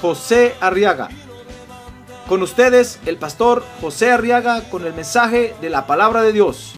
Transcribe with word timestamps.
José 0.00 0.54
Arriaga. 0.60 1.08
Con 2.28 2.42
ustedes, 2.42 2.98
el 3.06 3.16
pastor 3.18 3.64
José 3.80 4.10
Arriaga 4.10 4.62
con 4.68 4.84
el 4.84 4.92
mensaje 4.92 5.54
de 5.60 5.70
la 5.70 5.86
palabra 5.86 6.22
de 6.22 6.32
Dios. 6.32 6.74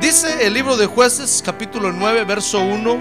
Dice 0.00 0.46
el 0.46 0.54
libro 0.54 0.76
de 0.76 0.86
jueces 0.86 1.42
capítulo 1.44 1.90
9 1.90 2.24
verso 2.24 2.60
1 2.60 2.98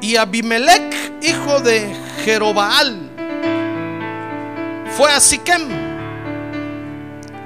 y 0.00 0.16
Abimelech 0.16 1.22
hijo 1.22 1.60
de 1.60 1.94
Jerobaal 2.24 3.09
fue 5.00 5.10
a 5.10 5.18
Siquem 5.18 5.66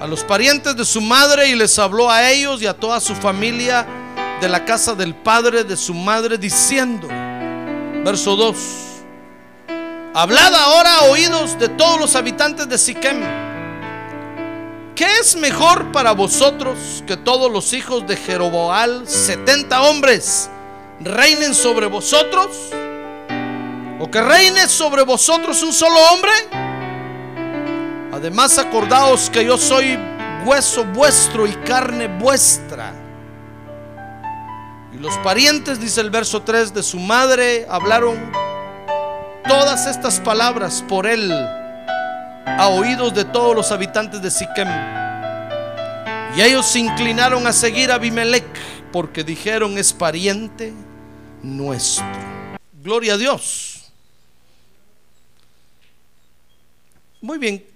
a 0.00 0.08
los 0.08 0.24
parientes 0.24 0.74
de 0.74 0.84
su 0.84 1.00
madre 1.00 1.46
y 1.46 1.54
les 1.54 1.78
habló 1.78 2.10
a 2.10 2.28
ellos 2.28 2.60
y 2.60 2.66
a 2.66 2.74
toda 2.74 2.98
su 2.98 3.14
familia 3.14 3.86
de 4.40 4.48
la 4.48 4.64
casa 4.64 4.96
del 4.96 5.14
padre 5.14 5.62
de 5.62 5.76
su 5.76 5.94
madre 5.94 6.36
diciendo 6.36 7.06
verso 8.04 8.34
2 8.34 8.56
Hablad 10.14 10.52
ahora 10.52 11.02
oídos 11.02 11.56
de 11.56 11.68
todos 11.68 12.00
los 12.00 12.16
habitantes 12.16 12.68
de 12.68 12.76
Siquem 12.76 13.22
¿Qué 14.96 15.06
es 15.20 15.36
mejor 15.36 15.92
para 15.92 16.10
vosotros 16.10 17.04
que 17.06 17.16
todos 17.16 17.52
los 17.52 17.72
hijos 17.72 18.04
de 18.08 18.16
Jeroboal, 18.16 19.06
70 19.06 19.80
hombres, 19.82 20.50
reinen 20.98 21.54
sobre 21.54 21.86
vosotros? 21.86 22.48
¿O 24.00 24.10
que 24.10 24.20
reine 24.20 24.68
sobre 24.68 25.02
vosotros 25.02 25.62
un 25.62 25.72
solo 25.72 25.96
hombre? 26.12 26.63
Además 28.24 28.56
acordaos 28.56 29.28
que 29.28 29.44
yo 29.44 29.58
soy 29.58 29.98
hueso 30.46 30.82
vuestro 30.86 31.46
y 31.46 31.52
carne 31.56 32.08
vuestra. 32.08 32.94
Y 34.94 34.96
los 34.96 35.14
parientes, 35.18 35.78
dice 35.78 36.00
el 36.00 36.08
verso 36.08 36.40
3, 36.40 36.72
de 36.72 36.82
su 36.82 36.98
madre 36.98 37.66
hablaron 37.68 38.16
todas 39.46 39.86
estas 39.86 40.20
palabras 40.20 40.82
por 40.88 41.06
él 41.06 41.30
a 41.30 42.68
oídos 42.68 43.12
de 43.12 43.26
todos 43.26 43.54
los 43.54 43.70
habitantes 43.70 44.22
de 44.22 44.30
Siquem. 44.30 44.68
Y 46.34 46.40
ellos 46.40 46.64
se 46.64 46.78
inclinaron 46.78 47.46
a 47.46 47.52
seguir 47.52 47.90
a 47.90 47.96
Abimelech 47.96 48.46
porque 48.90 49.22
dijeron 49.22 49.76
es 49.76 49.92
pariente 49.92 50.72
nuestro. 51.42 52.06
Gloria 52.82 53.12
a 53.12 53.16
Dios. 53.18 53.92
Muy 57.20 57.36
bien. 57.36 57.73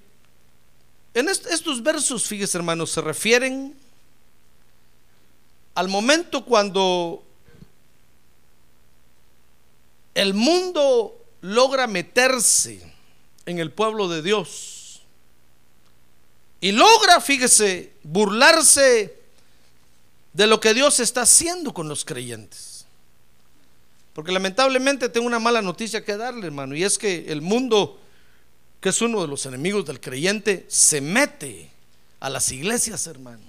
En 1.14 1.28
estos 1.28 1.82
versos, 1.82 2.24
fíjese 2.26 2.58
hermanos, 2.58 2.90
se 2.90 3.00
refieren 3.00 3.74
al 5.74 5.88
momento 5.88 6.44
cuando 6.44 7.24
el 10.14 10.34
mundo 10.34 11.16
logra 11.40 11.86
meterse 11.86 12.82
en 13.46 13.58
el 13.58 13.70
pueblo 13.70 14.08
de 14.08 14.22
Dios. 14.22 15.02
Y 16.60 16.72
logra, 16.72 17.20
fíjese, 17.20 17.92
burlarse 18.02 19.16
de 20.32 20.46
lo 20.46 20.60
que 20.60 20.74
Dios 20.74 21.00
está 21.00 21.22
haciendo 21.22 21.72
con 21.72 21.88
los 21.88 22.04
creyentes. 22.04 22.84
Porque 24.12 24.32
lamentablemente 24.32 25.08
tengo 25.08 25.26
una 25.26 25.38
mala 25.38 25.62
noticia 25.62 26.04
que 26.04 26.16
darle, 26.16 26.46
hermano, 26.46 26.74
y 26.74 26.82
es 26.82 26.98
que 26.98 27.26
el 27.28 27.40
mundo, 27.40 28.00
que 28.80 28.90
es 28.90 29.02
uno 29.02 29.20
de 29.22 29.28
los 29.28 29.44
enemigos 29.46 29.84
del 29.86 30.00
creyente, 30.00 30.64
se 30.68 31.00
mete 31.00 31.70
a 32.20 32.30
las 32.30 32.50
iglesias, 32.52 33.06
hermano. 33.06 33.42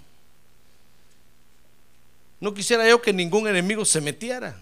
No 2.40 2.54
quisiera 2.54 2.88
yo 2.88 3.02
que 3.02 3.14
ningún 3.14 3.48
enemigo 3.48 3.86
se 3.86 4.02
metiera, 4.02 4.60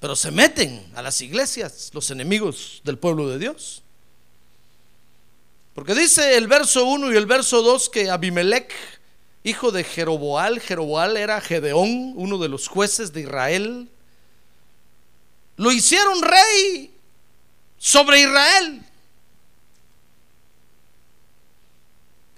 pero 0.00 0.16
se 0.16 0.30
meten 0.30 0.84
a 0.94 1.02
las 1.02 1.20
iglesias 1.20 1.90
los 1.92 2.10
enemigos 2.10 2.80
del 2.84 2.98
pueblo 2.98 3.28
de 3.28 3.38
Dios. 3.38 3.82
Porque 5.74 5.94
dice 5.94 6.36
el 6.36 6.48
verso 6.48 6.84
1 6.84 7.12
y 7.12 7.16
el 7.16 7.26
verso 7.26 7.62
2 7.62 7.88
que 7.88 8.10
Abimelech, 8.10 8.72
hijo 9.44 9.70
de 9.70 9.84
Jeroboal, 9.84 10.60
Jeroboal 10.60 11.16
era 11.16 11.40
Gedeón, 11.40 12.12
uno 12.16 12.38
de 12.38 12.48
los 12.48 12.68
jueces 12.68 13.12
de 13.12 13.22
Israel, 13.22 13.88
lo 15.56 15.70
hicieron 15.72 16.20
rey 16.22 16.90
sobre 17.78 18.20
Israel. 18.20 18.84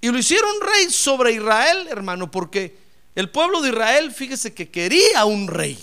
Y 0.04 0.09
lo 0.12 0.19
hicieron 0.19 0.50
rey 0.60 0.91
sobre 0.91 1.32
Israel, 1.32 1.88
hermano, 1.88 2.31
porque 2.31 2.76
el 3.15 3.31
pueblo 3.31 3.62
de 3.62 3.70
Israel, 3.70 4.12
fíjese 4.12 4.53
que 4.53 4.69
quería 4.69 5.25
un 5.25 5.48
rey. 5.48 5.78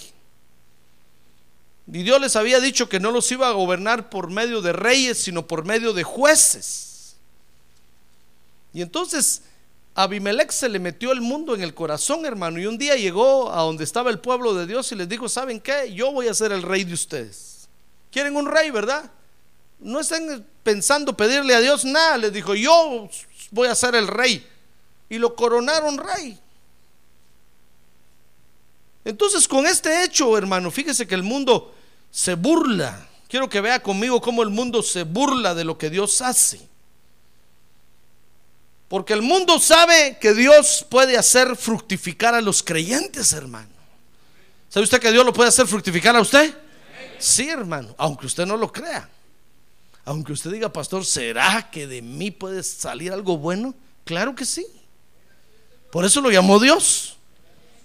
Y 1.91 2.03
Dios 2.03 2.21
les 2.21 2.35
había 2.35 2.59
dicho 2.59 2.87
que 2.87 2.99
no 2.99 3.09
los 3.09 3.31
iba 3.31 3.47
a 3.47 3.53
gobernar 3.53 4.11
por 4.11 4.29
medio 4.29 4.61
de 4.61 4.73
reyes, 4.73 5.17
sino 5.17 5.47
por 5.47 5.65
medio 5.65 5.91
de 5.91 6.03
jueces. 6.03 7.15
Y 8.75 8.83
entonces 8.83 9.41
Abimelech 9.95 10.51
se 10.51 10.69
le 10.69 10.77
metió 10.77 11.11
el 11.13 11.21
mundo 11.21 11.55
en 11.55 11.63
el 11.63 11.73
corazón, 11.73 12.23
hermano, 12.23 12.59
y 12.59 12.67
un 12.67 12.77
día 12.77 12.95
llegó 12.95 13.51
a 13.51 13.61
donde 13.61 13.83
estaba 13.83 14.11
el 14.11 14.19
pueblo 14.19 14.53
de 14.53 14.67
Dios 14.67 14.91
y 14.91 14.95
les 14.97 15.09
dijo, 15.09 15.29
¿saben 15.29 15.59
qué? 15.59 15.95
Yo 15.95 16.11
voy 16.11 16.27
a 16.27 16.35
ser 16.35 16.51
el 16.51 16.61
rey 16.61 16.83
de 16.83 16.93
ustedes. 16.93 17.67
¿Quieren 18.11 18.35
un 18.35 18.45
rey, 18.45 18.69
verdad? 18.69 19.09
No 19.79 19.99
estén 19.99 20.45
pensando 20.61 21.17
pedirle 21.17 21.55
a 21.55 21.59
Dios 21.59 21.85
nada, 21.85 22.19
les 22.19 22.31
dijo, 22.31 22.53
yo 22.53 23.09
voy 23.51 23.67
a 23.67 23.75
ser 23.75 23.93
el 23.95 24.07
rey. 24.07 24.47
Y 25.09 25.17
lo 25.17 25.35
coronaron 25.35 25.97
rey. 25.97 26.39
Entonces 29.03 29.47
con 29.47 29.65
este 29.65 30.03
hecho, 30.03 30.37
hermano, 30.37 30.71
fíjese 30.71 31.05
que 31.05 31.15
el 31.15 31.23
mundo 31.23 31.73
se 32.09 32.35
burla. 32.35 33.07
Quiero 33.27 33.49
que 33.49 33.61
vea 33.61 33.81
conmigo 33.81 34.21
cómo 34.21 34.43
el 34.43 34.49
mundo 34.49 34.81
se 34.81 35.03
burla 35.03 35.53
de 35.53 35.63
lo 35.63 35.77
que 35.77 35.89
Dios 35.89 36.21
hace. 36.21 36.59
Porque 38.87 39.13
el 39.13 39.21
mundo 39.21 39.57
sabe 39.59 40.17
que 40.19 40.33
Dios 40.33 40.85
puede 40.89 41.17
hacer 41.17 41.55
fructificar 41.55 42.35
a 42.35 42.41
los 42.41 42.61
creyentes, 42.61 43.31
hermano. 43.31 43.69
¿Sabe 44.67 44.83
usted 44.83 44.99
que 44.99 45.11
Dios 45.11 45.25
lo 45.25 45.31
puede 45.33 45.49
hacer 45.49 45.65
fructificar 45.65 46.15
a 46.15 46.21
usted? 46.21 46.53
Sí, 47.17 47.47
hermano, 47.47 47.95
aunque 47.97 48.25
usted 48.25 48.45
no 48.45 48.57
lo 48.57 48.71
crea. 48.71 49.09
Aunque 50.05 50.33
usted 50.33 50.51
diga, 50.51 50.73
pastor, 50.73 51.05
¿será 51.05 51.69
que 51.69 51.87
de 51.87 52.01
mí 52.01 52.31
puede 52.31 52.63
salir 52.63 53.11
algo 53.11 53.37
bueno? 53.37 53.75
Claro 54.03 54.35
que 54.35 54.45
sí. 54.45 54.65
Por 55.91 56.05
eso 56.05 56.21
lo 56.21 56.31
llamó 56.31 56.59
Dios. 56.59 57.17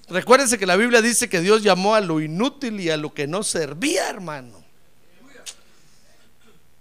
Recuérdense 0.08 0.58
que 0.58 0.66
la 0.66 0.76
Biblia 0.76 1.02
dice 1.02 1.28
que 1.28 1.40
Dios 1.40 1.62
llamó 1.62 1.94
a 1.94 2.00
lo 2.00 2.20
inútil 2.20 2.80
y 2.80 2.90
a 2.90 2.96
lo 2.96 3.12
que 3.12 3.26
no 3.26 3.42
servía, 3.42 4.08
hermano. 4.08 4.64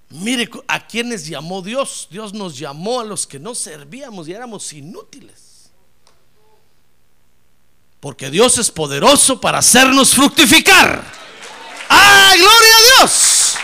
Mire 0.09 0.50
a 0.68 0.85
quienes 0.88 1.25
llamó 1.25 1.62
Dios. 1.62 2.08
Dios 2.11 2.34
nos 2.34 2.58
llamó 2.58 3.02
a 3.02 3.03
los 3.03 3.26
que 3.26 3.40
no 3.40 3.55
servíamos 3.55 4.28
y 4.28 4.34
éramos 4.34 4.72
inútiles. 4.72 5.72
Porque 7.99 8.29
Dios 8.29 8.59
es 8.59 8.70
poderoso 8.70 9.41
para 9.41 9.58
hacernos 9.58 10.14
fructificar. 10.14 11.03
¡Ah, 11.90 12.34
gloria 12.38 12.78
a 12.78 12.99
Dios! 12.99 13.55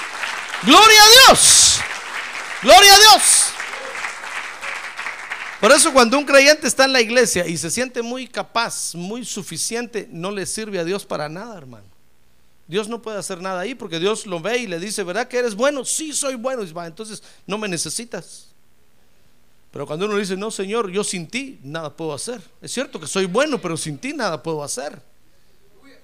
¡Gloria 0.64 1.04
a 1.04 1.28
Dios! 1.28 1.61
¡Gloria 2.62 2.94
a 2.94 2.98
Dios! 2.98 3.54
Por 5.60 5.72
eso 5.72 5.94
cuando 5.94 6.18
un 6.18 6.26
creyente 6.26 6.68
está 6.68 6.86
en 6.86 6.94
la 6.94 7.02
iglesia 7.02 7.48
y 7.48 7.56
se 7.56 7.70
siente 7.70 8.02
muy 8.02 8.28
capaz, 8.28 8.96
muy 8.96 9.24
suficiente, 9.24 10.08
no 10.12 10.32
le 10.32 10.46
sirve 10.46 10.80
a 10.80 10.84
Dios 10.84 11.06
para 11.06 11.30
nada, 11.30 11.56
hermano. 11.58 11.86
Dios 12.68 12.88
no 12.88 13.02
puede 13.02 13.18
hacer 13.18 13.42
nada 13.42 13.60
ahí 13.60 13.76
porque 13.76 14.00
Dios 14.00 14.26
lo 14.26 14.40
ve 14.40 14.60
y 14.60 14.68
le 14.68 14.80
dice, 14.80 15.04
¿verdad 15.04 15.28
que 15.28 15.38
eres 15.38 15.56
bueno? 15.56 15.84
Sí, 15.86 16.14
soy 16.14 16.36
bueno. 16.36 16.64
Y 16.64 16.72
va, 16.72 16.88
entonces 16.88 17.22
no 17.46 17.58
me 17.58 17.68
necesitas. 17.68 18.48
Pero 19.72 19.86
cuando 19.86 20.06
uno 20.06 20.18
dice, 20.18 20.38
no, 20.38 20.52
Señor, 20.52 20.90
yo 20.90 21.04
sin 21.04 21.28
ti 21.28 21.60
nada 21.64 21.96
puedo 21.96 22.14
hacer. 22.14 22.42
Es 22.62 22.72
cierto 22.72 23.00
que 23.00 23.08
soy 23.08 23.26
bueno, 23.26 23.60
pero 23.62 23.76
sin 23.78 23.98
ti 23.98 24.14
nada 24.14 24.42
puedo 24.42 24.64
hacer. 24.64 25.02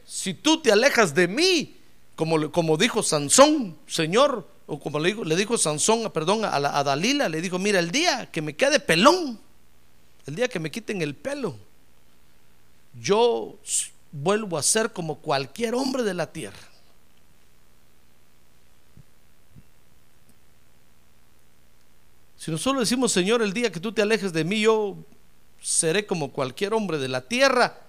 Si 0.05 0.33
tú 0.33 0.61
te 0.61 0.71
alejas 0.71 1.15
de 1.15 1.27
mí, 1.27 1.77
como, 2.15 2.51
como 2.51 2.77
dijo 2.77 3.01
Sansón, 3.01 3.77
Señor, 3.87 4.47
o 4.67 4.79
como 4.79 4.99
le 4.99 5.09
dijo, 5.09 5.23
le 5.23 5.35
dijo 5.37 5.57
Sansón, 5.57 6.11
perdón, 6.11 6.43
a, 6.43 6.59
la, 6.59 6.77
a 6.77 6.83
Dalila, 6.83 7.29
le 7.29 7.41
dijo, 7.41 7.57
mira, 7.57 7.79
el 7.79 7.89
día 7.89 8.29
que 8.29 8.41
me 8.41 8.55
quede 8.55 8.81
pelón, 8.81 9.39
el 10.25 10.35
día 10.35 10.49
que 10.49 10.59
me 10.59 10.69
quiten 10.69 11.01
el 11.01 11.15
pelo, 11.15 11.57
yo 13.01 13.57
vuelvo 14.11 14.57
a 14.57 14.63
ser 14.63 14.91
como 14.91 15.19
cualquier 15.19 15.73
hombre 15.73 16.03
de 16.03 16.13
la 16.13 16.31
tierra. 16.31 16.67
Si 22.37 22.51
nosotros 22.51 22.81
decimos, 22.81 23.11
Señor, 23.13 23.41
el 23.41 23.53
día 23.53 23.71
que 23.71 23.79
tú 23.79 23.93
te 23.93 24.01
alejes 24.01 24.33
de 24.33 24.43
mí, 24.43 24.61
yo 24.61 24.97
seré 25.61 26.05
como 26.05 26.31
cualquier 26.31 26.73
hombre 26.73 26.97
de 26.97 27.07
la 27.07 27.21
tierra, 27.21 27.81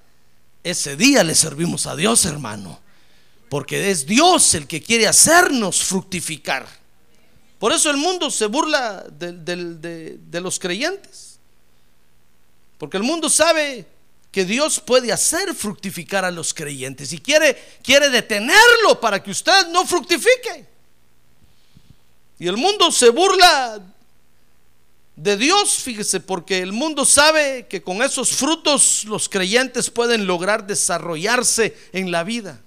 ese 0.63 0.97
día 0.97 1.25
le 1.25 1.35
servimos 1.35 1.87
a 1.87 1.97
Dios, 1.97 2.25
hermano. 2.25 2.81
Porque 3.49 3.91
es 3.91 4.07
Dios 4.07 4.55
el 4.55 4.67
que 4.67 4.83
quiere 4.83 5.07
hacernos 5.07 5.83
fructificar. 5.83 6.67
Por 7.59 7.73
eso 7.73 7.91
el 7.91 7.97
mundo 7.97 8.31
se 8.31 8.47
burla 8.47 9.05
de, 9.11 10.41
los 10.41 10.59
creyentes. 10.59 11.39
Porque 12.79 12.97
el 12.97 13.03
mundo 13.03 13.29
sabe 13.29 13.87
que 14.31 14.45
Dios 14.45 14.79
puede 14.81 15.13
hacer 15.13 15.55
fructificar 15.55 16.25
a 16.25 16.31
los 16.31 16.55
creyentes 16.55 17.13
y 17.13 17.19
quiere, 17.19 17.57
quiere 17.83 18.11
detenerlo 18.11 19.01
para 19.01 19.23
que 19.23 19.31
usted 19.31 19.69
no 19.69 19.85
fructifique. 19.87 20.67
Y 22.39 22.47
el 22.47 22.57
mundo 22.57 22.93
se 22.93 23.09
burla 23.09 23.81
de 25.17 25.37
Dios, 25.37 25.75
fíjese, 25.83 26.21
porque 26.21 26.61
el 26.61 26.71
mundo 26.71 27.05
sabe 27.05 27.67
que 27.69 27.83
con 27.83 28.03
esos 28.03 28.31
frutos 28.31 29.05
los 29.05 29.29
creyentes 29.29 29.91
pueden 29.91 30.29
lograr 30.29 30.65
desarrollarse 30.65 31.77
en 31.93 32.13
la 32.13 32.23
vida. 32.23 32.63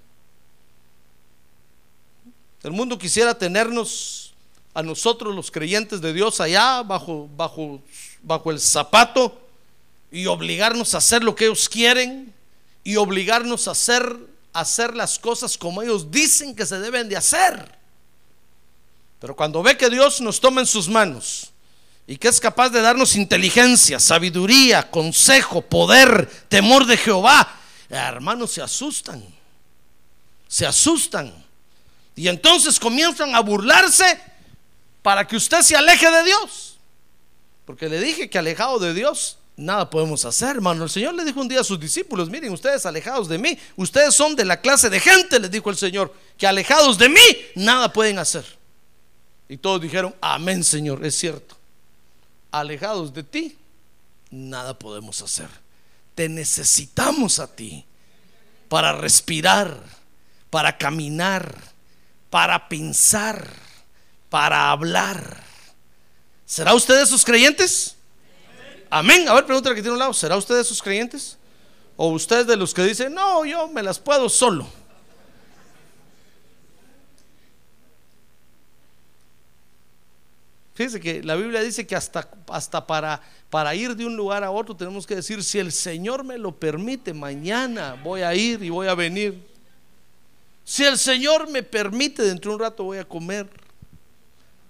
El 2.64 2.72
mundo 2.72 2.98
quisiera 2.98 3.34
tenernos 3.34 4.34
a 4.74 4.84
nosotros 4.84 5.36
los 5.36 5.50
creyentes 5.50 6.00
de 6.00 6.14
Dios 6.14 6.40
allá 6.40 6.84
bajo, 6.84 7.28
bajo, 7.36 7.82
bajo 8.22 8.52
el 8.52 8.60
zapato 8.60 9.42
y 10.12 10.28
obligarnos 10.28 10.94
a 10.94 11.00
hacer 11.00 11.24
lo 11.24 11.36
que 11.36 11.46
ellos 11.46 11.68
quieren 11.68 12.34
y 12.84 12.96
obligarnos 12.98 13.68
a 13.68 13.72
hacer, 13.72 14.16
hacer 14.54 14.96
las 14.96 15.18
cosas 15.18 15.58
como 15.58 15.82
ellos 15.82 16.12
dicen 16.12 16.56
que 16.56 16.66
se 16.66 16.80
deben 16.80 17.10
de 17.10 17.18
hacer. 17.18 17.80
Pero 19.20 19.36
cuando 19.36 19.62
ve 19.64 19.78
que 19.78 19.90
Dios 19.90 20.22
nos 20.22 20.40
toma 20.40 20.62
en 20.62 20.68
sus 20.68 20.88
manos 20.88 21.52
y 22.08 22.18
que 22.18 22.28
es 22.28 22.40
capaz 22.40 22.70
de 22.70 22.82
darnos 22.82 23.16
inteligencia, 23.16 24.00
sabiduría, 24.00 24.90
consejo, 24.90 25.62
poder, 25.62 26.30
temor 26.48 26.86
de 26.86 26.98
Jehová, 26.98 27.56
hermanos 27.90 28.52
se 28.52 28.62
asustan, 28.62 29.24
se 30.48 30.66
asustan. 30.66 31.51
Y 32.16 32.28
entonces 32.28 32.80
comienzan 32.80 33.36
a 33.36 33.40
burlarse 33.40 34.20
para 35.02 35.28
que 35.28 35.36
usted 35.36 35.62
se 35.62 35.76
aleje 35.76 36.10
de 36.10 36.24
Dios. 36.24 36.78
Porque 37.66 37.88
le 37.90 38.00
dije 38.00 38.30
que 38.30 38.38
alejado 38.38 38.80
de 38.80 38.94
Dios 38.94 39.38
nada 39.56 39.90
podemos 39.90 40.26
hacer, 40.26 40.58
hermano. 40.58 40.84
El 40.84 40.90
Señor 40.90 41.14
le 41.14 41.24
dijo 41.24 41.40
un 41.40 41.48
día 41.48 41.62
a 41.62 41.64
sus 41.64 41.80
discípulos, 41.80 42.30
miren, 42.30 42.52
ustedes 42.52 42.86
alejados 42.86 43.28
de 43.30 43.38
mí, 43.38 43.58
ustedes 43.76 44.14
son 44.14 44.36
de 44.36 44.46
la 44.46 44.60
clase 44.60 44.90
de 44.90 45.00
gente, 45.00 45.40
les 45.40 45.52
dijo 45.52 45.70
el 45.70 45.78
Señor, 45.78 46.14
que 46.38 46.48
alejados 46.48 46.98
de 46.98 47.10
mí 47.10 47.22
nada 47.56 47.92
pueden 47.94 48.20
hacer. 48.20 48.46
Y 49.48 49.58
todos 49.58 49.82
dijeron, 49.82 50.16
amén, 50.22 50.64
Señor, 50.64 51.06
es 51.06 51.16
cierto. 51.16 51.58
Alejados 52.52 53.14
de 53.14 53.24
ti, 53.24 53.58
nada 54.30 54.78
podemos 54.78 55.22
hacer. 55.22 55.50
Te 56.16 56.28
necesitamos 56.28 57.40
a 57.40 57.54
ti 57.54 57.86
para 58.70 58.94
respirar, 58.94 59.78
para 60.50 60.78
caminar, 60.78 61.71
para 62.32 62.70
pensar, 62.70 63.46
para 64.30 64.72
hablar. 64.72 65.44
¿Será 66.46 66.74
usted 66.74 66.96
de 66.96 67.04
esos 67.04 67.24
creyentes? 67.24 67.98
Amén. 68.90 69.28
A 69.28 69.34
ver, 69.36 69.46
pregúntale 69.46 69.76
que 69.76 69.82
tiene 69.82 69.94
un 69.94 70.00
lado. 70.00 70.14
¿Será 70.14 70.38
usted 70.38 70.56
de 70.56 70.62
esos 70.62 70.82
creyentes? 70.82 71.38
¿O 71.98 72.08
usted 72.10 72.48
de 72.48 72.56
los 72.56 72.74
que 72.74 72.84
dicen, 72.84 73.14
no, 73.14 73.46
yo 73.46 73.68
me 73.68 73.84
las 73.84 74.00
puedo 74.00 74.30
solo? 74.30 74.66
Fíjese 80.74 81.02
que 81.02 81.22
la 81.22 81.36
Biblia 81.36 81.62
dice 81.62 81.86
que 81.86 81.98
hasta, 81.98 82.30
hasta 82.48 82.88
para, 82.88 83.22
para 83.50 83.76
ir 83.76 83.94
de 83.96 84.06
un 84.06 84.16
lugar 84.16 84.44
a 84.46 84.52
otro 84.52 84.76
tenemos 84.76 85.06
que 85.06 85.16
decir, 85.18 85.44
si 85.44 85.60
el 85.60 85.74
Señor 85.74 86.24
me 86.24 86.38
lo 86.38 86.56
permite, 86.56 87.14
mañana 87.14 88.00
voy 88.02 88.22
a 88.22 88.34
ir 88.34 88.64
y 88.64 88.70
voy 88.70 88.88
a 88.88 88.96
venir. 88.96 89.51
Si 90.64 90.84
el 90.84 90.98
Señor 90.98 91.50
me 91.50 91.64
permite, 91.64 92.24
dentro 92.24 92.52
de 92.52 92.56
un 92.56 92.62
rato 92.62 92.84
voy 92.84 92.98
a 92.98 93.08
comer. 93.08 93.50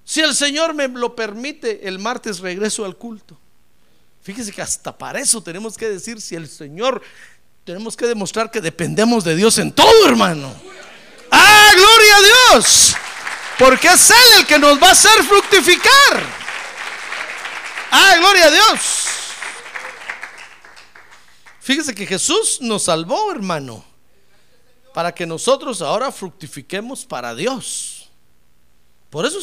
Si 0.04 0.20
el 0.22 0.36
Señor 0.36 0.74
me 0.74 0.88
lo 0.88 1.16
permite, 1.16 1.88
el 1.88 2.00
martes 2.00 2.40
regreso 2.40 2.86
al 2.86 2.98
culto. 2.98 3.40
Fíjese 4.22 4.52
que 4.52 4.62
hasta 4.62 4.98
para 4.98 5.20
eso 5.20 5.42
tenemos 5.42 5.78
que 5.78 5.90
decir 5.90 6.22
si 6.22 6.36
el 6.36 6.48
Señor, 6.48 7.02
tenemos 7.64 7.96
que 7.96 8.06
demostrar 8.06 8.52
que 8.52 8.62
dependemos 8.62 9.24
de 9.24 9.36
Dios 9.36 9.58
en 9.58 9.72
todo, 9.72 10.08
hermano. 10.08 10.54
¡Ah, 11.32 11.72
gloria 11.76 12.16
a 12.18 12.22
Dios! 12.22 12.96
Porque 13.58 13.88
es 13.88 14.10
Él 14.10 14.40
el 14.40 14.48
que 14.48 14.60
nos 14.60 14.82
va 14.82 14.90
a 14.90 14.92
hacer 14.92 15.24
fructificar. 15.24 16.42
¡Ah, 17.92 18.16
gloria 18.18 18.46
a 18.46 18.52
Dios! 18.52 19.08
Fíjese 21.62 21.94
que 21.94 22.08
Jesús 22.08 22.60
nos 22.62 22.84
salvó, 22.84 23.32
hermano, 23.32 23.86
para 24.94 25.14
que 25.14 25.26
nosotros 25.26 25.82
ahora 25.82 26.12
fructifiquemos 26.12 27.06
para 27.06 27.34
Dios. 27.36 28.10
Por 29.10 29.26
eso 29.26 29.40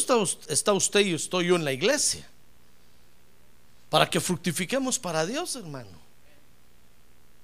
está, 0.47 0.73
usted 0.73 0.99
y 1.01 1.13
estoy 1.13 1.47
yo 1.47 1.55
en 1.55 1.63
la 1.63 1.71
iglesia 1.71 2.27
para 3.89 4.09
que 4.09 4.19
fructifiquemos 4.19 4.99
para 4.99 5.25
Dios, 5.25 5.55
hermano. 5.55 5.99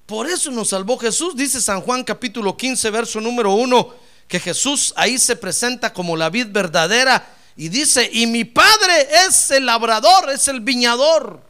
Por 0.06 0.28
eso 0.28 0.52
nos 0.52 0.70
salvó 0.70 0.98
Jesús, 0.98 1.36
dice 1.36 1.62
San 1.62 1.82
Juan 1.82 2.04
capítulo 2.04 2.56
15, 2.56 2.90
verso 2.92 3.22
número 3.22 3.54
1, 3.54 3.94
que 4.28 4.40
Jesús 4.40 4.94
ahí 4.96 5.18
se 5.18 5.36
presenta 5.36 5.94
como 5.94 6.16
la 6.16 6.30
vid 6.30 6.48
verdadera 6.50 7.36
y 7.56 7.70
dice, 7.70 8.10
y 8.12 8.28
mi 8.28 8.44
Padre 8.44 9.08
es 9.28 9.52
el 9.52 9.66
labrador, 9.66 10.30
es 10.32 10.48
el 10.48 10.60
viñador. 10.60 11.45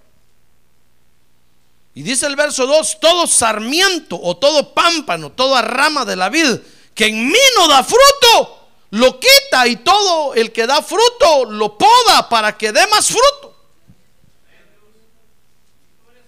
Y 1.95 2.03
dice 2.03 2.27
el 2.27 2.36
verso 2.36 2.68
2, 2.68 3.00
todo 3.00 3.25
sarmiento 3.25 4.19
o 4.21 4.38
todo 4.38 4.74
pámpano, 4.74 5.31
toda 5.31 5.62
rama 5.62 6.06
de 6.06 6.18
la 6.18 6.30
vid 6.30 6.59
que 6.94 7.07
en 7.07 7.27
mí 7.27 7.39
no 7.57 7.68
da 7.68 7.83
fruto, 7.83 8.68
lo 8.92 9.19
quita 9.19 9.68
y 9.68 9.77
todo 9.77 10.33
el 10.33 10.51
que 10.51 10.65
da 10.65 10.81
fruto 10.81 11.45
lo 11.45 11.77
poda 11.77 12.30
para 12.30 12.57
que 12.57 12.71
dé 12.71 12.88
más 12.88 13.07
fruto. 13.07 13.56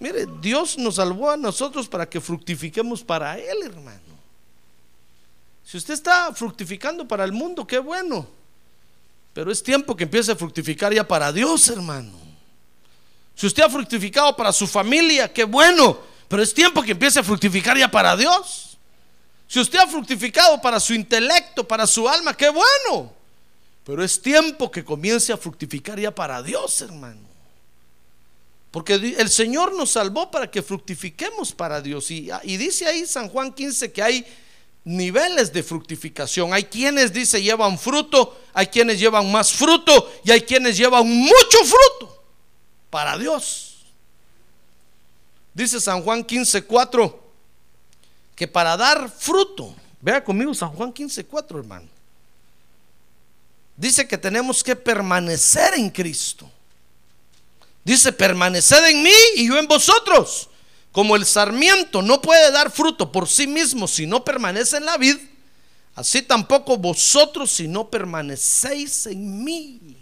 Mire, 0.00 0.26
Dios 0.40 0.78
nos 0.78 0.96
salvó 0.96 1.30
a 1.30 1.36
nosotros 1.36 1.88
para 1.88 2.08
que 2.08 2.20
fructifiquemos 2.20 3.02
para 3.02 3.38
Él, 3.38 3.62
hermano. 3.64 4.00
Si 5.64 5.76
usted 5.76 5.94
está 5.94 6.32
fructificando 6.34 7.08
para 7.08 7.24
el 7.24 7.32
mundo, 7.32 7.66
qué 7.66 7.78
bueno. 7.78 8.26
Pero 9.32 9.50
es 9.50 9.62
tiempo 9.62 9.96
que 9.96 10.04
empiece 10.04 10.32
a 10.32 10.36
fructificar 10.36 10.94
ya 10.94 11.06
para 11.06 11.32
Dios, 11.32 11.68
hermano. 11.68 12.27
Si 13.38 13.46
usted 13.46 13.62
ha 13.62 13.70
fructificado 13.70 14.34
para 14.34 14.52
su 14.52 14.66
familia, 14.66 15.32
qué 15.32 15.44
bueno. 15.44 15.96
Pero 16.26 16.42
es 16.42 16.52
tiempo 16.52 16.82
que 16.82 16.90
empiece 16.90 17.20
a 17.20 17.22
fructificar 17.22 17.78
ya 17.78 17.88
para 17.88 18.16
Dios. 18.16 18.76
Si 19.46 19.60
usted 19.60 19.78
ha 19.78 19.86
fructificado 19.86 20.60
para 20.60 20.80
su 20.80 20.92
intelecto, 20.92 21.62
para 21.62 21.86
su 21.86 22.08
alma, 22.08 22.36
qué 22.36 22.48
bueno. 22.48 23.12
Pero 23.84 24.02
es 24.02 24.20
tiempo 24.20 24.68
que 24.72 24.84
comience 24.84 25.32
a 25.32 25.36
fructificar 25.36 26.00
ya 26.00 26.12
para 26.12 26.42
Dios, 26.42 26.80
hermano. 26.80 27.20
Porque 28.72 28.94
el 28.94 29.30
Señor 29.30 29.72
nos 29.72 29.90
salvó 29.90 30.32
para 30.32 30.50
que 30.50 30.60
fructifiquemos 30.60 31.52
para 31.52 31.80
Dios. 31.80 32.10
Y, 32.10 32.32
dice 32.56 32.86
ahí 32.86 33.06
San 33.06 33.28
Juan 33.28 33.52
15 33.52 33.92
que 33.92 34.02
hay 34.02 34.26
niveles 34.82 35.52
de 35.52 35.62
fructificación. 35.62 36.52
Hay 36.52 36.64
quienes 36.64 37.12
dice 37.12 37.40
llevan 37.40 37.78
fruto, 37.78 38.36
hay 38.52 38.66
quienes 38.66 38.98
llevan 38.98 39.30
más 39.30 39.52
fruto 39.52 40.12
y 40.24 40.32
hay 40.32 40.40
quienes 40.40 40.76
llevan 40.76 41.06
mucho 41.08 41.58
fruto 41.64 42.17
para 42.90 43.16
Dios. 43.18 43.84
Dice 45.54 45.80
San 45.80 46.02
Juan 46.02 46.22
15, 46.24 46.64
4 46.64 47.28
que 48.36 48.46
para 48.46 48.76
dar 48.76 49.10
fruto, 49.10 49.74
vea 50.00 50.22
conmigo 50.22 50.54
San 50.54 50.70
Juan 50.70 50.92
15, 50.92 51.24
4 51.24 51.58
hermano. 51.58 51.88
Dice 53.76 54.06
que 54.06 54.16
tenemos 54.16 54.62
que 54.62 54.76
permanecer 54.76 55.74
en 55.74 55.90
Cristo. 55.90 56.50
Dice, 57.84 58.12
permaneced 58.12 58.84
en 58.84 59.02
mí 59.02 59.14
y 59.36 59.48
yo 59.48 59.58
en 59.58 59.66
vosotros. 59.66 60.50
Como 60.92 61.16
el 61.16 61.24
sarmiento 61.24 62.02
no 62.02 62.20
puede 62.20 62.50
dar 62.50 62.70
fruto 62.70 63.10
por 63.10 63.28
sí 63.28 63.46
mismo 63.46 63.88
si 63.88 64.06
no 64.06 64.24
permanece 64.24 64.78
en 64.78 64.84
la 64.84 64.96
vid, 64.96 65.16
así 65.94 66.22
tampoco 66.22 66.76
vosotros 66.76 67.50
si 67.50 67.68
no 67.68 67.88
permanecéis 67.88 69.06
en 69.06 69.44
mí. 69.44 69.97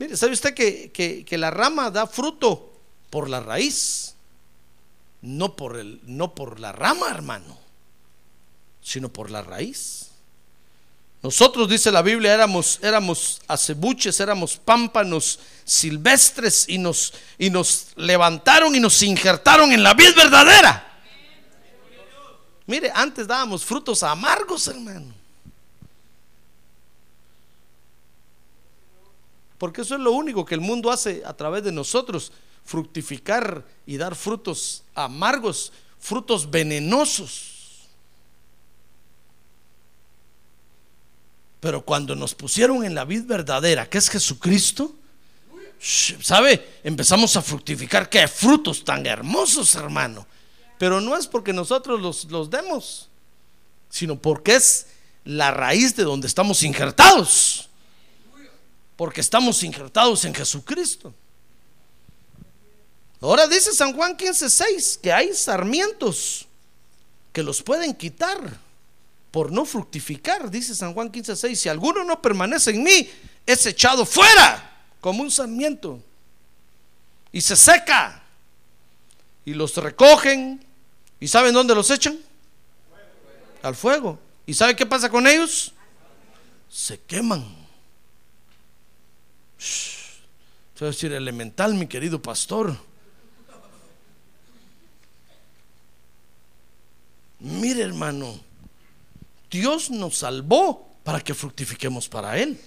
Mire, 0.00 0.16
¿sabe 0.16 0.32
usted 0.32 0.54
que, 0.54 0.90
que, 1.26 1.38
la 1.38 1.50
rama 1.50 1.90
da 1.90 2.06
fruto 2.06 2.72
por 3.10 3.28
la 3.28 3.40
raíz? 3.40 4.14
No 5.20 5.54
por, 5.56 5.76
el, 5.76 6.00
no 6.04 6.34
por 6.34 6.58
la 6.58 6.72
rama, 6.72 7.10
hermano, 7.10 7.58
sino 8.80 9.10
por 9.10 9.30
la 9.30 9.42
raíz. 9.42 10.08
Nosotros, 11.22 11.68
dice 11.68 11.92
la 11.92 12.00
Biblia, 12.00 12.32
éramos, 12.32 12.78
éramos 12.82 13.42
acebuches, 13.46 14.18
éramos 14.20 14.56
pámpanos 14.56 15.38
silvestres 15.66 16.66
y 16.66 16.78
nos, 16.78 17.12
y 17.36 17.50
nos 17.50 17.88
levantaron 17.96 18.74
y 18.74 18.80
nos 18.80 19.02
injertaron 19.02 19.70
en 19.70 19.82
la 19.82 19.92
vid 19.92 20.16
verdadera. 20.16 21.02
Mire, 22.64 22.90
antes 22.94 23.26
dábamos 23.26 23.66
frutos 23.66 24.02
amargos, 24.02 24.66
hermano. 24.66 25.19
Porque 29.60 29.82
eso 29.82 29.94
es 29.94 30.00
lo 30.00 30.12
único 30.12 30.46
que 30.46 30.54
el 30.54 30.62
mundo 30.62 30.90
hace 30.90 31.22
a 31.22 31.36
través 31.36 31.62
de 31.62 31.70
nosotros, 31.70 32.32
fructificar 32.64 33.62
y 33.84 33.98
dar 33.98 34.14
frutos 34.14 34.84
amargos, 34.94 35.70
frutos 35.98 36.50
venenosos. 36.50 37.90
Pero 41.60 41.84
cuando 41.84 42.16
nos 42.16 42.34
pusieron 42.34 42.86
en 42.86 42.94
la 42.94 43.04
vid 43.04 43.24
verdadera, 43.24 43.86
que 43.86 43.98
es 43.98 44.08
Jesucristo, 44.08 44.94
¿sabe? 45.78 46.80
Empezamos 46.82 47.36
a 47.36 47.42
fructificar. 47.42 48.08
¡Qué 48.08 48.26
frutos 48.28 48.82
tan 48.82 49.04
hermosos, 49.04 49.74
hermano! 49.74 50.26
Pero 50.78 51.02
no 51.02 51.18
es 51.18 51.26
porque 51.26 51.52
nosotros 51.52 52.00
los, 52.00 52.24
los 52.30 52.48
demos, 52.48 53.10
sino 53.90 54.18
porque 54.18 54.54
es 54.54 54.86
la 55.24 55.50
raíz 55.50 55.94
de 55.96 56.04
donde 56.04 56.28
estamos 56.28 56.62
injertados. 56.62 57.69
Porque 59.00 59.22
estamos 59.22 59.62
injertados 59.62 60.26
en 60.26 60.34
Jesucristo. 60.34 61.14
Ahora 63.22 63.46
dice 63.46 63.72
San 63.72 63.94
Juan 63.94 64.14
15:6 64.14 64.98
que 64.98 65.10
hay 65.10 65.32
sarmientos 65.32 66.46
que 67.32 67.42
los 67.42 67.62
pueden 67.62 67.94
quitar 67.94 68.38
por 69.30 69.52
no 69.52 69.64
fructificar, 69.64 70.50
dice 70.50 70.74
San 70.74 70.92
Juan 70.92 71.10
15:6, 71.10 71.54
si 71.54 71.70
alguno 71.70 72.04
no 72.04 72.20
permanece 72.20 72.72
en 72.72 72.82
mí, 72.82 73.08
es 73.46 73.64
echado 73.64 74.04
fuera 74.04 74.84
como 75.00 75.22
un 75.22 75.30
sarmiento 75.30 75.98
y 77.32 77.40
se 77.40 77.56
seca 77.56 78.22
y 79.46 79.54
los 79.54 79.74
recogen 79.78 80.62
y 81.18 81.26
¿saben 81.26 81.54
dónde 81.54 81.74
los 81.74 81.90
echan? 81.90 82.18
Al 83.62 83.74
fuego. 83.74 84.18
¿Y 84.44 84.52
sabe 84.52 84.76
qué 84.76 84.84
pasa 84.84 85.08
con 85.08 85.26
ellos? 85.26 85.72
Se 86.68 87.00
queman. 87.00 87.59
Se 89.60 90.84
va 90.84 90.88
a 90.88 90.90
decir 90.92 91.12
elemental, 91.12 91.74
mi 91.74 91.86
querido 91.86 92.20
pastor. 92.22 92.76
Mire, 97.38 97.82
hermano, 97.82 98.40
Dios 99.50 99.90
nos 99.90 100.18
salvó 100.18 100.88
para 101.04 101.20
que 101.20 101.34
fructifiquemos 101.34 102.08
para 102.08 102.38
Él. 102.38 102.58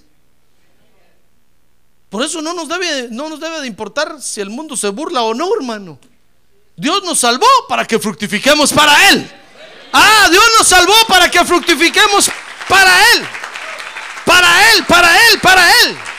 Por 2.09 2.23
eso 2.23 2.41
no 2.41 2.53
nos 2.53 2.67
debe, 2.67 3.07
no 3.09 3.29
nos 3.29 3.39
debe 3.39 3.61
de 3.61 3.67
importar 3.67 4.21
si 4.21 4.41
el 4.41 4.49
mundo 4.51 4.77
se 4.77 4.89
burla 4.89 5.23
o 5.23 5.33
no, 5.33 5.53
hermano. 5.55 5.97
Dios 6.75 7.03
nos 7.03 7.19
salvó 7.19 7.47
para 7.67 7.85
que 7.85 7.97
fructifiquemos 7.97 8.71
para 8.71 9.09
Él. 9.09 9.31
Ah, 9.91 10.27
Dios 10.29 10.43
nos 10.57 10.67
salvó 10.67 10.95
para 11.07 11.29
que 11.29 11.43
fructifiquemos. 11.43 12.29
Para 12.67 13.13
Él, 13.13 13.27
para 14.25 14.71
Él, 14.71 14.85
para 14.85 15.29
Él. 15.29 15.39
Para 15.39 15.71
Él. 15.83 16.12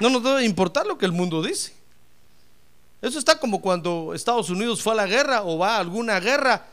No 0.00 0.10
nos 0.10 0.22
debe 0.22 0.44
importar 0.44 0.86
lo 0.86 0.96
que 0.96 1.06
el 1.06 1.12
mundo 1.12 1.42
dice. 1.42 1.72
Eso 3.02 3.18
está 3.18 3.38
como 3.38 3.60
cuando 3.60 4.12
Estados 4.14 4.50
Unidos 4.50 4.82
fue 4.82 4.92
a 4.92 4.96
la 4.96 5.06
guerra 5.06 5.42
o 5.42 5.58
va 5.58 5.76
a 5.76 5.80
alguna 5.80 6.20
guerra. 6.20 6.64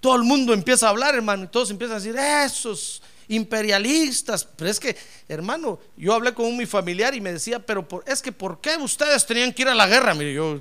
Todo 0.00 0.16
el 0.16 0.22
mundo 0.22 0.52
empieza 0.52 0.86
a 0.86 0.90
hablar, 0.90 1.14
hermano, 1.14 1.44
y 1.44 1.48
todos 1.48 1.70
empiezan 1.70 1.96
a 1.96 2.00
decir, 2.00 2.16
esos 2.16 3.02
imperialistas. 3.28 4.44
Pero 4.44 4.70
es 4.70 4.78
que, 4.78 4.96
hermano, 5.28 5.78
yo 5.96 6.14
hablé 6.14 6.34
con 6.34 6.56
mi 6.56 6.66
familiar 6.66 7.14
y 7.14 7.20
me 7.20 7.32
decía, 7.32 7.58
pero 7.58 7.86
es 8.06 8.22
que 8.22 8.32
¿por 8.32 8.60
qué 8.60 8.76
ustedes 8.76 9.26
tenían 9.26 9.52
que 9.52 9.62
ir 9.62 9.68
a 9.68 9.74
la 9.74 9.86
guerra? 9.86 10.14
Mire, 10.14 10.34
yo, 10.34 10.60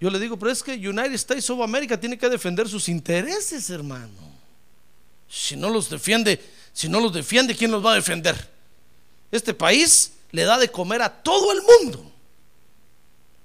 yo 0.00 0.10
le 0.10 0.18
digo, 0.20 0.36
pero 0.36 0.52
es 0.52 0.62
que 0.62 0.74
United 0.74 1.14
States 1.14 1.48
of 1.50 1.60
America 1.60 1.98
tiene 1.98 2.18
que 2.18 2.28
defender 2.28 2.68
sus 2.68 2.88
intereses, 2.88 3.70
hermano. 3.70 4.33
Si 5.34 5.56
no 5.56 5.68
los 5.68 5.90
defiende, 5.90 6.40
si 6.72 6.88
no 6.88 7.00
los 7.00 7.12
defiende, 7.12 7.56
¿quién 7.56 7.72
los 7.72 7.84
va 7.84 7.90
a 7.90 7.96
defender? 7.96 8.48
Este 9.32 9.52
país 9.52 10.12
le 10.30 10.44
da 10.44 10.58
de 10.58 10.70
comer 10.70 11.02
a 11.02 11.10
todo 11.10 11.50
el 11.50 11.60
mundo. 11.60 12.12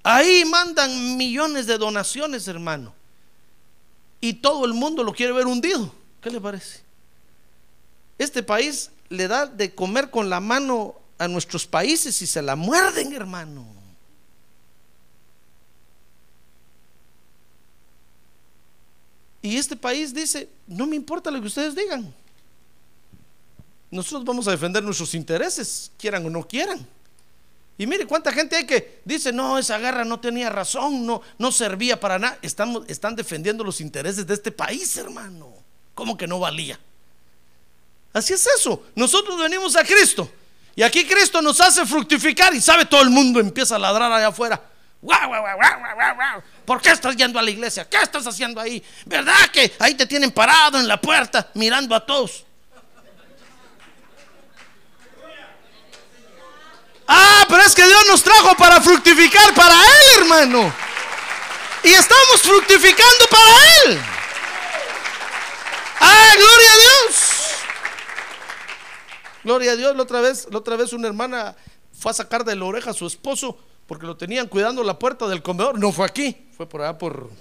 Ahí 0.03 0.45
mandan 0.45 1.17
millones 1.17 1.65
de 1.65 1.79
donaciones, 1.79 2.47
hermano. 2.47 2.93
Y 4.21 4.33
todo 4.33 4.65
el 4.65 4.73
mundo 4.73 5.03
lo 5.03 5.13
quiere 5.13 5.33
ver 5.33 5.47
hundido. 5.47 5.91
¿Qué 6.21 6.29
le 6.29 6.39
parece? 6.39 6.81
Este 8.19 8.43
país 8.43 8.91
le 9.09 9.27
da 9.27 9.47
de 9.47 9.73
comer 9.73 10.11
con 10.11 10.29
la 10.29 10.39
mano 10.39 10.93
a 11.17 11.27
nuestros 11.27 11.65
países 11.65 12.21
y 12.21 12.27
se 12.27 12.43
la 12.43 12.55
muerden, 12.55 13.13
hermano. 13.13 13.65
Y 19.41 19.57
este 19.57 19.75
país 19.75 20.13
dice, 20.13 20.49
no 20.67 20.85
me 20.85 20.95
importa 20.95 21.31
lo 21.31 21.39
que 21.39 21.47
ustedes 21.47 21.75
digan. 21.75 22.13
Nosotros 23.91 24.25
vamos 24.25 24.47
a 24.47 24.51
defender 24.51 24.83
nuestros 24.83 25.15
intereses, 25.15 25.91
quieran 25.97 26.25
o 26.25 26.29
no 26.29 26.47
quieran. 26.47 26.85
Y 27.77 27.87
mire 27.87 28.05
cuánta 28.05 28.31
gente 28.33 28.57
hay 28.57 28.65
que 28.65 28.99
dice, 29.05 29.31
no, 29.31 29.57
esa 29.57 29.77
guerra 29.77 30.03
no 30.03 30.19
tenía 30.19 30.49
razón, 30.49 31.05
no, 31.05 31.21
no 31.37 31.51
servía 31.51 31.97
para 31.99 32.19
nada. 32.19 32.37
Están, 32.41 32.83
están 32.87 33.15
defendiendo 33.15 33.63
los 33.63 33.79
intereses 33.79 34.27
de 34.27 34.33
este 34.33 34.51
país, 34.51 34.97
hermano. 34.97 35.53
¿Cómo 35.95 36.17
que 36.17 36.27
no 36.27 36.39
valía? 36.39 36.77
Así 38.11 38.33
es 38.33 38.45
eso. 38.57 38.83
Nosotros 38.95 39.39
venimos 39.39 39.75
a 39.77 39.83
Cristo. 39.85 40.29
Y 40.75 40.83
aquí 40.83 41.05
Cristo 41.05 41.41
nos 41.41 41.59
hace 41.61 41.85
fructificar 41.85 42.53
y 42.53 42.61
sabe 42.61 42.85
todo 42.85 43.01
el 43.01 43.09
mundo 43.09 43.39
empieza 43.39 43.77
a 43.77 43.79
ladrar 43.79 44.11
allá 44.11 44.27
afuera. 44.27 44.68
¿Por 46.65 46.81
qué 46.81 46.91
estás 46.91 47.15
yendo 47.15 47.39
a 47.39 47.41
la 47.41 47.49
iglesia? 47.49 47.87
¿Qué 47.89 47.97
estás 47.97 48.27
haciendo 48.27 48.59
ahí? 48.59 48.83
¿Verdad 49.05 49.49
que 49.51 49.73
ahí 49.79 49.95
te 49.95 50.05
tienen 50.05 50.31
parado 50.31 50.79
en 50.79 50.87
la 50.87 50.99
puerta 50.99 51.49
mirando 51.53 51.95
a 51.95 52.05
todos? 52.05 52.45
Ah, 57.07 57.45
pero 57.47 57.63
es 57.63 57.73
que 57.73 57.85
Dios 57.85 58.05
nos 58.07 58.21
trajo 58.21 58.55
para 58.55 58.79
fructificar 58.81 59.53
para 59.55 59.73
Él, 59.73 60.21
hermano. 60.21 60.71
Y 61.83 61.89
estamos 61.89 62.41
fructificando 62.41 63.25
para 63.31 63.85
Él. 63.85 64.01
Ah, 66.01 66.33
gloria 66.35 66.71
a 66.71 66.77
Dios. 66.77 67.15
Gloria 69.43 69.71
a 69.71 69.75
Dios. 69.75 69.95
La 69.95 70.03
otra 70.03 70.21
vez, 70.21 70.47
la 70.51 70.57
otra 70.57 70.75
vez 70.75 70.93
una 70.93 71.07
hermana 71.07 71.55
fue 71.97 72.11
a 72.11 72.13
sacar 72.13 72.43
de 72.43 72.55
la 72.55 72.65
oreja 72.65 72.91
a 72.91 72.93
su 72.93 73.07
esposo 73.07 73.57
porque 73.89 74.05
lo 74.05 74.15
tenían 74.15 74.47
cuidando 74.47 74.83
la 74.83 74.99
puerta 74.99 75.27
del 75.27 75.41
comedor. 75.41 75.79
No 75.79 75.91
fue 75.91 76.05
aquí, 76.05 76.47
fue 76.55 76.69
por 76.69 76.83
allá 76.83 76.95
por 76.95 77.31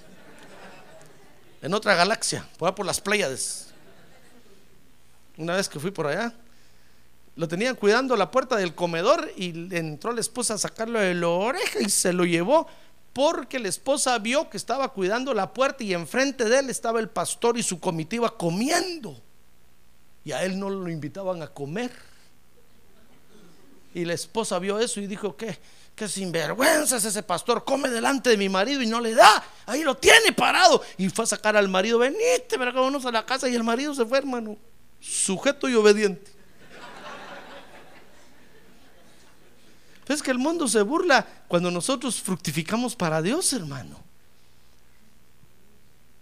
en 1.61 1.73
otra 1.75 1.93
galaxia, 1.93 2.43
por 2.57 2.67
allá 2.67 2.75
por 2.75 2.87
las 2.87 2.99
Pléyades. 2.99 3.67
Una 5.37 5.55
vez 5.55 5.69
que 5.69 5.79
fui 5.79 5.91
por 5.91 6.07
allá, 6.07 6.33
lo 7.35 7.47
tenían 7.47 7.75
cuidando 7.75 8.15
la 8.15 8.31
puerta 8.31 8.55
del 8.55 8.73
comedor 8.73 9.31
y 9.37 9.75
entró 9.75 10.11
la 10.11 10.21
esposa 10.21 10.55
a 10.55 10.57
sacarlo 10.57 10.99
de 10.99 11.13
la 11.13 11.27
oreja 11.27 11.81
y 11.81 11.89
se 11.89 12.13
lo 12.13 12.25
llevó 12.25 12.67
porque 13.13 13.59
la 13.59 13.67
esposa 13.67 14.17
vio 14.17 14.49
que 14.49 14.57
estaba 14.57 14.91
cuidando 14.91 15.35
la 15.35 15.53
puerta 15.53 15.83
y 15.83 15.93
enfrente 15.93 16.45
de 16.45 16.59
él 16.59 16.71
estaba 16.71 16.99
el 16.99 17.09
pastor 17.09 17.59
y 17.59 17.63
su 17.63 17.79
comitiva 17.79 18.35
comiendo. 18.35 19.21
Y 20.25 20.31
a 20.31 20.43
él 20.43 20.57
no 20.59 20.71
lo 20.71 20.89
invitaban 20.89 21.43
a 21.43 21.47
comer. 21.47 21.91
Y 23.93 24.03
la 24.03 24.13
esposa 24.13 24.57
vio 24.57 24.79
eso 24.79 24.99
y 24.99 25.05
dijo, 25.05 25.35
¿qué? 25.37 25.59
Qué 25.99 26.07
sinvergüenza 26.07 26.95
es 26.95 27.03
ese 27.03 27.23
pastor, 27.23 27.65
come 27.65 27.89
delante 27.89 28.29
de 28.29 28.37
mi 28.37 28.47
marido 28.47 28.81
y 28.81 28.87
no 28.87 29.01
le 29.01 29.13
da. 29.13 29.43
Ahí 29.65 29.83
lo 29.83 29.97
tiene 29.97 30.31
parado. 30.31 30.81
Y 30.97 31.09
fue 31.09 31.25
a 31.25 31.27
sacar 31.27 31.57
al 31.57 31.67
marido, 31.67 31.99
pero 32.47 32.71
vámonos 32.71 33.05
a 33.05 33.11
la 33.11 33.25
casa. 33.25 33.49
Y 33.49 33.55
el 33.55 33.65
marido 33.65 33.93
se 33.93 34.05
fue, 34.05 34.17
hermano, 34.17 34.55
sujeto 35.01 35.67
y 35.67 35.75
obediente. 35.75 36.31
Es 40.07 40.23
que 40.23 40.31
el 40.31 40.37
mundo 40.37 40.69
se 40.69 40.83
burla 40.83 41.27
cuando 41.49 41.69
nosotros 41.69 42.21
fructificamos 42.21 42.95
para 42.95 43.21
Dios, 43.21 43.51
hermano. 43.51 44.01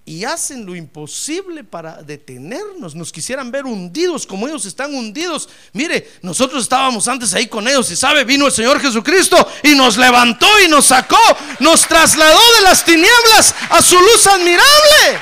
Y 0.07 0.23
hacen 0.23 0.65
lo 0.65 0.73
imposible 0.73 1.65
para 1.65 2.01
detenernos. 2.01 2.95
Nos 2.95 3.11
quisieran 3.11 3.51
ver 3.51 3.65
hundidos 3.65 4.25
como 4.25 4.47
ellos 4.47 4.65
están 4.65 4.95
hundidos. 4.95 5.49
Mire, 5.73 6.13
nosotros 6.21 6.63
estábamos 6.63 7.09
antes 7.09 7.33
ahí 7.33 7.47
con 7.47 7.67
ellos 7.67 7.91
y 7.91 7.97
sabe, 7.97 8.23
vino 8.23 8.45
el 8.45 8.53
Señor 8.53 8.79
Jesucristo 8.79 9.35
y 9.63 9.75
nos 9.75 9.97
levantó 9.97 10.47
y 10.63 10.69
nos 10.69 10.85
sacó, 10.85 11.19
nos 11.59 11.85
trasladó 11.89 12.39
de 12.55 12.61
las 12.61 12.85
tinieblas 12.85 13.53
a 13.69 13.81
su 13.81 13.99
luz 13.99 14.25
admirable. 14.27 15.19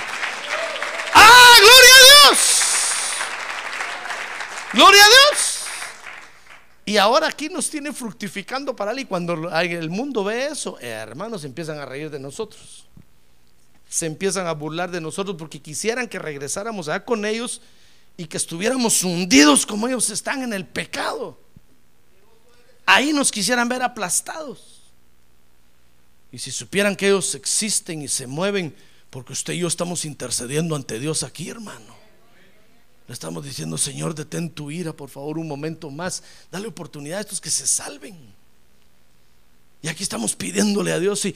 ¡Ah, 1.15 1.56
gloria 1.60 1.89
a 1.89 2.30
Dios! 2.30 2.39
¡Gloria 4.74 5.04
a 5.04 5.08
Dios! 5.08 5.56
Y 6.86 6.98
ahora 6.98 7.27
aquí 7.27 7.50
nos 7.50 7.72
tiene 7.72 7.92
fructificando 7.92 8.75
para 8.75 8.92
él. 8.92 9.00
Y 9.00 9.06
cuando 9.06 9.50
el 9.51 9.89
mundo 9.89 10.24
ve 10.24 10.46
eso, 10.46 10.77
hermanos 10.80 11.44
empiezan 11.44 11.80
a 11.80 11.86
reír 11.88 12.12
de 12.12 12.20
nosotros. 12.20 12.86
Se 13.96 14.06
empiezan 14.06 14.46
a 14.46 14.52
burlar 14.52 14.92
de 14.92 15.00
nosotros 15.00 15.38
porque 15.40 15.62
quisieran 15.62 16.10
que 16.10 16.20
regresáramos 16.20 16.90
allá 16.90 17.06
con 17.06 17.24
ellos 17.24 17.62
y 18.18 18.25
que 18.25 18.36
estuviéramos 18.36 19.06
hundidos 19.06 19.66
como 19.66 19.88
ellos 19.88 20.10
están 20.10 20.44
en 20.44 20.52
el 20.52 20.66
pecado. 20.66 21.40
Ahí 22.86 23.14
nos 23.14 23.32
quisieran 23.32 23.70
ver 23.70 23.82
aplastados. 23.82 24.82
Y 26.30 26.40
si 26.40 26.52
supieran 26.52 26.98
que 26.98 27.08
ellos 27.08 27.36
existen 27.36 28.02
y 28.02 28.10
se 28.10 28.28
mueven, 28.28 28.75
porque 29.10 29.32
usted 29.32 29.54
y 29.54 29.60
yo 29.60 29.70
estamos 29.70 30.04
intercediendo 30.04 30.75
ante 30.75 31.00
Dios 31.00 31.24
aquí, 31.24 31.48
hermano. 31.48 31.96
Le 33.08 33.14
estamos 33.14 33.46
diciendo, 33.46 33.78
Señor, 33.78 34.14
detén 34.14 34.50
tu 34.50 34.72
ira, 34.72 34.92
por 34.92 35.10
favor, 35.10 35.38
un 35.38 35.48
momento 35.48 35.90
más. 35.90 36.22
Dale 36.52 36.68
oportunidad 36.68 37.20
a 37.20 37.22
estos 37.22 37.40
que 37.40 37.50
se 37.50 37.66
salven. 37.66 38.18
Y 39.82 39.88
aquí 39.88 40.04
estamos 40.04 40.36
pidiéndole 40.36 40.92
a 40.92 41.00
Dios. 41.00 41.24
Y 41.24 41.34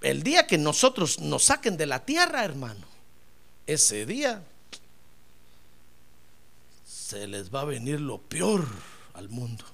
el 0.00 0.22
día 0.22 0.46
que 0.46 0.58
nosotros 0.58 1.18
nos 1.20 1.44
saquen 1.44 1.76
de 1.76 1.86
la 1.86 2.04
tierra, 2.04 2.44
hermano, 2.44 2.86
ese 3.66 4.06
día 4.06 4.42
se 6.86 7.26
les 7.26 7.52
va 7.52 7.62
a 7.62 7.64
venir 7.64 8.00
lo 8.00 8.18
peor 8.18 8.66
al 9.14 9.28
mundo. 9.28 9.64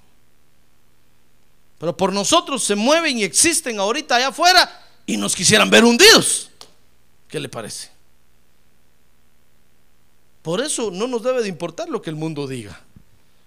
Pero 1.78 1.96
por 1.96 2.12
nosotros 2.12 2.64
se 2.64 2.74
mueven 2.74 3.18
y 3.18 3.24
existen 3.24 3.78
ahorita 3.78 4.16
allá 4.16 4.28
afuera 4.28 4.84
y 5.04 5.16
nos 5.16 5.36
quisieran 5.36 5.70
ver 5.70 5.84
hundidos. 5.84 6.50
¿Qué 7.28 7.38
le 7.38 7.48
parece? 7.48 7.90
Por 10.42 10.60
eso 10.60 10.90
no 10.90 11.06
nos 11.06 11.22
debe 11.22 11.42
de 11.42 11.48
importar 11.48 11.88
lo 11.88 12.00
que 12.00 12.10
el 12.10 12.16
mundo 12.16 12.46
diga. 12.46 12.80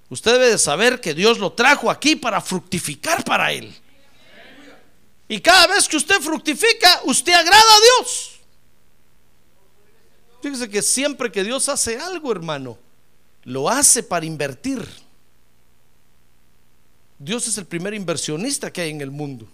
Usted 0.09 0.33
debe 0.33 0.49
de 0.49 0.57
saber 0.57 1.01
que 1.01 1.13
Dios 1.13 1.39
lo 1.39 1.53
trajo 1.53 1.89
aquí 1.89 2.15
para 2.15 2.41
fructificar 2.41 3.23
para 3.23 3.51
Él. 3.51 3.73
Y 5.29 5.39
cada 5.39 5.67
vez 5.67 5.87
que 5.87 5.95
usted 5.95 6.19
fructifica, 6.19 7.01
usted 7.05 7.31
agrada 7.31 7.61
a 7.61 8.01
Dios. 8.01 8.39
Fíjese 10.41 10.69
que 10.69 10.81
siempre 10.81 11.31
que 11.31 11.43
Dios 11.43 11.69
hace 11.69 11.99
algo, 11.99 12.31
hermano, 12.31 12.77
lo 13.43 13.69
hace 13.69 14.01
para 14.01 14.25
invertir. 14.25 14.83
Dios 17.19 17.47
es 17.47 17.59
el 17.59 17.65
primer 17.65 17.93
inversionista 17.93 18.73
que 18.73 18.81
hay 18.81 18.89
en 18.89 19.01
el 19.01 19.11
mundo. 19.11 19.47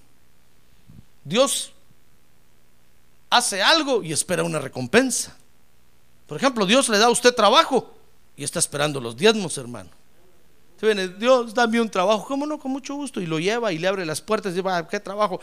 Vios 1.26 1.74
hace 3.30 3.62
algo 3.62 4.02
y 4.02 4.14
espera 4.14 4.44
una 4.44 4.60
recompensa. 4.60 5.36
Por 6.26 6.38
ejemplo, 6.38 6.66
Dios 6.66 6.88
le 6.88 7.00
da 7.00 7.08
a 7.08 7.12
usted 7.12 7.36
trabajo 7.36 7.94
y 8.38 8.46
está 8.46 8.60
esperando 8.60 9.02
los 9.02 9.18
diezmos, 9.18 9.58
hermano. 9.58 9.90
Se 10.80 10.86
viene, 10.86 11.08
Dios, 11.08 11.54
dame 11.54 11.80
un 11.80 11.90
trabajo. 11.90 12.26
¿Cómo 12.26 12.46
no? 12.46 12.60
Con 12.60 12.72
mucho 12.72 12.96
gusto. 12.96 13.22
Y 13.22 13.26
lo 13.26 13.40
lleva 13.40 13.72
y 13.72 13.78
le 13.78 13.88
abre 13.88 14.06
las 14.06 14.22
puertas 14.22 14.54
y 14.54 14.58
lleva, 14.58 14.88
¿qué 14.88 15.00
trabajo? 15.00 15.40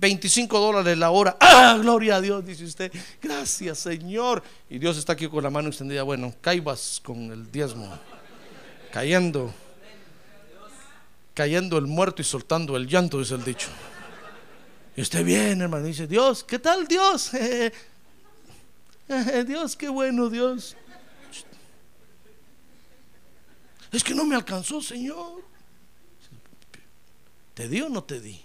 25 0.00 0.58
dólares 0.58 0.96
la 0.96 1.10
hora. 1.10 1.36
¡Ah, 1.40 1.76
gloria 1.80 2.16
a 2.16 2.20
Dios! 2.20 2.44
Dice 2.44 2.64
usted. 2.64 2.92
Gracias, 3.20 3.80
Señor. 3.80 4.42
Y 4.70 4.78
Dios 4.78 4.96
está 4.96 5.12
aquí 5.12 5.28
con 5.28 5.42
la 5.42 5.50
mano 5.50 5.68
extendida. 5.68 6.02
Bueno, 6.02 6.34
caibas 6.40 7.00
con 7.04 7.30
el 7.30 7.50
diezmo. 7.52 7.86
Cayendo. 8.90 9.52
Cayendo 11.34 11.78
el 11.78 11.86
muerto 11.86 12.22
y 12.22 12.24
soltando 12.24 12.76
el 12.76 12.86
llanto, 12.86 13.18
dice 13.18 13.34
el 13.34 13.44
dicho. 13.44 13.68
Y 14.96 15.02
usted 15.02 15.24
viene, 15.24 15.64
hermano, 15.64 15.84
dice, 15.84 16.06
Dios, 16.06 16.44
¿qué 16.44 16.58
tal 16.58 16.88
Dios? 16.88 17.30
Dios, 19.46 19.76
qué 19.76 19.88
bueno 19.88 20.28
Dios. 20.28 20.76
Es 23.92 24.04
que 24.04 24.14
no 24.14 24.24
me 24.24 24.36
alcanzó, 24.36 24.80
Señor. 24.80 25.42
¿Te 27.54 27.68
di 27.68 27.80
o 27.80 27.88
no 27.88 28.02
te 28.04 28.20
di? 28.20 28.40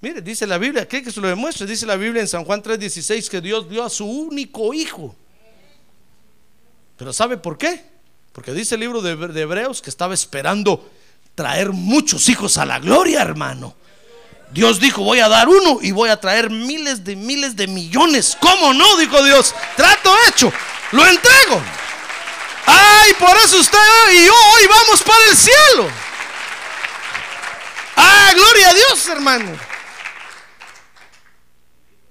Mire, 0.00 0.20
dice 0.20 0.46
la 0.46 0.58
Biblia, 0.58 0.86
¿qué 0.86 1.02
que 1.02 1.10
se 1.10 1.20
lo 1.20 1.28
demuestre? 1.28 1.66
Dice 1.66 1.86
la 1.86 1.96
Biblia 1.96 2.20
en 2.20 2.28
San 2.28 2.44
Juan 2.44 2.62
3:16 2.62 3.30
que 3.30 3.40
Dios 3.40 3.70
dio 3.70 3.82
a 3.82 3.88
su 3.88 4.04
único 4.04 4.74
hijo. 4.74 5.16
Pero 6.98 7.12
¿sabe 7.12 7.38
por 7.38 7.56
qué? 7.56 7.82
Porque 8.32 8.52
dice 8.52 8.74
el 8.74 8.82
libro 8.82 9.00
de, 9.00 9.16
de 9.16 9.40
Hebreos 9.40 9.80
que 9.80 9.88
estaba 9.88 10.12
esperando 10.12 10.90
traer 11.34 11.70
muchos 11.72 12.28
hijos 12.28 12.58
a 12.58 12.66
la 12.66 12.80
gloria, 12.80 13.22
hermano. 13.22 13.74
Dios 14.52 14.78
dijo, 14.78 15.02
voy 15.02 15.20
a 15.20 15.28
dar 15.28 15.48
uno 15.48 15.78
y 15.80 15.90
voy 15.90 16.10
a 16.10 16.20
traer 16.20 16.50
miles 16.50 17.02
de 17.04 17.16
miles 17.16 17.56
de 17.56 17.66
millones. 17.66 18.36
¿Cómo 18.40 18.72
no? 18.74 18.96
Dijo 18.98 19.22
Dios. 19.24 19.54
Trato 19.76 20.12
hecho. 20.28 20.52
Lo 20.92 21.06
entrego. 21.06 21.62
Ay, 22.66 23.12
por 23.18 23.36
eso 23.36 23.58
usted 23.58 23.78
y 24.12 24.26
yo 24.26 24.32
hoy 24.32 24.66
vamos 24.66 25.02
para 25.02 25.24
el 25.30 25.36
cielo. 25.36 25.88
Ah, 27.96 28.32
gloria 28.34 28.70
a 28.70 28.74
Dios, 28.74 29.08
hermano. 29.08 29.58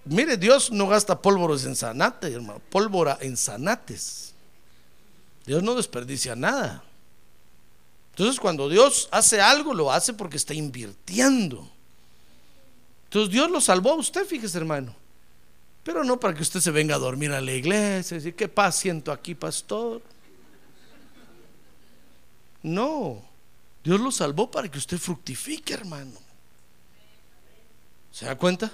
Mire, 0.06 0.38
Dios 0.38 0.72
no 0.72 0.88
gasta 0.88 1.22
pólvoros 1.22 1.66
en 1.66 1.76
zanate, 1.76 2.34
hermano. 2.34 2.62
Pólvora 2.70 3.18
en 3.22 3.38
zanates. 3.38 4.34
Dios 5.46 5.63
no 5.63 5.76
desperdicia 5.76 6.36
nada. 6.36 6.84
Entonces, 8.12 8.39
cuando 8.39 8.70
Dios 8.70 9.08
hace 9.12 9.42
algo, 9.42 9.74
lo 9.74 9.92
hace 9.92 10.13
porque 10.13 10.38
está 10.38 10.54
invirtiendo. 10.54 11.70
Entonces 13.06 13.32
Dios 13.32 13.52
lo 13.52 13.62
salvó 13.62 13.92
a 13.92 13.96
usted, 13.96 14.26
fíjese 14.26 14.58
hermano. 14.58 14.96
Pero 15.84 16.04
no 16.04 16.20
para 16.20 16.34
que 16.34 16.42
usted 16.42 16.60
se 16.60 16.72
venga 16.72 16.96
a 16.96 16.98
dormir 16.98 17.32
a 17.32 17.42
la 17.42 17.52
iglesia 17.52 18.16
y 18.16 18.18
decir, 18.18 18.36
¿qué 18.36 18.48
paz 18.48 18.76
siento 18.76 19.12
aquí, 19.12 19.36
pastor? 19.36 20.02
No, 22.63 23.21
Dios 23.84 23.99
lo 23.99 24.12
salvó 24.12 24.49
para 24.49 24.69
que 24.69 24.78
usted 24.78 24.97
fructifique, 24.97 25.73
hermano. 25.73 26.19
¿Se 28.12 28.26
da 28.26 28.38
cuenta? 28.38 28.71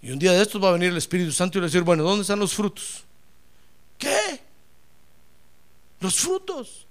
Y 0.00 0.10
un 0.10 0.18
día 0.18 0.32
de 0.32 0.42
estos 0.42 0.62
va 0.62 0.70
a 0.70 0.72
venir 0.72 0.88
el 0.88 0.96
Espíritu 0.96 1.30
Santo 1.30 1.58
y 1.58 1.60
le 1.60 1.62
va 1.62 1.66
a 1.66 1.70
decir, 1.70 1.82
bueno, 1.82 2.02
¿dónde 2.02 2.22
están 2.22 2.38
los 2.38 2.54
frutos? 2.54 3.04
¿Qué? 3.98 4.40
Los 6.00 6.16
frutos. 6.16 6.86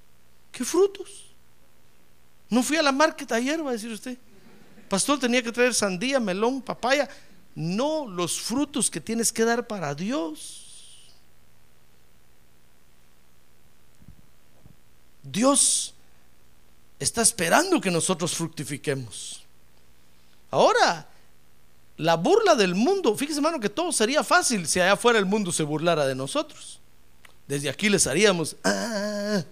¿Qué 0.51 0.63
frutos? 0.63 1.25
No 2.49 2.63
fui 2.63 2.77
a 2.77 2.81
la 2.81 2.91
market 2.91 3.29
ayer, 3.31 3.65
va 3.65 3.71
a 3.71 3.73
decir 3.73 3.91
usted 3.91 4.17
pastor 4.91 5.17
tenía 5.17 5.41
que 5.41 5.53
traer 5.53 5.73
sandía, 5.73 6.19
melón, 6.19 6.61
papaya. 6.61 7.07
No 7.55 8.05
los 8.09 8.41
frutos 8.41 8.91
que 8.91 8.99
tienes 8.99 9.31
que 9.31 9.45
dar 9.45 9.65
para 9.65 9.95
Dios. 9.95 10.60
Dios 15.23 15.93
está 16.99 17.21
esperando 17.21 17.81
que 17.81 17.91
nosotros 17.91 18.35
fructifiquemos. 18.35 19.43
Ahora, 20.49 21.07
la 21.97 22.15
burla 22.15 22.55
del 22.55 22.75
mundo, 22.75 23.15
fíjese 23.15 23.39
hermano 23.39 23.59
que 23.59 23.69
todo 23.69 23.91
sería 23.91 24.23
fácil 24.23 24.67
si 24.67 24.79
allá 24.79 24.93
afuera 24.93 25.19
el 25.19 25.25
mundo 25.25 25.51
se 25.51 25.63
burlara 25.63 26.05
de 26.05 26.15
nosotros. 26.15 26.79
Desde 27.47 27.69
aquí 27.69 27.89
les 27.89 28.07
haríamos, 28.07 28.55
ah, 28.63 29.43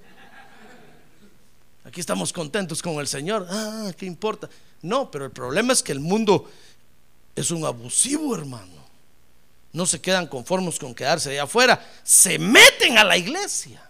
aquí 1.84 2.00
estamos 2.00 2.32
contentos 2.32 2.82
con 2.82 2.96
el 2.96 3.08
Señor, 3.08 3.48
ah, 3.50 3.92
¿qué 3.98 4.06
importa? 4.06 4.50
No, 4.82 5.12
pero 5.12 5.26
el 5.26 5.32
problema 5.32 5.74
es 5.74 5.84
que 5.84 5.92
el 5.92 6.00
mundo 6.00 6.50
es 7.36 7.52
un 7.52 7.66
abusivo, 7.66 8.36
hermano. 8.36 8.80
No 9.72 9.86
se 9.86 10.02
quedan 10.02 10.28
conformes 10.28 10.80
con 10.80 10.96
quedarse 10.96 11.32
allá 11.32 11.44
afuera, 11.44 11.88
se 12.04 12.40
meten 12.40 12.98
a 12.98 13.04
la 13.04 13.18
iglesia. 13.18 13.89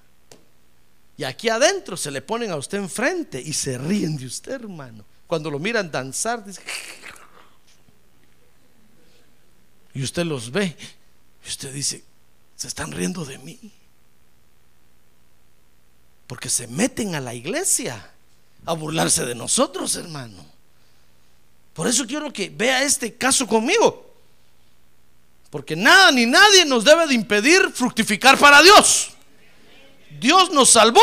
Y 1.20 1.26
aquí 1.26 1.50
adentro 1.50 1.98
se 1.98 2.12
le 2.12 2.22
ponen 2.22 2.50
a 2.50 2.56
usted 2.56 2.78
enfrente 2.78 3.42
y 3.42 3.52
se 3.52 3.78
ríen 3.78 4.16
de 4.16 4.26
usted, 4.26 4.54
hermano. 4.54 5.04
Cuando 5.28 5.52
lo 5.52 5.60
miran 5.60 5.92
danzar, 5.92 6.46
dice, 6.46 6.62
y 9.94 10.02
usted 10.02 10.24
los 10.24 10.50
ve, 10.50 10.78
y 11.46 11.50
usted 11.50 11.74
dice, 11.74 12.06
se 12.56 12.70
están 12.70 12.94
riendo 12.94 13.26
de 13.26 13.38
mí. 13.38 13.60
Porque 16.26 16.48
se 16.48 16.68
meten 16.68 17.14
a 17.16 17.20
la 17.20 17.34
iglesia 17.34 18.12
a 18.66 18.72
burlarse 18.72 19.26
de 19.26 19.36
nosotros, 19.36 19.98
hermano. 19.98 20.46
Por 21.74 21.90
eso 21.90 22.08
quiero 22.08 22.32
que 22.32 22.48
vea 22.48 22.84
este 22.84 23.16
caso 23.16 23.46
conmigo. 23.46 24.10
Porque 25.50 25.76
nada 25.76 26.14
ni 26.14 26.26
nadie 26.26 26.64
nos 26.64 26.86
debe 26.86 27.08
de 27.08 27.14
impedir 27.16 27.72
fructificar 27.74 28.40
para 28.40 28.62
Dios. 28.62 29.18
Dios 30.20 30.52
nos 30.52 30.70
salvó 30.70 31.02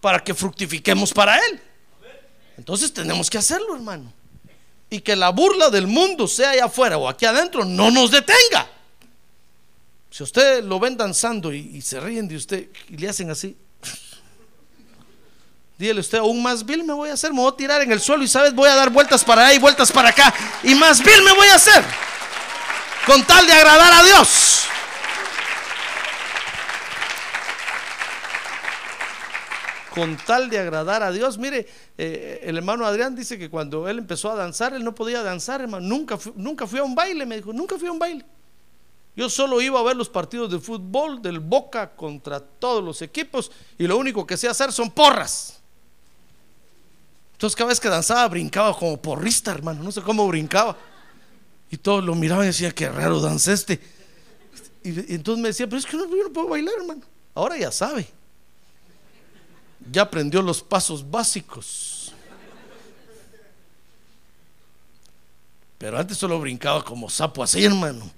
para 0.00 0.22
que 0.22 0.34
fructifiquemos 0.34 1.12
para 1.12 1.36
Él. 1.36 1.60
Entonces 2.58 2.92
tenemos 2.92 3.30
que 3.30 3.38
hacerlo, 3.38 3.74
hermano. 3.74 4.12
Y 4.90 5.00
que 5.00 5.16
la 5.16 5.30
burla 5.30 5.70
del 5.70 5.86
mundo, 5.86 6.28
sea 6.28 6.50
allá 6.50 6.66
afuera 6.66 6.98
o 6.98 7.08
aquí 7.08 7.24
adentro, 7.24 7.64
no 7.64 7.90
nos 7.90 8.10
detenga. 8.10 8.68
Si 10.10 10.22
usted 10.22 10.62
lo 10.62 10.78
ven 10.78 10.96
danzando 10.96 11.52
y, 11.52 11.80
se 11.80 11.98
ríen 11.98 12.28
de 12.28 12.36
usted 12.36 12.68
y 12.88 12.98
le 12.98 13.08
hacen 13.08 13.30
así, 13.30 13.56
Dígale 15.78 16.00
usted, 16.00 16.18
aún 16.18 16.42
más 16.42 16.64
vil 16.66 16.84
me 16.84 16.92
voy 16.92 17.08
a 17.08 17.14
hacer, 17.14 17.32
me 17.32 17.40
voy 17.40 17.50
a 17.50 17.56
tirar 17.56 17.80
en 17.80 17.90
el 17.90 18.00
suelo 18.00 18.22
y 18.22 18.28
sabes, 18.28 18.54
voy 18.54 18.68
a 18.68 18.74
dar 18.74 18.90
vueltas 18.90 19.24
para 19.24 19.46
allá 19.46 19.54
y 19.54 19.58
vueltas 19.58 19.90
para 19.90 20.10
acá. 20.10 20.32
Y 20.62 20.74
más 20.74 21.02
vil 21.02 21.22
me 21.22 21.32
voy 21.32 21.48
a 21.48 21.54
hacer. 21.54 21.82
Con 23.06 23.24
tal 23.24 23.46
de 23.46 23.52
agradar 23.54 23.92
a 23.94 24.02
Dios. 24.04 24.61
Con 29.94 30.16
tal 30.16 30.50
de 30.50 30.58
agradar 30.58 31.02
a 31.02 31.12
Dios. 31.12 31.38
Mire, 31.38 31.68
eh, 31.98 32.40
el 32.42 32.56
hermano 32.56 32.86
Adrián 32.86 33.14
dice 33.14 33.38
que 33.38 33.50
cuando 33.50 33.88
él 33.88 33.98
empezó 33.98 34.30
a 34.30 34.34
danzar, 34.34 34.74
él 34.74 34.84
no 34.84 34.94
podía 34.94 35.22
danzar, 35.22 35.60
hermano. 35.60 35.86
Nunca, 35.86 36.18
nunca 36.34 36.66
fui 36.66 36.78
a 36.78 36.84
un 36.84 36.94
baile, 36.94 37.26
me 37.26 37.36
dijo, 37.36 37.52
nunca 37.52 37.78
fui 37.78 37.88
a 37.88 37.92
un 37.92 37.98
baile. 37.98 38.24
Yo 39.14 39.28
solo 39.28 39.60
iba 39.60 39.78
a 39.78 39.82
ver 39.82 39.96
los 39.96 40.08
partidos 40.08 40.50
de 40.50 40.58
fútbol 40.58 41.20
del 41.20 41.38
Boca 41.38 41.90
contra 41.90 42.40
todos 42.40 42.82
los 42.82 43.02
equipos 43.02 43.50
y 43.76 43.86
lo 43.86 43.98
único 43.98 44.26
que 44.26 44.36
sé 44.36 44.48
hacer 44.48 44.72
son 44.72 44.90
porras. 44.90 45.60
Entonces 47.34 47.56
cada 47.56 47.68
vez 47.68 47.80
que 47.80 47.88
danzaba 47.88 48.26
brincaba 48.28 48.74
como 48.76 48.96
porrista, 48.96 49.50
hermano, 49.50 49.82
no 49.82 49.92
sé 49.92 50.00
cómo 50.00 50.26
brincaba. 50.28 50.76
Y 51.70 51.76
todos 51.76 52.04
lo 52.04 52.14
miraban 52.14 52.44
y 52.44 52.48
decían, 52.48 52.72
qué 52.72 52.88
raro 52.88 53.20
danza 53.20 53.52
este. 53.52 53.80
Y, 54.82 55.14
entonces 55.14 55.42
me 55.42 55.48
decía, 55.48 55.66
pero 55.66 55.78
es 55.78 55.86
que 55.86 55.96
no, 55.96 56.08
yo 56.08 56.24
no 56.24 56.32
puedo 56.32 56.48
bailar, 56.48 56.74
hermano. 56.80 57.02
Ahora 57.34 57.56
ya 57.58 57.70
sabe. 57.70 58.06
Ya 59.90 60.02
aprendió 60.02 60.42
los 60.42 60.62
pasos 60.62 61.10
básicos. 61.10 62.12
Pero 65.78 65.98
antes 65.98 66.16
solo 66.16 66.38
brincaba 66.38 66.84
como 66.84 67.10
sapo 67.10 67.42
así, 67.42 67.64
hermano 67.64 68.10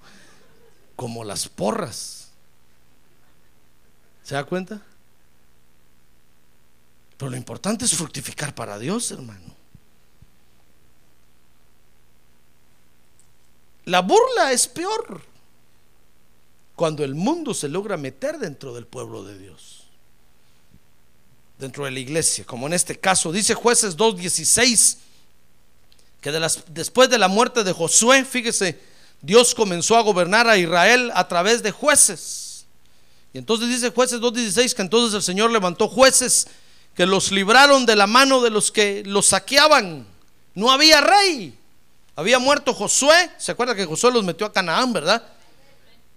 como 0.96 1.24
las 1.24 1.48
porras. 1.48 2.29
¿Se 4.22 4.35
da 4.35 4.44
cuenta? 4.44 4.81
Pero 7.16 7.31
lo 7.31 7.37
importante 7.37 7.85
es 7.85 7.94
fructificar 7.94 8.55
para 8.55 8.79
Dios, 8.79 9.11
hermano. 9.11 9.55
La 13.85 14.00
burla 14.00 14.53
es 14.53 14.66
peor 14.66 15.20
cuando 16.74 17.05
el 17.05 17.14
mundo 17.14 17.53
se 17.53 17.68
logra 17.68 17.96
meter 17.96 18.38
dentro 18.38 18.74
del 18.74 18.87
pueblo 18.87 19.24
de 19.24 19.38
Dios, 19.38 19.84
dentro 21.64 21.87
de 21.87 21.90
la 21.90 21.98
iglesia, 21.98 22.44
como 22.44 22.66
en 22.66 22.74
este 22.74 22.98
caso, 22.98 23.33
dice 23.33 23.55
jueces 23.55 23.96
2.16, 23.96 24.98
que 26.20 26.31
después 26.68 27.09
de 27.09 27.18
la 27.18 27.29
muerte 27.29 27.64
de 27.64 27.72
Josué, 27.72 28.24
fíjese, 28.24 28.79
Dios 29.22 29.55
comenzó 29.55 29.96
a 29.96 30.03
gobernar 30.03 30.46
a 30.46 30.59
Israel 30.59 31.11
a 31.14 31.27
través 31.27 31.62
de 31.62 31.70
jueces. 31.70 32.66
Y 33.33 33.38
entonces 33.38 33.68
dice 33.68 33.90
jueces 33.90 34.20
2.16 34.20 34.74
que 34.74 34.83
entonces 34.83 35.14
el 35.14 35.22
Señor 35.22 35.50
levantó 35.50 35.88
jueces 35.88 36.46
que 36.94 37.07
los 37.07 37.33
libraron 37.33 37.87
de 37.87 37.96
la 37.96 38.07
mano 38.07 38.42
de 38.42 38.50
los 38.50 38.70
que 38.70 39.03
los 39.07 39.27
saqueaban. 39.27 40.07
No 40.55 40.70
había 40.70 41.00
rey. 41.00 41.59
Había 42.14 42.38
muerto 42.38 42.74
Josué. 42.74 43.31
¿Se 43.38 43.53
acuerda 43.53 43.74
que 43.74 43.87
Josué 43.87 44.12
los 44.12 44.22
metió 44.22 44.46
a 44.46 44.53
Canaán, 44.53 44.92
verdad? 44.92 45.22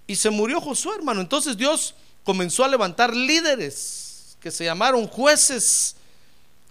Y 0.06 0.16
se 0.16 0.30
murió 0.30 0.62
Josué, 0.62 0.96
hermano. 0.98 1.22
Entonces 1.22 1.58
Dios 1.58 1.96
comenzó 2.24 2.64
a 2.64 2.68
levantar 2.68 3.16
líderes 3.16 4.07
que 4.40 4.52
se 4.52 4.66
llamaron 4.66 5.08
jueces 5.08 5.96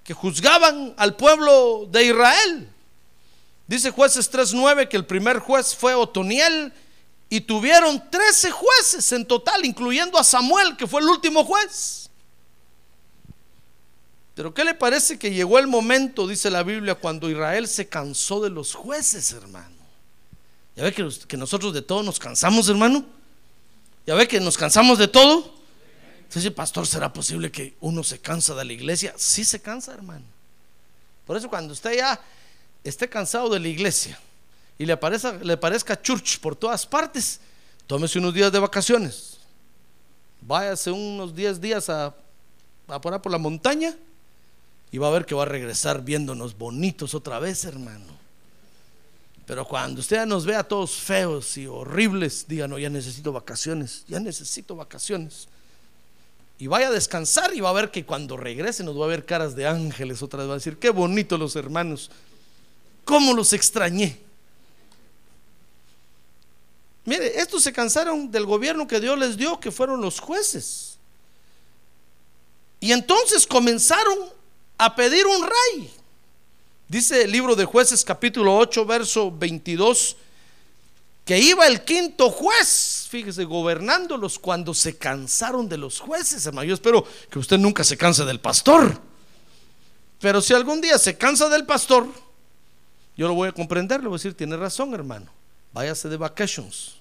que 0.05 0.15
juzgaban 0.15 0.95
al 0.97 1.17
pueblo 1.17 1.89
de 1.91 2.05
Israel. 2.05 2.69
Dice 3.67 3.91
jueces 3.91 4.31
3.9 4.31 4.89
que 4.89 4.97
el 4.97 5.05
primer 5.05 5.41
juez 5.41 5.75
fue 5.75 5.95
Otoniel 5.95 6.73
y 7.29 7.41
tuvieron 7.41 8.09
13 8.09 8.53
jueces 8.53 9.11
en 9.11 9.27
total, 9.27 9.65
incluyendo 9.65 10.17
a 10.17 10.23
Samuel, 10.23 10.77
que 10.77 10.87
fue 10.87 11.01
el 11.01 11.09
último 11.09 11.45
juez. 11.45 12.09
Pero 14.37 14.55
¿qué 14.55 14.65
le 14.65 14.75
parece 14.75 15.19
que 15.19 15.33
llegó 15.33 15.59
el 15.59 15.67
momento, 15.67 16.29
dice 16.29 16.51
la 16.51 16.63
Biblia, 16.63 16.95
cuando 16.95 17.29
Israel 17.29 17.67
se 17.67 17.89
cansó 17.89 18.41
de 18.41 18.51
los 18.51 18.75
jueces, 18.75 19.33
hermano? 19.33 19.75
¿Ya 20.77 20.85
ve 20.85 20.93
que, 20.93 21.09
que 21.27 21.37
nosotros 21.37 21.75
de 21.75 21.83
todo 21.83 22.05
nos 22.05 22.21
cansamos, 22.21 22.69
hermano? 22.69 23.05
¿Ya 24.07 24.15
ve 24.15 24.29
que 24.29 24.39
nos 24.39 24.57
cansamos 24.57 24.99
de 24.99 25.09
todo? 25.09 25.56
Dice, 26.35 26.51
pastor, 26.51 26.87
¿será 26.87 27.13
posible 27.13 27.51
que 27.51 27.77
uno 27.81 28.05
se 28.05 28.19
cansa 28.19 28.55
de 28.55 28.65
la 28.65 28.73
iglesia? 28.73 29.15
Sí 29.17 29.45
se 29.45 29.61
cansa, 29.61 29.95
hermano. 29.95 30.25
Por 31.27 31.37
eso 31.37 31.49
cuando 31.49 31.73
usted 31.73 31.97
ya 31.97 32.21
esté 32.85 33.09
cansado 33.09 33.49
de 33.49 33.59
la 33.59 33.69
iglesia 33.69 34.19
y 34.79 34.85
le, 34.85 34.97
parezca, 34.97 35.33
le 35.33 35.57
parezca 35.57 36.01
church 36.01 36.39
por 36.41 36.55
todas 36.55 36.87
partes, 36.87 37.41
tómese 37.87 38.19
unos 38.19 38.35
días 38.35 38.53
de 38.53 38.59
vacaciones. 38.59 39.39
Váyase 40.43 40.91
unos 40.91 41.35
10 41.35 41.61
días 41.61 41.89
a, 41.89 42.15
a 42.87 43.01
por, 43.01 43.21
por 43.23 43.33
la 43.33 43.39
montaña 43.39 43.97
y 44.93 44.99
va 44.99 45.09
a 45.09 45.11
ver 45.11 45.27
que 45.27 45.35
va 45.35 45.43
a 45.43 45.47
regresar 45.47 46.05
viéndonos 46.05 46.57
bonitos 46.57 47.15
otra 47.15 47.39
vez, 47.39 47.65
hermano. 47.65 48.17
Pero 49.47 49.65
cuando 49.65 50.01
usted 50.01 50.27
nos 50.27 50.45
vea 50.45 50.63
todos 50.65 50.93
feos 50.97 51.57
y 51.57 51.67
horribles, 51.67 52.47
diga, 52.49 52.69
no, 52.69 52.79
ya 52.79 52.91
necesito 52.91 53.33
vacaciones, 53.33 54.05
ya 54.07 54.21
necesito 54.21 54.77
vacaciones. 54.77 55.49
Y 56.59 56.69
vaya 56.69 56.89
a 56.89 56.93
descansar 56.93 57.55
y 57.55 57.61
va 57.61 57.71
a 57.71 57.75
ver 57.75 57.91
que 57.91 58.05
cuando 58.05 58.37
regrese 58.37 58.83
nos 58.83 58.99
va 58.99 59.05
a 59.05 59.09
ver 59.09 59.27
caras 59.27 59.55
de 59.55 59.67
ángeles 59.67 60.23
otra 60.23 60.39
vez. 60.39 60.49
Va 60.49 60.53
a 60.53 60.57
decir, 60.57 60.79
qué 60.79 60.91
bonitos 60.91 61.39
los 61.39 61.55
hermanos 61.57 62.11
¿Cómo 63.07 63.33
los 63.33 63.53
extrañé? 63.53 64.19
Mire, 67.05 67.39
estos 67.41 67.63
se 67.63 67.73
cansaron 67.73 68.33
del 68.33 68.45
gobierno 68.45 68.89
que 68.89 68.99
Dios 68.99 69.17
les 69.17 69.37
dio, 69.37 69.61
que 69.61 69.71
fueron 69.71 70.01
los 70.01 70.19
jueces. 70.19 70.99
Y 72.81 72.91
entonces 72.91 73.47
comenzaron 73.47 74.19
a 74.77 74.97
pedir 74.97 75.25
un 75.25 75.41
rey. 75.41 75.91
Dice 76.89 77.23
el 77.23 77.31
libro 77.31 77.55
de 77.55 77.65
jueces 77.65 78.05
capítulo 78.05 78.59
8, 78.59 78.85
verso 78.85 79.31
22, 79.31 80.17
que 81.25 81.39
iba 81.39 81.65
el 81.69 81.85
quinto 81.85 82.29
juez, 82.29 82.96
fíjese, 83.17 83.45
gobernándolos 83.45 84.39
cuando 84.39 84.75
se 84.75 84.99
cansaron 84.99 85.71
de 85.71 85.79
los 85.79 86.01
jueces, 86.01 86.45
hermano. 86.45 86.69
Yo 86.69 86.75
espero 86.75 87.07
que 87.31 87.39
usted 87.39 87.57
nunca 87.57 87.83
se 87.83 87.97
canse 87.97 88.27
del 88.27 88.41
pastor. 88.41 89.01
Pero 90.21 90.43
si 90.43 90.53
algún 90.53 90.83
día 90.83 90.99
se 90.99 91.17
cansa 91.17 91.49
del 91.49 91.65
pastor, 91.65 92.07
yo 93.17 93.27
lo 93.27 93.33
voy 93.33 93.49
a 93.49 93.53
comprender, 93.53 94.03
le 94.03 94.09
voy 94.09 94.17
a 94.17 94.19
decir, 94.19 94.35
tiene 94.35 94.55
razón, 94.59 94.93
hermano. 94.93 95.33
Váyase 95.73 96.11
de 96.11 96.19
vacations. 96.19 96.97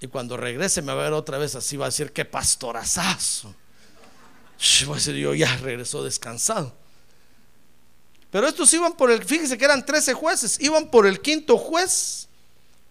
Y 0.00 0.06
cuando 0.06 0.38
regrese 0.38 0.80
me 0.80 0.94
va 0.94 1.02
a 1.02 1.04
ver 1.04 1.12
otra 1.12 1.36
vez 1.36 1.54
así, 1.54 1.76
va 1.76 1.84
a 1.84 1.88
decir, 1.90 2.10
qué 2.12 2.24
pastorazazo. 2.24 3.54
Voy 4.86 4.92
a 4.92 4.96
decir, 4.96 5.16
yo 5.16 5.34
ya 5.34 5.54
regresó 5.58 6.02
descansado. 6.02 6.74
Pero 8.30 8.48
estos 8.48 8.72
iban 8.72 8.94
por 8.94 9.10
el, 9.10 9.22
fíjese 9.22 9.58
que 9.58 9.66
eran 9.66 9.84
13 9.84 10.14
jueces, 10.14 10.58
iban 10.60 10.90
por 10.90 11.06
el 11.06 11.20
quinto 11.20 11.58
juez. 11.58 12.26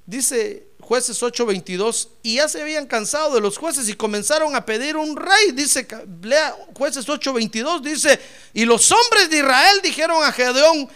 Dice 0.05 0.66
jueces 0.87 1.21
8:22, 1.21 2.07
y 2.23 2.35
ya 2.35 2.47
se 2.47 2.61
habían 2.61 2.87
cansado 2.87 3.35
de 3.35 3.41
los 3.41 3.57
jueces 3.57 3.89
y 3.89 3.93
comenzaron 3.93 4.55
a 4.55 4.65
pedir 4.65 4.95
un 4.95 5.17
rey. 5.17 5.51
Dice, 5.51 5.85
lea 6.21 6.55
jueces 6.73 7.05
8:22, 7.05 7.81
dice, 7.81 8.17
y 8.53 8.63
los 8.63 8.89
hombres 8.89 9.29
de 9.29 9.39
Israel 9.39 9.81
dijeron 9.83 10.23
a 10.23 10.31
Gedeón, 10.31 10.89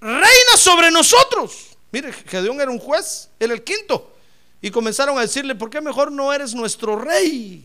reina 0.00 0.56
sobre 0.56 0.90
nosotros. 0.90 1.68
Mire, 1.92 2.12
Gedeón 2.12 2.60
era 2.60 2.70
un 2.70 2.80
juez, 2.80 3.28
era 3.38 3.54
el 3.54 3.62
quinto. 3.62 4.12
Y 4.60 4.72
comenzaron 4.72 5.16
a 5.16 5.20
decirle, 5.20 5.54
¿por 5.54 5.70
qué 5.70 5.80
mejor 5.80 6.10
no 6.10 6.32
eres 6.32 6.52
nuestro 6.52 6.98
rey? 6.98 7.64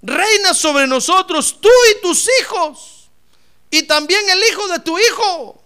Reina 0.00 0.54
sobre 0.54 0.86
nosotros, 0.86 1.58
tú 1.60 1.68
y 1.92 2.00
tus 2.00 2.26
hijos, 2.40 3.10
y 3.70 3.82
también 3.82 4.22
el 4.30 4.42
hijo 4.50 4.68
de 4.68 4.78
tu 4.78 4.98
hijo, 4.98 5.63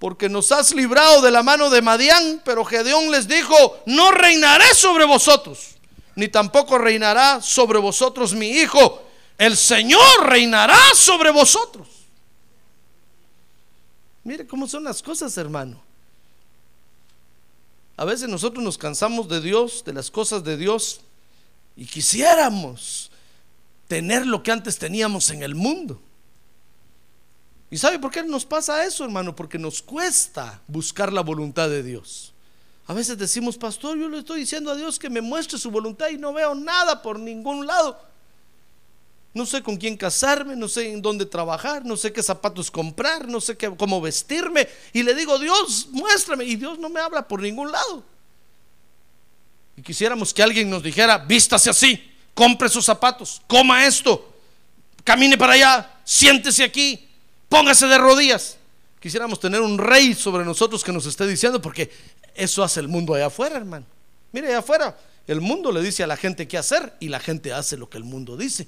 porque 0.00 0.30
nos 0.30 0.50
has 0.50 0.74
librado 0.74 1.20
de 1.20 1.30
la 1.30 1.44
mano 1.44 1.68
de 1.68 1.82
Madián. 1.82 2.40
Pero 2.44 2.64
Gedeón 2.64 3.12
les 3.12 3.28
dijo, 3.28 3.78
no 3.86 4.10
reinaré 4.10 4.74
sobre 4.74 5.04
vosotros, 5.04 5.76
ni 6.16 6.26
tampoco 6.26 6.78
reinará 6.78 7.40
sobre 7.40 7.78
vosotros 7.78 8.32
mi 8.32 8.48
hijo. 8.48 9.02
El 9.38 9.56
Señor 9.56 10.26
reinará 10.26 10.78
sobre 10.94 11.30
vosotros. 11.30 11.86
Mire 14.24 14.46
cómo 14.46 14.66
son 14.66 14.84
las 14.84 15.02
cosas, 15.02 15.36
hermano. 15.36 15.80
A 17.96 18.06
veces 18.06 18.28
nosotros 18.28 18.64
nos 18.64 18.78
cansamos 18.78 19.28
de 19.28 19.42
Dios, 19.42 19.84
de 19.84 19.92
las 19.92 20.10
cosas 20.10 20.42
de 20.42 20.56
Dios, 20.56 21.02
y 21.76 21.84
quisiéramos 21.84 23.10
tener 23.86 24.26
lo 24.26 24.42
que 24.42 24.50
antes 24.50 24.78
teníamos 24.78 25.28
en 25.28 25.42
el 25.42 25.54
mundo. 25.54 26.00
¿Y 27.70 27.78
sabe 27.78 27.98
por 27.98 28.10
qué 28.10 28.22
nos 28.22 28.44
pasa 28.44 28.84
eso, 28.84 29.04
hermano? 29.04 29.34
Porque 29.34 29.58
nos 29.58 29.80
cuesta 29.80 30.60
buscar 30.66 31.12
la 31.12 31.20
voluntad 31.20 31.68
de 31.68 31.82
Dios. 31.82 32.32
A 32.86 32.92
veces 32.92 33.16
decimos, 33.16 33.56
pastor, 33.56 33.96
yo 33.96 34.08
le 34.08 34.18
estoy 34.18 34.40
diciendo 34.40 34.72
a 34.72 34.74
Dios 34.74 34.98
que 34.98 35.08
me 35.08 35.20
muestre 35.20 35.56
su 35.56 35.70
voluntad 35.70 36.08
y 36.08 36.18
no 36.18 36.32
veo 36.32 36.56
nada 36.56 37.00
por 37.00 37.20
ningún 37.20 37.64
lado. 37.64 38.00
No 39.32 39.46
sé 39.46 39.62
con 39.62 39.76
quién 39.76 39.96
casarme, 39.96 40.56
no 40.56 40.66
sé 40.66 40.90
en 40.90 41.00
dónde 41.00 41.24
trabajar, 41.24 41.84
no 41.84 41.96
sé 41.96 42.12
qué 42.12 42.20
zapatos 42.20 42.68
comprar, 42.68 43.28
no 43.28 43.40
sé 43.40 43.56
qué, 43.56 43.72
cómo 43.76 44.00
vestirme. 44.00 44.68
Y 44.92 45.04
le 45.04 45.14
digo, 45.14 45.38
Dios, 45.38 45.86
muéstrame. 45.92 46.44
Y 46.44 46.56
Dios 46.56 46.80
no 46.80 46.88
me 46.88 46.98
habla 46.98 47.28
por 47.28 47.40
ningún 47.40 47.70
lado. 47.70 48.02
Y 49.76 49.82
quisiéramos 49.82 50.34
que 50.34 50.42
alguien 50.42 50.68
nos 50.68 50.82
dijera, 50.82 51.18
vístase 51.18 51.70
así, 51.70 52.12
compre 52.34 52.68
sus 52.68 52.84
zapatos, 52.84 53.40
coma 53.46 53.86
esto, 53.86 54.34
camine 55.04 55.38
para 55.38 55.52
allá, 55.52 56.00
siéntese 56.04 56.64
aquí, 56.64 57.08
póngase 57.50 57.86
de 57.86 57.98
rodillas. 57.98 58.56
Quisiéramos 59.00 59.38
tener 59.40 59.60
un 59.60 59.76
rey 59.76 60.14
sobre 60.14 60.44
nosotros 60.44 60.82
que 60.82 60.92
nos 60.92 61.04
esté 61.04 61.26
diciendo, 61.26 61.60
porque 61.60 61.90
eso 62.34 62.62
hace 62.62 62.80
el 62.80 62.88
mundo 62.88 63.12
allá 63.14 63.26
afuera, 63.26 63.56
hermano. 63.56 63.84
Mire, 64.32 64.48
allá 64.48 64.58
afuera, 64.60 64.96
el 65.26 65.40
mundo 65.42 65.70
le 65.72 65.82
dice 65.82 66.02
a 66.02 66.06
la 66.06 66.16
gente 66.16 66.46
qué 66.48 66.56
hacer 66.56 66.94
y 67.00 67.08
la 67.08 67.20
gente 67.20 67.52
hace 67.52 67.76
lo 67.76 67.90
que 67.90 67.98
el 67.98 68.04
mundo 68.04 68.36
dice. 68.36 68.66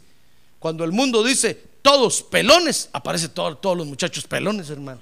Cuando 0.58 0.84
el 0.84 0.92
mundo 0.92 1.22
dice 1.24 1.54
todos 1.82 2.22
pelones, 2.22 2.88
aparece 2.92 3.28
todo- 3.28 3.56
todos 3.56 3.76
los 3.76 3.86
muchachos 3.86 4.24
pelones, 4.26 4.68
hermano. 4.70 5.00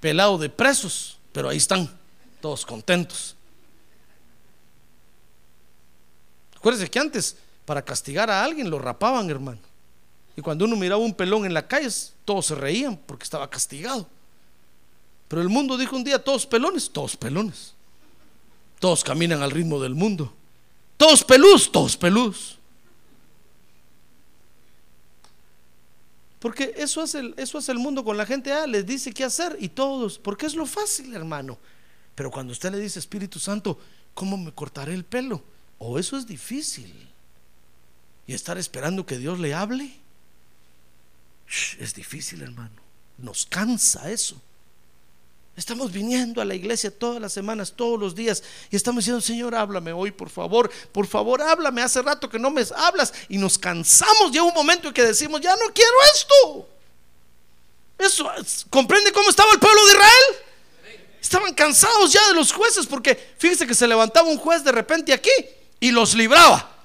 Pelado 0.00 0.38
de 0.38 0.48
presos, 0.48 1.18
pero 1.32 1.48
ahí 1.48 1.56
están, 1.56 1.90
todos 2.40 2.64
contentos. 2.64 3.34
Acuérdense 6.56 6.90
que 6.90 6.98
antes, 6.98 7.36
para 7.64 7.82
castigar 7.82 8.30
a 8.30 8.42
alguien, 8.44 8.70
lo 8.70 8.78
rapaban, 8.78 9.28
hermano. 9.30 9.58
Y 10.36 10.42
cuando 10.42 10.66
uno 10.66 10.76
miraba 10.76 11.02
un 11.02 11.14
pelón 11.14 11.46
en 11.46 11.54
la 11.54 11.66
calle, 11.66 11.88
todos 12.24 12.46
se 12.46 12.54
reían 12.54 12.96
porque 13.06 13.24
estaba 13.24 13.48
castigado. 13.48 14.06
Pero 15.28 15.42
el 15.42 15.48
mundo 15.48 15.76
dijo 15.76 15.96
un 15.96 16.04
día, 16.04 16.22
todos 16.22 16.46
pelones, 16.46 16.90
todos 16.90 17.16
pelones. 17.16 17.74
Todos 18.78 19.02
caminan 19.02 19.42
al 19.42 19.50
ritmo 19.50 19.80
del 19.80 19.94
mundo. 19.94 20.32
Todos 20.96 21.24
pelús, 21.24 21.72
todos 21.72 21.96
pelús. 21.96 22.58
Porque 26.38 26.74
eso 26.76 27.02
es 27.02 27.14
el, 27.14 27.34
eso 27.38 27.58
es 27.58 27.68
el 27.68 27.78
mundo 27.78 28.04
con 28.04 28.16
la 28.16 28.26
gente, 28.26 28.52
ah, 28.52 28.66
les 28.66 28.86
dice 28.86 29.12
qué 29.12 29.24
hacer 29.24 29.56
y 29.58 29.68
todos, 29.68 30.18
porque 30.18 30.46
es 30.46 30.54
lo 30.54 30.66
fácil, 30.66 31.14
hermano. 31.14 31.58
Pero 32.14 32.30
cuando 32.30 32.52
usted 32.52 32.70
le 32.70 32.78
dice, 32.78 32.98
Espíritu 32.98 33.38
Santo, 33.38 33.78
¿cómo 34.14 34.36
me 34.36 34.52
cortaré 34.52 34.94
el 34.94 35.04
pelo? 35.04 35.42
O 35.78 35.98
eso 35.98 36.16
es 36.16 36.26
difícil. 36.26 36.92
Y 38.26 38.34
estar 38.34 38.58
esperando 38.58 39.06
que 39.06 39.18
Dios 39.18 39.38
le 39.38 39.54
hable, 39.54 39.98
es 41.78 41.94
difícil, 41.94 42.42
hermano. 42.42 42.82
Nos 43.18 43.46
cansa 43.46 44.10
eso. 44.10 44.40
Estamos 45.56 45.90
viniendo 45.90 46.42
a 46.42 46.44
la 46.44 46.54
iglesia 46.54 46.90
todas 46.90 47.20
las 47.20 47.32
semanas, 47.32 47.72
todos 47.74 47.98
los 47.98 48.14
días, 48.14 48.42
y 48.70 48.76
estamos 48.76 49.04
diciendo, 49.04 49.22
Señor, 49.22 49.54
háblame 49.54 49.90
hoy, 49.90 50.10
por 50.10 50.28
favor, 50.28 50.70
por 50.92 51.06
favor, 51.06 51.40
háblame. 51.40 51.80
Hace 51.80 52.02
rato 52.02 52.28
que 52.28 52.38
no 52.38 52.50
me 52.50 52.62
hablas 52.76 53.14
y 53.30 53.38
nos 53.38 53.56
cansamos. 53.56 54.30
Llega 54.30 54.44
un 54.44 54.52
momento 54.52 54.88
en 54.88 54.94
que 54.94 55.02
decimos, 55.02 55.40
ya 55.40 55.56
no 55.56 55.72
quiero 55.72 55.94
esto. 56.14 56.68
Eso, 57.98 58.30
¿comprende 58.68 59.10
cómo 59.12 59.30
estaba 59.30 59.50
el 59.52 59.58
pueblo 59.58 59.80
de 59.86 59.92
Israel? 59.92 61.00
Estaban 61.22 61.54
cansados 61.54 62.12
ya 62.12 62.28
de 62.28 62.34
los 62.34 62.52
jueces, 62.52 62.84
porque 62.84 63.34
fíjese 63.38 63.66
que 63.66 63.74
se 63.74 63.88
levantaba 63.88 64.28
un 64.28 64.36
juez 64.36 64.62
de 64.62 64.72
repente 64.72 65.14
aquí 65.14 65.30
y 65.80 65.90
los 65.90 66.14
libraba. 66.14 66.75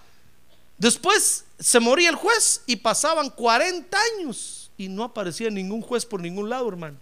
Después 0.82 1.46
se 1.60 1.80
moría 1.80 2.10
el 2.10 2.16
juez 2.16 2.64
y 2.66 2.76
pasaban 2.76 3.30
40 3.30 3.96
años 4.18 4.72
y 4.78 4.90
no 4.90 5.04
aparecía 5.04 5.52
ningún 5.52 5.80
juez 5.80 6.08
por 6.08 6.20
ningún 6.20 6.50
lado, 6.50 6.68
hermano. 6.68 6.98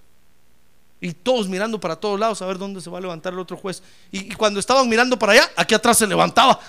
Y 1.00 1.14
todos 1.14 1.48
mirando 1.48 1.80
para 1.80 1.96
todos 1.96 2.20
lados 2.20 2.42
a 2.42 2.46
ver 2.46 2.58
dónde 2.58 2.82
se 2.82 2.90
va 2.90 2.98
a 2.98 3.02
levantar 3.02 3.32
el 3.32 3.40
otro 3.40 3.56
juez. 3.56 3.82
Y, 4.12 4.34
y 4.34 4.36
cuando 4.36 4.60
estaban 4.60 4.90
mirando 4.90 5.18
para 5.18 5.32
allá, 5.32 5.50
aquí 5.56 5.74
atrás 5.74 5.98
se 5.98 6.06
levantaba. 6.06 6.60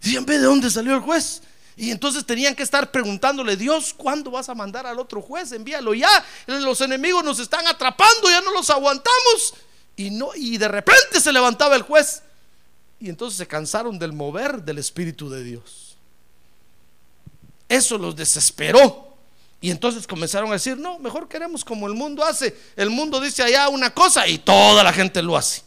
Decían, 0.00 0.24
ve 0.24 0.38
de 0.38 0.44
dónde 0.44 0.70
salió 0.70 0.94
el 0.94 1.00
juez. 1.00 1.42
Y 1.74 1.90
entonces 1.90 2.24
tenían 2.24 2.54
que 2.54 2.62
estar 2.62 2.92
preguntándole, 2.92 3.56
Dios, 3.56 3.92
¿cuándo 3.92 4.30
vas 4.30 4.48
a 4.48 4.54
mandar 4.54 4.86
al 4.86 5.00
otro 5.00 5.20
juez? 5.20 5.50
Envíalo 5.50 5.94
ya. 5.94 6.24
Los 6.46 6.80
enemigos 6.80 7.24
nos 7.24 7.40
están 7.40 7.66
atrapando, 7.66 8.30
ya 8.30 8.40
no 8.40 8.52
los 8.52 8.70
aguantamos. 8.70 9.54
Y, 9.96 10.10
no, 10.10 10.30
y 10.36 10.58
de 10.58 10.68
repente 10.68 11.20
se 11.20 11.32
levantaba 11.32 11.74
el 11.74 11.82
juez. 11.82 12.22
Y 13.00 13.08
entonces 13.08 13.36
se 13.36 13.48
cansaron 13.48 13.98
del 13.98 14.12
mover 14.12 14.62
del 14.62 14.78
Espíritu 14.78 15.28
de 15.28 15.42
Dios. 15.42 15.85
Eso 17.68 17.98
los 17.98 18.14
desesperó. 18.14 19.06
Y 19.60 19.70
entonces 19.70 20.06
comenzaron 20.06 20.50
a 20.50 20.54
decir, 20.54 20.76
no, 20.76 20.98
mejor 20.98 21.28
queremos 21.28 21.64
como 21.64 21.86
el 21.86 21.94
mundo 21.94 22.22
hace. 22.22 22.56
El 22.76 22.90
mundo 22.90 23.20
dice 23.20 23.42
allá 23.42 23.68
una 23.68 23.92
cosa 23.92 24.26
y 24.28 24.38
toda 24.38 24.84
la 24.84 24.92
gente 24.92 25.22
lo 25.22 25.36
hace. 25.36 25.62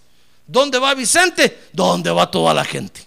¿Dónde 0.45 0.79
va 0.79 0.93
Vicente? 0.93 1.67
¿Dónde 1.73 2.11
va 2.11 2.29
toda 2.29 2.53
la 2.53 2.63
gente? 2.63 3.05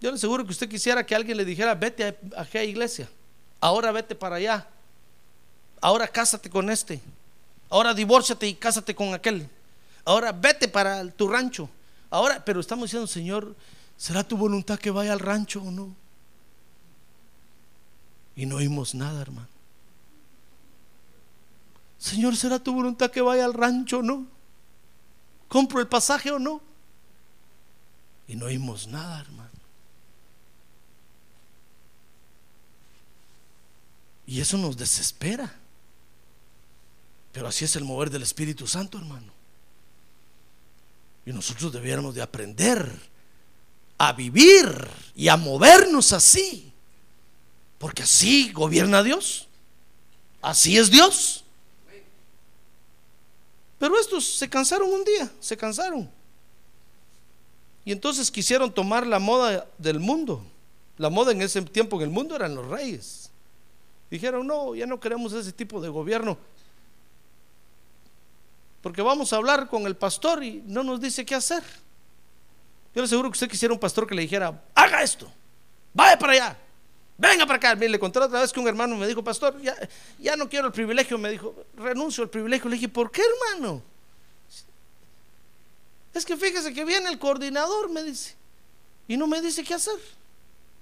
Yo 0.00 0.10
le 0.10 0.16
aseguro 0.16 0.44
que 0.44 0.52
usted 0.52 0.68
quisiera 0.68 1.04
que 1.04 1.14
alguien 1.14 1.36
le 1.36 1.44
dijera, 1.44 1.74
vete 1.74 2.04
a, 2.04 2.40
aquella 2.40 2.64
iglesia. 2.64 3.08
Ahora 3.60 3.92
vete 3.92 4.14
para 4.14 4.36
allá. 4.36 4.66
Ahora 5.80 6.06
cásate 6.08 6.50
con 6.50 6.70
este. 6.70 7.00
Ahora 7.70 7.94
divórciate 7.94 8.46
y 8.46 8.54
cásate 8.54 8.94
con 8.94 9.14
aquel. 9.14 9.48
Ahora 10.04 10.32
vete 10.32 10.68
para 10.68 11.08
tu 11.10 11.28
rancho. 11.28 11.68
Ahora, 12.10 12.44
pero 12.44 12.60
estamos 12.60 12.84
diciendo, 12.84 13.06
Señor, 13.06 13.54
¿será 13.96 14.26
tu 14.26 14.36
voluntad 14.36 14.78
que 14.78 14.90
vaya 14.90 15.12
al 15.12 15.20
rancho 15.20 15.62
o 15.62 15.70
no? 15.70 15.94
Y 18.34 18.46
no 18.46 18.56
oímos 18.56 18.94
nada, 18.94 19.22
hermano. 19.22 19.48
Señor, 21.98 22.36
¿será 22.36 22.58
tu 22.58 22.72
voluntad 22.74 23.10
que 23.10 23.22
vaya 23.22 23.44
al 23.44 23.54
rancho 23.54 23.98
o 23.98 24.02
no? 24.02 24.26
¿Compro 25.48 25.80
el 25.80 25.88
pasaje 25.88 26.30
o 26.30 26.38
no? 26.38 26.60
Y 28.28 28.36
no 28.36 28.46
oímos 28.46 28.86
nada, 28.88 29.20
hermano. 29.20 29.50
Y 34.26 34.40
eso 34.40 34.58
nos 34.58 34.76
desespera. 34.76 35.54
Pero 37.32 37.48
así 37.48 37.64
es 37.64 37.76
el 37.76 37.84
mover 37.84 38.10
del 38.10 38.22
Espíritu 38.22 38.66
Santo, 38.66 38.98
hermano. 38.98 39.32
Y 41.24 41.32
nosotros 41.32 41.72
debiéramos 41.72 42.14
de 42.14 42.22
aprender 42.22 43.15
a 43.98 44.12
vivir 44.12 44.88
y 45.14 45.28
a 45.28 45.36
movernos 45.36 46.12
así. 46.12 46.72
Porque 47.78 48.02
así 48.02 48.52
gobierna 48.52 49.02
Dios. 49.02 49.48
Así 50.42 50.76
es 50.76 50.90
Dios. 50.90 51.44
Pero 53.78 53.98
estos 54.00 54.24
se 54.24 54.48
cansaron 54.48 54.90
un 54.90 55.04
día, 55.04 55.30
se 55.40 55.56
cansaron. 55.56 56.10
Y 57.84 57.92
entonces 57.92 58.30
quisieron 58.30 58.72
tomar 58.72 59.06
la 59.06 59.18
moda 59.18 59.66
del 59.78 60.00
mundo. 60.00 60.44
La 60.98 61.10
moda 61.10 61.32
en 61.32 61.42
ese 61.42 61.60
tiempo 61.62 61.96
en 61.96 62.02
el 62.02 62.10
mundo 62.10 62.34
eran 62.34 62.54
los 62.54 62.66
reyes. 62.66 63.30
Dijeron, 64.10 64.46
no, 64.46 64.74
ya 64.74 64.86
no 64.86 64.98
queremos 64.98 65.32
ese 65.32 65.52
tipo 65.52 65.80
de 65.80 65.88
gobierno. 65.88 66.38
Porque 68.82 69.02
vamos 69.02 69.32
a 69.32 69.36
hablar 69.36 69.68
con 69.68 69.86
el 69.86 69.96
pastor 69.96 70.42
y 70.42 70.62
no 70.66 70.82
nos 70.82 71.00
dice 71.00 71.24
qué 71.24 71.34
hacer. 71.34 71.62
Yo 72.96 73.02
le 73.02 73.04
aseguro 73.04 73.28
que 73.28 73.34
usted 73.34 73.50
quisiera 73.50 73.74
un 73.74 73.78
pastor 73.78 74.06
que 74.06 74.14
le 74.14 74.22
dijera, 74.22 74.58
haga 74.74 75.02
esto, 75.02 75.30
vaya 75.92 76.18
para 76.18 76.32
allá, 76.32 76.58
venga 77.18 77.44
para 77.44 77.58
acá. 77.58 77.74
Mire, 77.74 77.90
le 77.90 77.98
conté 77.98 78.18
otra 78.18 78.40
vez 78.40 78.50
que 78.50 78.58
un 78.58 78.66
hermano 78.66 78.96
me 78.96 79.06
dijo, 79.06 79.22
pastor, 79.22 79.60
ya, 79.60 79.76
ya 80.18 80.34
no 80.34 80.48
quiero 80.48 80.68
el 80.68 80.72
privilegio. 80.72 81.18
Me 81.18 81.28
dijo, 81.28 81.54
renuncio 81.76 82.24
al 82.24 82.30
privilegio. 82.30 82.70
Le 82.70 82.76
dije, 82.76 82.88
¿por 82.88 83.10
qué, 83.10 83.20
hermano? 83.20 83.82
Es 86.14 86.24
que 86.24 86.38
fíjese 86.38 86.72
que 86.72 86.86
viene 86.86 87.10
el 87.10 87.18
coordinador, 87.18 87.90
me 87.90 88.02
dice, 88.02 88.34
y 89.06 89.18
no 89.18 89.26
me 89.26 89.42
dice 89.42 89.62
qué 89.62 89.74
hacer. 89.74 89.98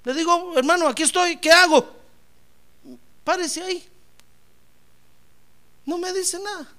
Le 0.05 0.15
digo, 0.15 0.57
hermano, 0.57 0.87
aquí 0.87 1.03
estoy, 1.03 1.39
¿qué 1.39 1.51
hago? 1.51 1.97
Párese 3.25 3.61
ahí. 3.61 3.89
No 5.85 5.99
me 5.99 6.13
dice 6.13 6.39
nada. 6.39 6.73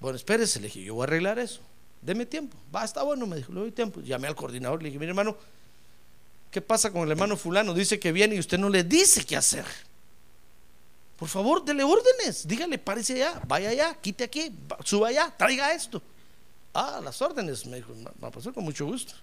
Bueno, 0.00 0.16
espérese, 0.16 0.58
le 0.58 0.66
dije, 0.66 0.82
yo 0.82 0.94
voy 0.94 1.02
a 1.02 1.04
arreglar 1.04 1.38
eso. 1.38 1.60
Deme 2.00 2.26
tiempo. 2.26 2.56
Va, 2.74 2.84
está 2.84 3.02
bueno, 3.02 3.26
me 3.26 3.36
dijo, 3.36 3.52
le 3.52 3.60
doy 3.60 3.72
tiempo. 3.72 4.00
Llamé 4.00 4.28
al 4.28 4.36
coordinador, 4.36 4.82
le 4.82 4.88
dije, 4.88 4.98
mire 4.98 5.10
hermano, 5.10 5.36
¿qué 6.50 6.60
pasa 6.60 6.92
con 6.92 7.02
el 7.02 7.10
hermano 7.10 7.36
fulano? 7.36 7.74
Dice 7.74 7.98
que 7.98 8.12
viene 8.12 8.36
y 8.36 8.38
usted 8.38 8.58
no 8.58 8.68
le 8.68 8.84
dice 8.84 9.24
qué 9.24 9.36
hacer. 9.36 9.64
Por 11.16 11.28
favor, 11.28 11.64
dele 11.64 11.82
órdenes. 11.82 12.46
Dígale, 12.46 12.78
párese 12.78 13.14
allá, 13.14 13.42
vaya 13.46 13.70
allá, 13.70 13.94
quite 14.00 14.24
aquí, 14.24 14.52
suba 14.84 15.08
allá, 15.08 15.34
traiga 15.36 15.72
esto. 15.72 16.00
Ah, 16.72 17.00
las 17.02 17.20
órdenes, 17.20 17.66
me 17.66 17.78
dijo, 17.78 17.92
va 18.22 18.28
a 18.28 18.30
pasar 18.30 18.52
con 18.52 18.62
mucho 18.62 18.86
gusto. 18.86 19.14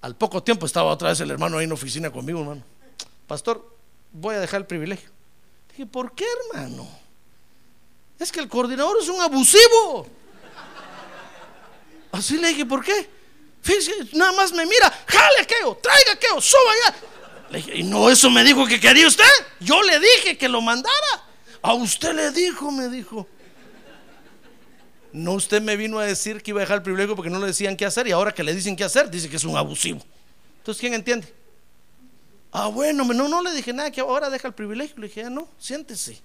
Al 0.00 0.16
poco 0.16 0.42
tiempo 0.42 0.64
estaba 0.64 0.90
otra 0.90 1.10
vez 1.10 1.20
el 1.20 1.30
hermano 1.30 1.58
ahí 1.58 1.64
en 1.64 1.70
la 1.70 1.74
oficina 1.74 2.10
conmigo, 2.10 2.40
hermano. 2.40 2.62
Pastor, 3.26 3.66
voy 4.12 4.34
a 4.34 4.40
dejar 4.40 4.60
el 4.60 4.66
privilegio. 4.66 5.10
Dije, 5.70 5.86
¿por 5.86 6.14
qué, 6.14 6.24
hermano? 6.52 6.88
Es 8.18 8.30
que 8.32 8.40
el 8.40 8.48
coordinador 8.48 8.96
es 9.00 9.08
un 9.08 9.20
abusivo. 9.20 10.06
Así 12.14 12.38
le 12.38 12.48
dije, 12.48 12.64
¿por 12.64 12.84
qué? 12.84 13.10
Fíjese, 13.60 13.92
nada 14.12 14.30
más 14.32 14.52
me 14.52 14.64
mira, 14.64 14.88
jale 15.06 15.40
aquello, 15.42 15.76
traiga 15.82 16.12
aquello, 16.12 16.40
suba 16.40 16.60
allá. 16.72 16.96
Le 17.50 17.58
dije, 17.58 17.78
¿y 17.78 17.82
no 17.82 18.08
eso 18.08 18.30
me 18.30 18.44
dijo 18.44 18.66
que 18.66 18.78
quería 18.78 19.08
usted? 19.08 19.24
Yo 19.58 19.82
le 19.82 19.98
dije 19.98 20.38
que 20.38 20.48
lo 20.48 20.60
mandara. 20.60 21.24
A 21.60 21.74
usted 21.74 22.14
le 22.14 22.30
dijo, 22.30 22.70
me 22.70 22.88
dijo. 22.88 23.26
No, 25.12 25.32
usted 25.32 25.60
me 25.60 25.76
vino 25.76 25.98
a 25.98 26.04
decir 26.04 26.40
que 26.40 26.52
iba 26.52 26.60
a 26.60 26.62
dejar 26.62 26.76
el 26.78 26.82
privilegio 26.82 27.16
porque 27.16 27.30
no 27.30 27.40
le 27.40 27.46
decían 27.46 27.76
qué 27.76 27.84
hacer 27.84 28.06
y 28.06 28.12
ahora 28.12 28.32
que 28.32 28.44
le 28.44 28.54
dicen 28.54 28.76
qué 28.76 28.84
hacer, 28.84 29.10
dice 29.10 29.28
que 29.28 29.36
es 29.36 29.44
un 29.44 29.56
abusivo. 29.56 30.00
Entonces, 30.58 30.80
¿quién 30.80 30.94
entiende? 30.94 31.32
Ah, 32.52 32.68
bueno, 32.68 33.02
no, 33.04 33.28
no 33.28 33.42
le 33.42 33.52
dije 33.52 33.72
nada, 33.72 33.90
que 33.90 34.00
ahora 34.00 34.30
deja 34.30 34.46
el 34.46 34.54
privilegio. 34.54 34.96
Le 34.98 35.08
dije, 35.08 35.24
ah, 35.24 35.30
no, 35.30 35.48
siéntese. 35.58 36.22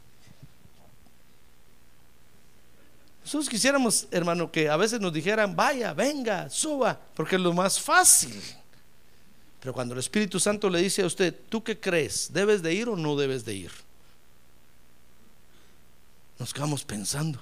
Nosotros 3.30 3.48
quisiéramos, 3.48 4.08
hermano, 4.10 4.52
que 4.52 4.68
a 4.68 4.76
veces 4.76 5.00
nos 5.00 5.14
dijeran, 5.14 5.56
vaya, 5.56 5.94
venga, 5.94 6.50
suba, 6.50 7.00
porque 7.14 7.36
es 7.36 7.42
lo 7.42 7.54
más 7.54 7.80
fácil. 7.80 8.42
Pero 9.60 9.72
cuando 9.72 9.94
el 9.94 10.00
Espíritu 10.00 10.40
Santo 10.40 10.68
le 10.68 10.82
dice 10.82 11.04
a 11.04 11.06
usted, 11.06 11.36
¿tú 11.48 11.64
qué 11.64 11.80
crees? 11.80 12.34
¿Debes 12.34 12.64
de 12.64 12.74
ir 12.74 12.90
o 12.90 12.96
no 12.96 13.16
debes 13.16 13.46
de 13.46 13.54
ir? 13.54 13.72
Nos 16.40 16.52
quedamos 16.52 16.84
pensando, 16.84 17.40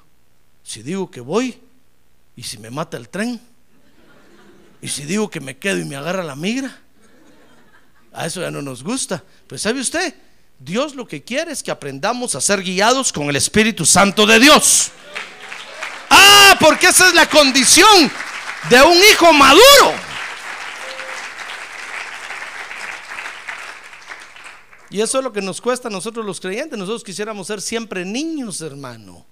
si 0.61 0.83
digo 0.83 1.09
que 1.09 1.21
voy 1.21 1.57
y 2.35 2.43
si 2.43 2.57
me 2.57 2.69
mata 2.69 2.97
el 2.97 3.07
tren, 3.07 3.39
Y 4.81 4.89
si 4.89 5.03
digo 5.03 5.29
que 5.29 5.39
me 5.39 5.55
quedo 5.55 5.79
y 5.79 5.85
me 5.85 5.95
agarra 5.95 6.21
la 6.21 6.35
migra, 6.35 6.77
a 8.11 8.25
eso 8.25 8.41
ya 8.41 8.51
no 8.51 8.61
nos 8.61 8.83
gusta. 8.83 9.23
Pues 9.47 9.61
sabe 9.61 9.79
usted, 9.79 10.13
Dios 10.59 10.95
lo 10.95 11.07
que 11.07 11.23
quiere 11.23 11.53
es 11.53 11.63
que 11.63 11.71
aprendamos 11.71 12.35
a 12.35 12.41
ser 12.41 12.61
guiados 12.61 13.13
con 13.13 13.29
el 13.29 13.37
Espíritu 13.37 13.85
Santo 13.85 14.25
de 14.25 14.37
Dios. 14.37 14.91
Porque 16.59 16.87
esa 16.87 17.07
es 17.07 17.13
la 17.13 17.29
condición 17.29 18.11
de 18.69 18.81
un 18.81 18.97
hijo 18.97 19.31
maduro. 19.33 20.07
Y 24.89 25.01
eso 25.01 25.17
es 25.17 25.23
lo 25.23 25.33
que 25.33 25.41
nos 25.41 25.59
cuesta 25.59 25.89
a 25.89 25.91
nosotros 25.91 26.25
los 26.25 26.39
creyentes. 26.39 26.77
Nosotros 26.79 27.03
quisiéramos 27.03 27.47
ser 27.47 27.61
siempre 27.61 28.05
niños, 28.05 28.61
hermano. 28.61 29.25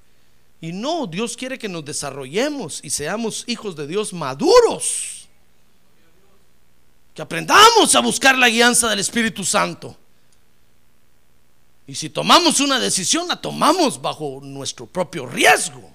Y 0.59 0.73
no, 0.73 1.07
Dios 1.07 1.38
quiere 1.38 1.57
que 1.57 1.69
nos 1.69 1.85
desarrollemos 1.85 2.81
y 2.83 2.89
seamos 2.89 3.43
hijos 3.47 3.75
de 3.75 3.88
Dios 3.88 4.11
maduros. 4.13 5.27
Que 7.13 7.21
aprendamos 7.21 7.95
a 7.95 8.01
buscar 8.01 8.38
la 8.38 8.49
guianza 8.49 8.89
del 8.89 8.99
Espíritu 8.99 9.45
Santo. 9.45 9.95
Y 11.88 11.95
si 11.95 12.09
tomamos 12.09 12.59
una 12.59 12.79
decisión, 12.79 13.27
la 13.27 13.39
tomamos 13.39 14.01
bajo 14.01 14.39
nuestro 14.41 14.85
propio 14.85 15.25
riesgo. 15.25 15.94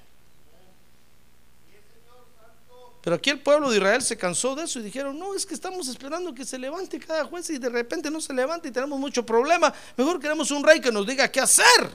Pero 3.03 3.17
aquí 3.17 3.31
el 3.31 3.41
pueblo 3.41 3.71
de 3.71 3.79
Israel 3.79 4.03
se 4.03 4.17
cansó 4.17 4.55
de 4.55 4.65
eso 4.65 4.79
y 4.79 4.83
dijeron, 4.83 5.19
no, 5.19 5.35
es 5.35 5.47
que 5.47 5.55
estamos 5.55 5.89
esperando 5.89 6.35
que 6.35 6.45
se 6.45 6.59
levante 6.59 6.99
cada 6.99 7.25
juez 7.25 7.49
y 7.51 7.59
de 7.59 7.71
repente 7.71 8.11
no 8.11 8.21
se 8.21 8.35
levanta 8.35 8.69
y 8.69 8.71
tenemos 8.71 8.99
mucho 8.99 9.25
problema. 9.25 9.73
Mejor 9.97 10.21
queremos 10.21 10.51
un 10.51 10.63
rey 10.63 10.81
que 10.81 10.93
nos 10.93 11.07
diga 11.07 11.29
qué 11.29 11.41
hacer. 11.41 11.91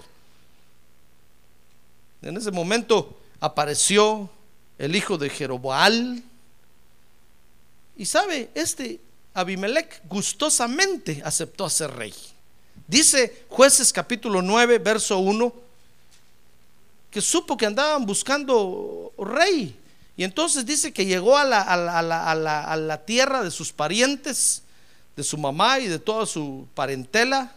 En 2.24 2.36
ese 2.36 2.50
momento 2.50 3.20
apareció 3.40 4.28
el 4.80 4.96
hijo 4.96 5.18
de 5.18 5.30
Jeroboal. 5.30 6.24
Y 7.98 8.06
sabe, 8.06 8.50
este 8.56 9.00
Abimelech 9.36 10.02
gustosamente 10.08 11.22
aceptó 11.24 11.66
a 11.66 11.70
ser 11.70 11.92
rey. 11.92 12.14
Dice 12.88 13.46
jueces 13.50 13.94
capítulo 13.94 14.42
9, 14.42 14.80
verso 14.80 15.20
1, 15.20 15.54
que 17.12 17.22
supo 17.22 17.56
que 17.56 17.68
andaban 17.68 18.06
buscando 18.08 19.14
rey. 19.20 19.78
Y 20.18 20.24
entonces 20.24 20.66
dice 20.66 20.94
que 20.94 21.06
llegó 21.06 21.38
a 21.38 21.44
la, 21.44 23.04
tierra 23.06 23.44
de 23.44 23.52
sus 23.52 23.74
parientes, 23.74 24.64
de 25.16 25.24
su 25.24 25.38
mamá 25.38 25.80
y 25.80 25.88
de 25.88 26.00
toda 26.00 26.26
su 26.26 26.68
parentela. 26.74 27.54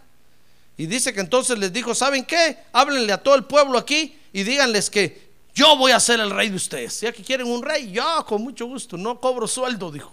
Y 0.77 0.87
dice 0.87 1.13
que 1.13 1.21
entonces 1.21 1.59
les 1.59 1.73
dijo, 1.73 1.95
¿saben 1.95 2.25
qué? 2.25 2.59
Háblenle 2.73 3.13
a 3.13 3.23
todo 3.23 3.35
el 3.37 3.45
pueblo 3.45 3.79
aquí 3.79 4.17
y 4.33 4.43
díganles 4.43 4.91
que 4.91 5.29
yo 5.55 5.77
voy 5.77 5.93
a 5.93 6.01
ser 6.01 6.21
el 6.21 6.31
rey 6.31 6.51
de 6.51 6.57
ustedes. 6.57 7.01
Ya 7.01 7.13
que 7.13 7.23
quieren 7.23 7.49
un 7.49 7.63
rey, 7.63 7.91
yo 7.91 8.25
con 8.27 8.43
mucho 8.43 8.67
gusto, 8.67 8.97
no 8.97 9.21
cobro 9.21 9.47
sueldo, 9.47 9.91
dijo. 9.91 10.13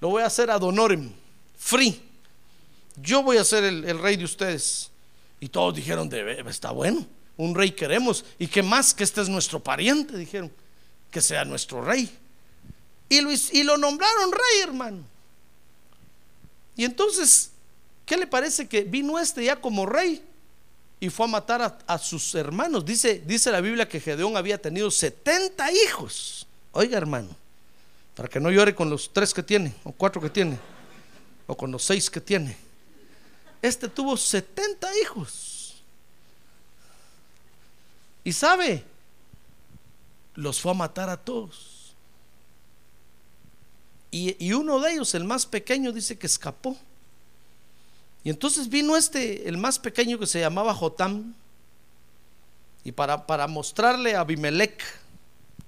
Lo 0.00 0.10
voy 0.10 0.22
a 0.22 0.26
hacer 0.26 0.50
ad 0.50 0.62
honorem, 0.62 1.10
free. 1.56 2.00
Yo 2.96 3.22
voy 3.22 3.38
a 3.38 3.44
ser 3.44 3.64
el, 3.64 3.84
el 3.84 3.98
rey 3.98 4.16
de 4.16 4.24
ustedes. 4.24 4.90
Y 5.40 5.48
todos 5.48 5.74
dijeron, 5.74 6.10
está 6.48 6.70
bueno, 6.70 7.06
un 7.38 7.54
rey 7.54 7.70
queremos. 7.70 8.24
¿Y 8.38 8.46
qué 8.46 8.62
más? 8.62 8.92
Que 8.94 9.04
este 9.04 9.22
es 9.22 9.28
nuestro 9.28 9.60
pariente, 9.60 10.16
dijeron 10.16 10.50
que 11.10 11.20
sea 11.20 11.44
nuestro 11.44 11.82
rey. 11.82 12.10
Y 13.08 13.62
lo, 13.62 13.76
nombraron 13.78 14.32
rey, 14.32 14.62
hermano. 14.62 15.04
Y 16.76 16.84
entonces, 16.84 17.50
¿qué 18.04 18.16
le 18.16 18.26
parece 18.26 18.68
que 18.68 18.82
vino 18.82 19.18
este 19.18 19.44
ya 19.44 19.60
como 19.60 19.86
rey 19.86 20.22
y 20.98 21.08
fue 21.08 21.26
a 21.26 21.28
matar 21.28 21.78
a, 21.86 21.98
sus 21.98 22.34
hermanos? 22.34 22.84
Dice, 22.84 23.22
dice 23.24 23.50
la 23.50 23.60
Biblia 23.60 23.88
que 23.88 24.00
Gedeón 24.00 24.36
había 24.36 24.60
tenido 24.60 24.90
70 24.90 25.70
hijos. 25.72 26.46
Oiga, 26.72 26.98
hermano, 26.98 27.34
para 28.14 28.28
que 28.28 28.40
no 28.40 28.50
llore 28.50 28.74
con 28.74 28.90
los 28.90 29.12
tres 29.12 29.32
que 29.32 29.42
tiene, 29.42 29.74
o 29.84 29.92
cuatro 29.92 30.20
que 30.20 30.30
tiene, 30.30 30.58
o 31.46 31.56
con 31.56 31.70
los 31.70 31.84
seis 31.84 32.10
que 32.10 32.20
tiene. 32.20 32.56
Este 33.62 33.88
tuvo 33.88 34.16
70 34.16 34.88
hijos. 35.00 35.76
Y 38.24 38.32
sabe, 38.32 38.84
los 40.36 40.60
fue 40.60 40.70
a 40.70 40.74
matar 40.74 41.10
a 41.10 41.16
todos. 41.16 41.94
Y, 44.10 44.52
uno 44.52 44.80
de 44.80 44.92
ellos, 44.92 45.14
el 45.14 45.24
más 45.24 45.44
pequeño, 45.44 45.92
dice 45.92 46.16
que 46.16 46.26
escapó. 46.26 46.76
Y 48.24 48.30
entonces 48.30 48.68
vino 48.68 48.96
este, 48.96 49.46
el 49.46 49.58
más 49.58 49.78
pequeño 49.78 50.18
que 50.18 50.26
se 50.26 50.40
llamaba 50.40 50.74
Jotam, 50.74 51.34
y 52.82 52.92
para, 52.92 53.26
para 53.26 53.46
mostrarle 53.46 54.14
a 54.14 54.20
Abimelech 54.20 54.82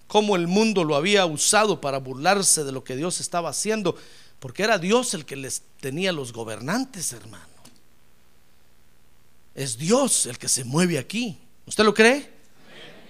cómo 0.06 0.36
el 0.36 0.46
mundo 0.46 0.84
lo 0.84 0.94
había 0.94 1.26
usado 1.26 1.80
para 1.80 1.98
burlarse 1.98 2.64
de 2.64 2.72
lo 2.72 2.84
que 2.84 2.96
Dios 2.96 3.20
estaba 3.20 3.50
haciendo, 3.50 3.96
porque 4.38 4.62
era 4.62 4.78
Dios 4.78 5.12
el 5.14 5.26
que 5.26 5.36
les 5.36 5.62
tenía 5.80 6.12
los 6.12 6.32
gobernantes, 6.32 7.12
hermano. 7.12 7.44
Es 9.54 9.76
Dios 9.76 10.26
el 10.26 10.38
que 10.38 10.48
se 10.48 10.64
mueve 10.64 10.98
aquí. 10.98 11.38
¿Usted 11.66 11.84
lo 11.84 11.92
cree? 11.92 12.37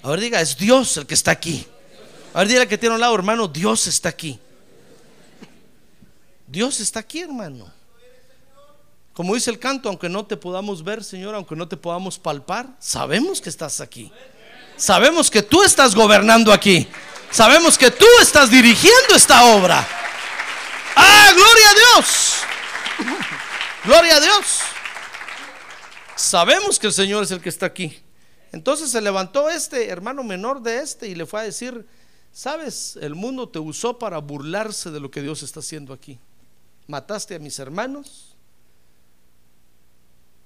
A 0.03 0.11
ver, 0.11 0.21
diga, 0.21 0.41
es 0.41 0.57
Dios 0.57 0.97
el 0.97 1.07
que 1.07 1.15
está 1.15 1.31
aquí. 1.31 1.67
A 2.35 2.39
ver, 2.39 2.49
diga 2.49 2.67
que 2.67 2.79
tiene 2.79 2.95
un 2.95 3.01
lado, 3.01 3.15
hermano, 3.15 3.49
Dios 3.49 3.87
está 3.87 4.09
aquí. 4.09 4.39
Dios 6.47 6.81
está 6.81 7.01
aquí, 7.01 7.21
hermano. 7.21 7.71
Como 9.13 9.35
dice 9.35 9.51
el 9.51 9.59
canto, 9.59 9.89
aunque 9.89 10.09
no 10.09 10.25
te 10.25 10.37
podamos 10.37 10.85
ver, 10.85 11.03
Señor, 11.03 11.35
aunque 11.35 11.57
no 11.57 11.67
te 11.67 11.77
podamos 11.77 12.19
palpar, 12.19 12.69
sabemos 12.79 13.41
que 13.41 13.49
estás 13.49 13.81
aquí. 13.81 14.13
Sabemos 14.77 15.29
que 15.29 15.43
tú 15.43 15.65
estás 15.65 15.95
gobernando 15.95 16.53
aquí. 16.53 16.87
Sabemos 17.31 17.77
que 17.77 17.91
tú 17.91 18.07
estás 18.23 18.49
dirigiendo 18.49 19.17
esta 19.17 19.45
obra. 19.45 19.87
Ah, 20.95 21.33
gloria 21.35 21.71
a 21.71 21.75
Dios. 21.75 22.35
Gloria 23.85 24.17
a 24.17 24.21
Dios. 24.21 24.61
Sabemos 26.15 26.79
que 26.79 26.87
el 26.87 26.93
Señor 26.93 27.25
es 27.25 27.31
el 27.33 27.41
que 27.41 27.49
está 27.49 27.67
aquí. 27.67 28.01
Entonces 28.53 28.91
se 28.91 29.01
levantó 29.01 29.51
este 29.51 29.89
hermano 29.89 30.23
menor 30.25 30.63
de 30.63 30.79
este 30.79 31.09
y 31.09 31.15
le 31.15 31.27
fue 31.27 31.41
a 31.41 31.45
decir, 31.45 31.87
sabes, 32.33 32.99
el 33.01 33.15
mundo 33.15 33.49
te 33.49 33.59
usó 33.59 33.99
para 33.99 34.19
burlarse 34.19 34.91
de 34.91 35.01
lo 35.01 35.11
que 35.11 35.23
Dios 35.23 35.43
está 35.43 35.61
haciendo 35.61 35.93
aquí. 35.93 36.19
Mataste 36.87 37.35
a 37.35 37.39
mis 37.39 37.59
hermanos 37.59 38.37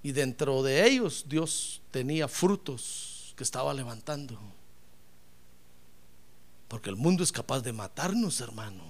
y 0.03 0.13
dentro 0.13 0.63
de 0.63 0.87
ellos 0.87 1.27
Dios 1.29 1.81
tenía 1.91 2.27
frutos 2.27 3.35
que 3.37 3.45
estaba 3.45 3.73
levantando. 3.73 4.39
Porque 6.67 6.91
el 6.91 6.97
mundo 6.97 7.23
es 7.23 7.31
capaz 7.31 7.61
de 7.61 7.73
matarnos, 7.73 8.41
hermano, 8.41 8.83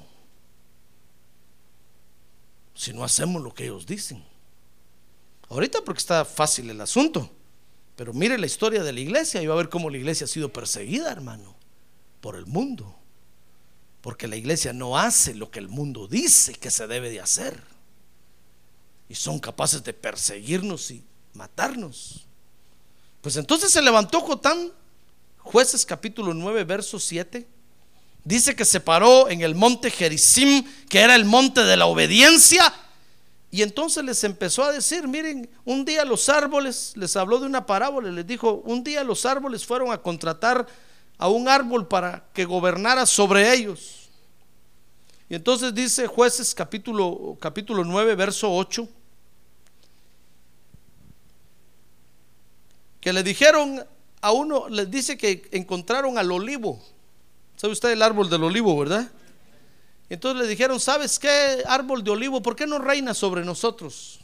si 2.74 2.92
no 2.92 3.04
hacemos 3.04 3.42
lo 3.42 3.52
que 3.52 3.64
ellos 3.64 3.84
dicen. 3.86 4.24
Ahorita 5.50 5.80
porque 5.84 5.98
está 5.98 6.24
fácil 6.24 6.70
el 6.70 6.80
asunto. 6.80 7.30
Pero 7.96 8.12
mire 8.12 8.38
la 8.38 8.46
historia 8.46 8.82
de 8.82 8.92
la 8.92 9.00
iglesia 9.00 9.42
y 9.42 9.46
va 9.46 9.54
a 9.54 9.58
ver 9.58 9.68
cómo 9.68 9.90
la 9.90 9.98
iglesia 9.98 10.24
ha 10.24 10.28
sido 10.28 10.52
perseguida, 10.52 11.12
hermano, 11.12 11.54
por 12.20 12.36
el 12.36 12.46
mundo. 12.46 12.96
Porque 14.00 14.26
la 14.26 14.36
iglesia 14.36 14.72
no 14.72 14.98
hace 14.98 15.34
lo 15.34 15.50
que 15.50 15.58
el 15.58 15.68
mundo 15.68 16.08
dice 16.08 16.54
que 16.54 16.70
se 16.70 16.86
debe 16.86 17.10
de 17.10 17.20
hacer. 17.20 17.62
Y 19.08 19.14
son 19.14 19.38
capaces 19.38 19.84
de 19.84 19.92
perseguirnos 19.92 20.90
y 20.90 21.04
matarnos. 21.34 22.26
Pues 23.20 23.36
entonces 23.36 23.70
se 23.70 23.82
levantó 23.82 24.20
Jotán, 24.20 24.72
jueces 25.38 25.86
capítulo 25.86 26.34
9, 26.34 26.64
verso 26.64 26.98
7. 26.98 27.46
Dice 28.24 28.56
que 28.56 28.64
se 28.64 28.80
paró 28.80 29.28
en 29.28 29.42
el 29.42 29.54
monte 29.54 29.90
Gerizim, 29.90 30.64
que 30.88 31.00
era 31.00 31.14
el 31.14 31.24
monte 31.24 31.62
de 31.62 31.76
la 31.76 31.86
obediencia, 31.86 32.72
y 33.54 33.60
entonces 33.60 34.02
les 34.02 34.24
empezó 34.24 34.64
a 34.64 34.72
decir, 34.72 35.06
miren, 35.06 35.46
un 35.66 35.84
día 35.84 36.06
los 36.06 36.30
árboles, 36.30 36.94
les 36.96 37.14
habló 37.16 37.38
de 37.38 37.44
una 37.44 37.66
parábola, 37.66 38.10
les 38.10 38.26
dijo, 38.26 38.62
un 38.64 38.82
día 38.82 39.04
los 39.04 39.26
árboles 39.26 39.66
fueron 39.66 39.92
a 39.92 39.98
contratar 39.98 40.66
a 41.18 41.28
un 41.28 41.46
árbol 41.50 41.86
para 41.86 42.24
que 42.32 42.46
gobernara 42.46 43.04
sobre 43.04 43.52
ellos. 43.52 44.08
Y 45.28 45.34
entonces 45.34 45.74
dice 45.74 46.06
jueces 46.06 46.54
capítulo, 46.54 47.36
capítulo 47.38 47.84
9, 47.84 48.14
verso 48.14 48.50
8, 48.50 48.88
que 53.02 53.12
le 53.12 53.22
dijeron 53.22 53.84
a 54.22 54.32
uno, 54.32 54.70
les 54.70 54.90
dice 54.90 55.18
que 55.18 55.46
encontraron 55.52 56.16
al 56.16 56.32
olivo. 56.32 56.82
¿Sabe 57.56 57.74
usted 57.74 57.90
el 57.90 58.00
árbol 58.00 58.30
del 58.30 58.44
olivo, 58.44 58.78
verdad? 58.78 59.12
Entonces 60.08 60.42
le 60.42 60.48
dijeron, 60.48 60.78
¿sabes 60.78 61.18
qué 61.18 61.62
árbol 61.66 62.04
de 62.04 62.10
olivo? 62.10 62.42
¿Por 62.42 62.54
qué 62.54 62.66
no 62.66 62.78
reina 62.78 63.14
sobre 63.14 63.44
nosotros? 63.44 64.18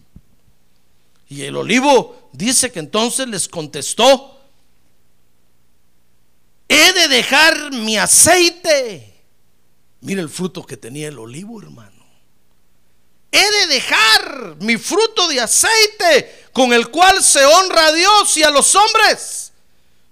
Y 1.29 1.43
el 1.43 1.57
olivo 1.57 2.31
dice 2.33 2.70
que 2.72 2.79
entonces 2.79 3.29
les 3.29 3.49
contestó, 3.49 4.41
he 6.68 6.93
de 6.93 7.09
dejar 7.09 7.72
mi 7.72 7.97
aceite. 7.97 9.14
Mira 10.01 10.20
el 10.20 10.29
fruto 10.29 10.64
que 10.64 10.76
tenía 10.76 11.09
el 11.09 11.18
olivo, 11.18 11.61
hermano. 11.61 12.05
He 13.31 13.51
de 13.51 13.66
dejar 13.74 14.57
mi 14.61 14.76
fruto 14.76 15.29
de 15.29 15.41
aceite 15.41 16.47
con 16.53 16.72
el 16.72 16.89
cual 16.89 17.22
se 17.22 17.45
honra 17.45 17.87
a 17.87 17.93
Dios 17.93 18.37
y 18.37 18.43
a 18.43 18.51
los 18.51 18.74
hombres 18.74 19.53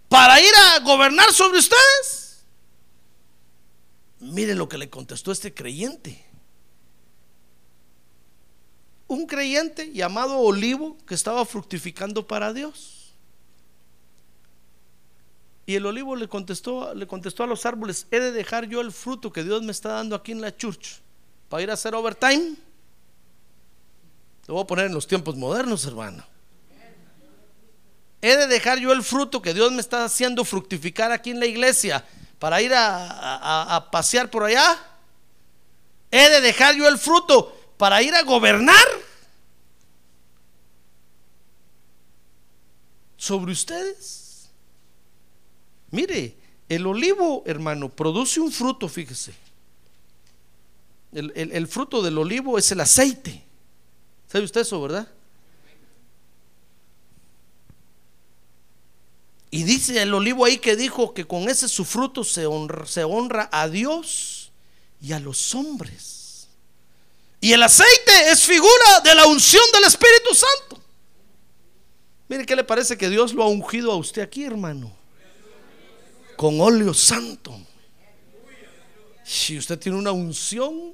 para 0.09 0.41
ir 0.41 0.53
a 0.55 0.81
gobernar 0.81 1.33
sobre 1.33 1.59
ustedes 1.59 2.26
Mire 4.33 4.55
lo 4.55 4.69
que 4.69 4.79
le 4.79 4.91
contestó 4.91 5.31
este 5.31 5.55
creyente. 5.55 6.25
Un 9.09 9.27
creyente 9.27 9.93
llamado 9.93 10.39
Olivo 10.39 10.97
que 11.07 11.15
estaba 11.15 11.45
fructificando 11.45 12.27
para 12.27 12.53
Dios. 12.53 13.15
Y 15.65 15.75
el 15.75 15.87
olivo 15.87 16.15
le 16.15 16.29
contestó, 16.29 16.95
le 16.95 17.07
contestó 17.07 17.43
a 17.43 17.47
los 17.47 17.67
árboles, 17.67 18.07
he 18.13 18.21
de 18.21 18.31
dejar 18.31 18.69
yo 18.69 18.81
el 18.81 18.93
fruto 18.93 19.33
que 19.33 19.43
Dios 19.43 19.63
me 19.63 19.73
está 19.73 19.91
dando 19.91 20.15
aquí 20.15 20.31
en 20.31 20.41
la 20.41 20.57
church 20.57 21.01
para 21.49 21.63
ir 21.63 21.71
a 21.71 21.75
hacer 21.75 21.95
overtime. 21.95 22.55
Lo 24.47 24.55
voy 24.55 24.63
a 24.63 24.67
poner 24.67 24.87
en 24.87 24.95
los 24.95 25.09
tiempos 25.09 25.37
modernos, 25.37 25.85
hermano. 25.85 26.25
He 28.23 28.37
de 28.37 28.47
dejar 28.47 28.79
yo 28.79 28.93
el 28.93 29.03
fruto 29.03 29.43
que 29.43 29.55
Dios 29.55 29.73
me 29.73 29.81
está 29.81 30.05
haciendo 30.05 30.45
fructificar 30.45 31.11
aquí 31.11 31.31
en 31.31 31.41
la 31.41 31.47
iglesia 31.47 32.05
para 32.39 32.61
ir 32.63 32.73
a, 32.75 33.89
pasear 33.91 34.31
por 34.31 34.45
allá. 34.45 34.79
He 36.11 36.29
de 36.31 36.41
dejar 36.41 36.75
yo 36.75 36.89
el 36.89 36.99
fruto 36.99 37.57
para 37.77 38.03
ir 38.03 38.15
a 38.15 38.23
gobernar 38.23 38.87
sobre 43.17 43.53
ustedes. 43.53 44.51
Mire, 45.91 46.37
el 46.69 46.87
olivo, 46.87 47.43
hermano, 47.47 47.89
produce 47.89 48.41
un 48.41 48.53
fruto, 48.53 48.89
fíjese. 48.89 49.35
el 51.13 51.69
fruto 51.69 52.03
del 52.03 52.19
olivo 52.19 52.59
es 52.59 52.71
el 52.73 52.81
aceite. 52.81 53.45
¿Sabe 54.29 54.45
usted 54.45 54.61
eso, 54.63 54.81
verdad? 54.81 55.09
Y 59.57 59.63
dice 59.63 60.03
el 60.03 60.13
olivo 60.13 60.45
ahí 60.45 60.59
que 60.59 60.77
dijo 60.77 61.15
que 61.15 61.27
con 61.27 61.49
ese 61.49 61.67
su 61.67 61.87
fruto 61.87 62.25
se 62.25 62.45
honra, 62.45 62.85
se 62.85 63.05
honra 63.05 63.49
a 63.51 63.71
Dios 63.71 64.53
y 65.01 65.13
a 65.13 65.19
los 65.19 65.55
hombres. 65.55 66.49
Y 67.41 67.55
el 67.55 67.63
aceite 67.63 68.31
es 68.31 68.43
figura 68.43 69.01
de 69.03 69.15
la 69.15 69.25
unción 69.25 69.63
del 69.73 69.85
Espíritu 69.85 70.35
Santo. 70.35 70.79
Mire, 72.29 72.45
¿qué 72.45 72.55
le 72.55 72.65
parece 72.65 72.99
que 72.99 73.09
Dios 73.09 73.33
lo 73.33 73.45
ha 73.45 73.49
ungido 73.49 73.93
a 73.93 73.97
usted 73.97 74.21
aquí, 74.21 74.45
hermano? 74.45 74.95
Con 76.37 76.61
óleo 76.61 76.93
santo. 76.93 77.59
Si 79.25 79.57
usted 79.57 79.79
tiene 79.79 79.97
una 79.97 80.13
unción 80.13 80.93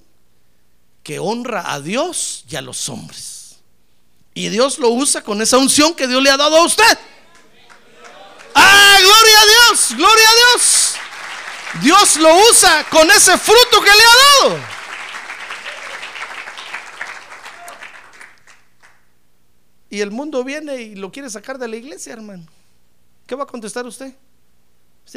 que 1.03 1.19
honra 1.19 1.73
a 1.73 1.81
Dios 1.81 2.45
y 2.49 2.55
a 2.55 2.63
los 2.63 2.89
hombres. 2.89 3.57
Y 4.35 4.51
Dios 4.51 4.79
lo 4.79 4.91
usa 4.91 5.25
con 5.25 5.43
esa 5.43 5.59
unción 5.59 5.95
que 5.95 6.07
Dios 6.07 6.23
le 6.23 6.31
ha 6.31 6.37
dado 6.37 6.59
a 6.59 6.65
usted. 6.65 6.97
¡Ah, 8.55 8.99
gloria 9.01 9.41
a 9.41 9.45
Dios! 9.45 9.97
¡Gloria 9.97 10.29
a 10.29 10.35
Dios! 10.35 10.95
Dios 11.83 12.17
lo 12.17 12.35
usa 12.51 12.85
con 12.91 13.11
ese 13.11 13.37
fruto 13.39 13.81
que 13.81 13.91
le 13.91 14.05
ha 14.05 14.49
dado. 14.51 14.61
Y 19.89 20.01
el 20.01 20.11
mundo 20.11 20.43
viene 20.43 20.77
y 20.77 20.95
lo 20.95 21.13
quiere 21.13 21.29
sacar 21.29 21.59
de 21.59 21.69
la 21.69 21.77
iglesia, 21.77 22.15
hermano. 22.15 22.47
¿Qué 23.27 23.35
va 23.35 23.45
a 23.45 23.47
contestar 23.47 23.87
usted? 23.87 24.15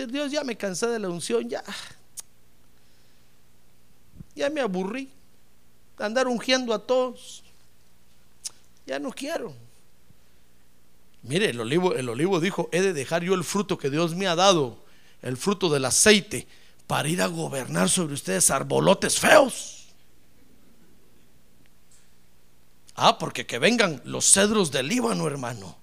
Dios, 0.08 0.32
ya 0.32 0.44
me 0.44 0.58
cansé 0.58 0.88
de 0.88 1.00
la 1.00 1.10
unción, 1.10 1.50
ya. 1.50 1.64
Ya 4.36 4.50
me 4.50 4.60
aburrí 4.60 5.10
andar 5.98 6.28
ungiendo 6.28 6.74
a 6.74 6.80
todos. 6.80 7.44
Ya 8.86 9.00
no 9.00 9.12
quiero. 9.12 9.54
Mire, 11.26 11.50
el 11.50 11.60
olivo, 11.60 11.96
el 11.96 12.08
olivo 12.08 12.40
dijo, 12.40 12.70
he 12.72 12.82
de 12.82 12.94
dejar 12.94 13.24
yo 13.24 13.34
el 13.34 13.44
fruto 13.44 13.78
que 13.78 13.90
Dios 13.90 14.16
me 14.16 14.28
ha 14.28 14.36
dado, 14.36 14.86
el 15.24 15.38
fruto 15.38 15.70
del 15.70 15.86
aceite, 15.86 16.48
para 16.86 17.10
ir 17.10 17.22
a 17.22 17.28
gobernar 17.28 17.90
sobre 17.90 18.14
ustedes 18.14 18.52
arbolotes 18.52 19.20
feos. 19.20 19.88
Ah, 22.96 23.18
porque 23.18 23.48
que 23.48 23.58
vengan 23.58 24.02
los 24.06 24.32
cedros 24.32 24.72
del 24.72 24.88
Líbano, 24.88 25.26
hermano. 25.26 25.78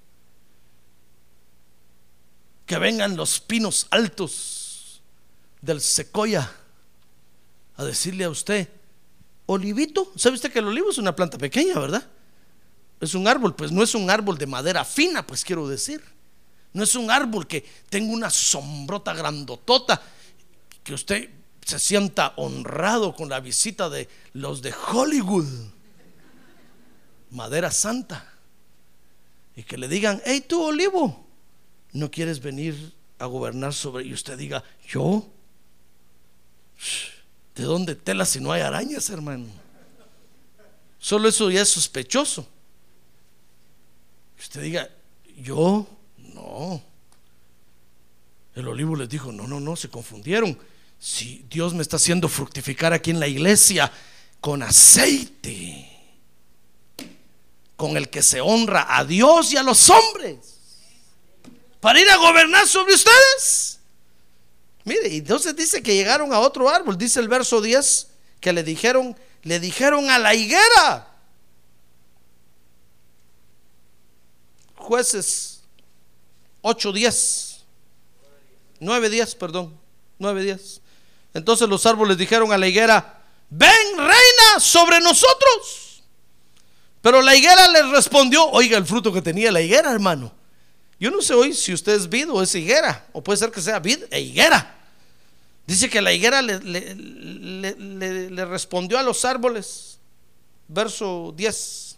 Que 2.65 2.79
vengan 2.79 3.17
los 3.17 3.41
pinos 3.41 3.89
altos 3.91 5.03
del 5.61 5.81
secoya 5.81 6.51
a 7.77 7.85
decirle 7.85 8.25
a 8.25 8.31
usted, 8.31 8.69
olivito. 9.47 10.13
¿Sabe 10.17 10.37
usted 10.37 10.53
que 10.53 10.61
el 10.61 10.69
olivo 10.69 10.91
es 10.91 10.99
una 10.99 11.17
planta 11.17 11.37
pequeña, 11.37 11.79
verdad? 11.81 12.09
Es 13.03 13.15
un 13.15 13.27
árbol, 13.27 13.55
pues 13.57 13.73
no 13.73 13.83
es 13.83 13.95
un 13.97 14.09
árbol 14.09 14.39
de 14.39 14.47
madera 14.47 14.85
fina, 14.85 15.27
pues 15.27 15.45
quiero 15.45 15.67
decir. 15.67 16.01
No 16.73 16.85
es 16.85 16.95
un 16.95 17.11
árbol 17.11 17.47
que 17.47 17.67
tenga 17.91 18.15
una 18.15 18.31
sombrota 18.31 19.13
grandotota, 19.13 20.01
que 20.85 20.95
usted 20.95 21.29
se 21.67 21.79
sienta 21.79 22.33
honrado 22.37 23.15
con 23.15 23.29
la 23.29 23.41
visita 23.41 23.91
de 23.91 24.09
los 24.35 24.63
de 24.63 24.73
Hollywood, 24.73 25.49
madera 27.31 27.71
santa, 27.73 28.33
y 29.57 29.65
que 29.65 29.77
le 29.77 29.89
digan, 29.89 30.23
hey 30.25 30.45
tú 30.49 30.63
olivo, 30.63 31.27
¿no 31.93 32.11
quieres 32.11 32.41
venir 32.41 32.95
a 33.19 33.27
gobernar 33.27 33.75
sobre? 33.75 34.07
Y 34.07 34.15
usted 34.15 34.39
diga, 34.39 34.63
yo, 34.89 35.29
¿De 37.55 37.65
dónde 37.65 37.95
tela 37.95 38.25
si 38.25 38.41
no 38.41 38.53
hay 38.53 38.63
arañas, 38.63 39.11
hermano? 39.11 39.47
Solo 40.99 41.29
eso 41.29 41.51
ya 41.51 41.63
es 41.63 41.69
sospechoso. 41.69 42.47
Usted 44.43 44.63
diga, 44.63 44.91
yo, 45.37 45.87
no. 46.19 46.83
El 48.55 48.69
olivo 48.69 48.97
les 48.97 49.09
dijo, 49.09 49.33
no, 49.33 49.47
no, 49.47 49.61
no, 49.61 49.77
se 49.77 49.89
confundieron. 49.89 50.59
Si 50.99 51.45
Dios 51.49 51.75
me 51.75 51.83
está 51.83 51.97
haciendo 51.97 52.29
fructificar 52.29 52.93
aquí 52.93 53.11
en 53.11 53.21
la 53.21 53.27
iglesia 53.27 53.91
con 54.41 54.63
aceite, 54.63 55.89
con 57.77 57.97
el 57.97 58.11
que 58.11 58.23
se 58.23 58.41
honra 58.41 58.87
a 58.97 59.05
Dios 59.05 59.53
y 59.53 59.57
a 59.57 59.63
los 59.63 59.89
hombres, 59.91 60.37
para 61.81 62.01
ir 62.01 62.09
a 62.11 62.17
gobernar 62.17 62.67
sobre 62.67 62.95
ustedes. 62.95 63.79
Mire, 64.85 65.09
y 65.09 65.19
entonces 65.19 65.55
dice 65.57 65.83
que 65.83 65.95
llegaron 65.95 66.33
a 66.33 66.41
otro 66.41 66.69
árbol, 66.69 66.99
dice 66.99 67.21
el 67.21 67.29
verso 67.29 67.61
10, 67.61 68.09
que 68.41 68.53
le 68.53 68.63
dijeron, 68.63 69.17
le 69.43 69.61
dijeron 69.61 70.11
a 70.11 70.19
la 70.19 70.35
higuera. 70.35 71.12
Jueces 74.93 75.63
8 76.61 76.93
días, 76.93 77.65
9 78.79 79.09
días, 79.09 79.35
perdón, 79.35 79.75
9 80.19 80.43
días. 80.43 80.83
Entonces 81.33 81.67
los 81.67 81.87
árboles 81.87 82.19
dijeron 82.19 82.53
a 82.53 82.59
la 82.59 82.69
higuera, 82.69 83.25
ven 83.49 83.97
reina 83.97 84.61
sobre 84.61 85.01
nosotros. 85.01 86.03
Pero 87.01 87.23
la 87.23 87.35
higuera 87.35 87.69
les 87.69 87.89
respondió, 87.89 88.47
oiga 88.51 88.77
el 88.77 88.85
fruto 88.85 89.11
que 89.11 89.23
tenía 89.23 89.51
la 89.51 89.63
higuera, 89.63 89.91
hermano. 89.91 90.31
Yo 91.01 91.11
no 91.11 91.23
sé 91.23 91.33
hoy 91.33 91.55
si 91.55 91.73
usted 91.73 91.95
es 91.95 92.07
vid 92.07 92.31
o 92.31 92.43
es 92.43 92.55
higuera, 92.55 93.07
o 93.15 93.25
puede 93.25 93.39
ser 93.39 93.51
que 93.51 93.63
sea 93.63 93.79
vid 93.79 94.05
e 94.11 94.21
higuera. 94.21 94.77
Dice 95.67 95.89
que 95.89 96.03
la 96.03 96.13
higuera 96.13 96.43
le, 96.43 96.61
le, 96.61 98.45
respondió 98.45 98.99
a 98.99 99.03
los 99.03 99.25
árboles, 99.25 99.99
verso 100.69 101.33
10, 101.35 101.97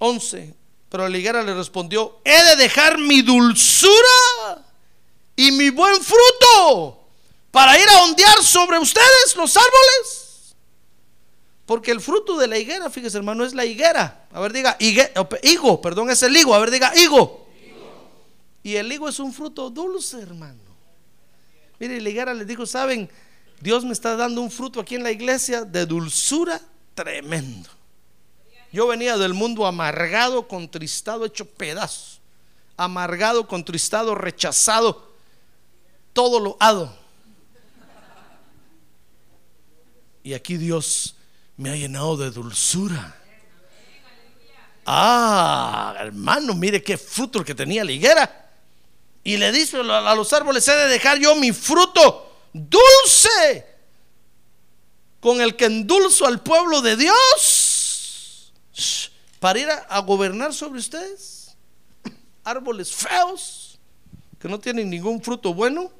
11, 0.00 0.54
pero 0.94 1.08
la 1.08 1.18
higuera 1.18 1.42
le 1.42 1.52
respondió, 1.52 2.20
he 2.22 2.40
de 2.44 2.54
dejar 2.54 2.98
mi 2.98 3.20
dulzura 3.20 4.62
y 5.34 5.50
mi 5.50 5.70
buen 5.70 5.96
fruto 6.00 7.08
para 7.50 7.76
ir 7.76 7.88
a 7.88 8.04
ondear 8.04 8.40
sobre 8.44 8.78
ustedes 8.78 9.34
los 9.34 9.56
árboles. 9.56 10.54
Porque 11.66 11.90
el 11.90 12.00
fruto 12.00 12.38
de 12.38 12.46
la 12.46 12.58
higuera, 12.58 12.90
fíjese 12.90 13.16
hermano, 13.16 13.44
es 13.44 13.54
la 13.54 13.64
higuera. 13.64 14.28
A 14.32 14.38
ver, 14.38 14.52
diga, 14.52 14.78
higo, 15.42 15.80
perdón, 15.80 16.10
es 16.10 16.22
el 16.22 16.36
higo. 16.36 16.54
A 16.54 16.60
ver, 16.60 16.70
diga, 16.70 16.92
higo. 16.96 17.44
Y 18.62 18.76
el 18.76 18.92
higo 18.92 19.08
es 19.08 19.18
un 19.18 19.32
fruto 19.32 19.70
dulce, 19.70 20.20
hermano. 20.20 20.62
Mire, 21.80 22.00
la 22.00 22.08
higuera 22.08 22.34
les 22.34 22.46
dijo, 22.46 22.66
¿saben? 22.66 23.10
Dios 23.60 23.84
me 23.84 23.94
está 23.94 24.14
dando 24.14 24.40
un 24.40 24.48
fruto 24.52 24.78
aquí 24.78 24.94
en 24.94 25.02
la 25.02 25.10
iglesia 25.10 25.64
de 25.64 25.86
dulzura 25.86 26.60
tremendo. 26.94 27.73
Yo 28.74 28.88
venía 28.88 29.16
del 29.16 29.34
mundo 29.34 29.66
amargado, 29.66 30.48
contristado, 30.48 31.24
hecho 31.24 31.44
pedazos. 31.46 32.20
Amargado, 32.76 33.46
contristado, 33.46 34.16
rechazado, 34.16 35.12
todo 36.12 36.40
lo 36.40 36.56
hado. 36.58 36.92
Y 40.24 40.34
aquí 40.34 40.56
Dios 40.56 41.14
me 41.56 41.70
ha 41.70 41.76
llenado 41.76 42.16
de 42.16 42.32
dulzura. 42.32 43.16
Ah, 44.84 45.94
hermano, 46.00 46.52
mire 46.54 46.82
qué 46.82 46.98
fruto 46.98 47.38
el 47.38 47.44
que 47.44 47.54
tenía 47.54 47.84
la 47.84 47.92
higuera. 47.92 48.50
Y 49.22 49.36
le 49.36 49.52
dice 49.52 49.76
a 49.78 50.14
los 50.16 50.32
árboles, 50.32 50.66
he 50.66 50.74
de 50.74 50.88
dejar 50.88 51.20
yo 51.20 51.36
mi 51.36 51.52
fruto 51.52 52.40
dulce 52.52 53.66
con 55.20 55.40
el 55.40 55.54
que 55.54 55.66
endulzo 55.66 56.26
al 56.26 56.42
pueblo 56.42 56.82
de 56.82 56.96
Dios 56.96 57.63
para 59.38 59.58
ir 59.58 59.68
a, 59.70 59.98
gobernar 60.00 60.52
sobre 60.54 60.78
ustedes. 60.78 61.56
Árboles 62.42 62.92
feos 62.92 63.78
que 64.38 64.48
no 64.48 64.58
tienen 64.58 64.90
ningún 64.90 65.22
fruto 65.22 65.54
bueno. 65.54 65.90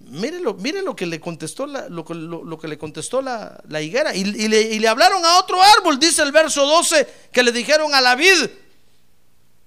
Mire 0.00 0.38
lo, 0.38 0.54
mire 0.54 0.82
lo 0.82 0.94
que 0.94 1.06
le 1.06 1.18
contestó 1.18 1.66
la, 1.66 1.88
lo, 1.88 2.04
que- 2.04 2.68
le 2.68 2.78
contestó 2.78 3.22
la, 3.22 3.80
higuera. 3.80 4.14
Y, 4.14 4.20
y 4.20 4.48
le, 4.48 4.60
y 4.62 4.78
le 4.78 4.88
hablaron 4.88 5.24
a 5.24 5.38
otro 5.38 5.60
árbol, 5.62 5.98
dice 5.98 6.22
el 6.22 6.32
verso 6.32 6.66
12, 6.66 7.28
que 7.32 7.42
le 7.42 7.52
dijeron 7.52 7.94
a 7.94 8.00
la 8.00 8.14
vid, 8.14 8.48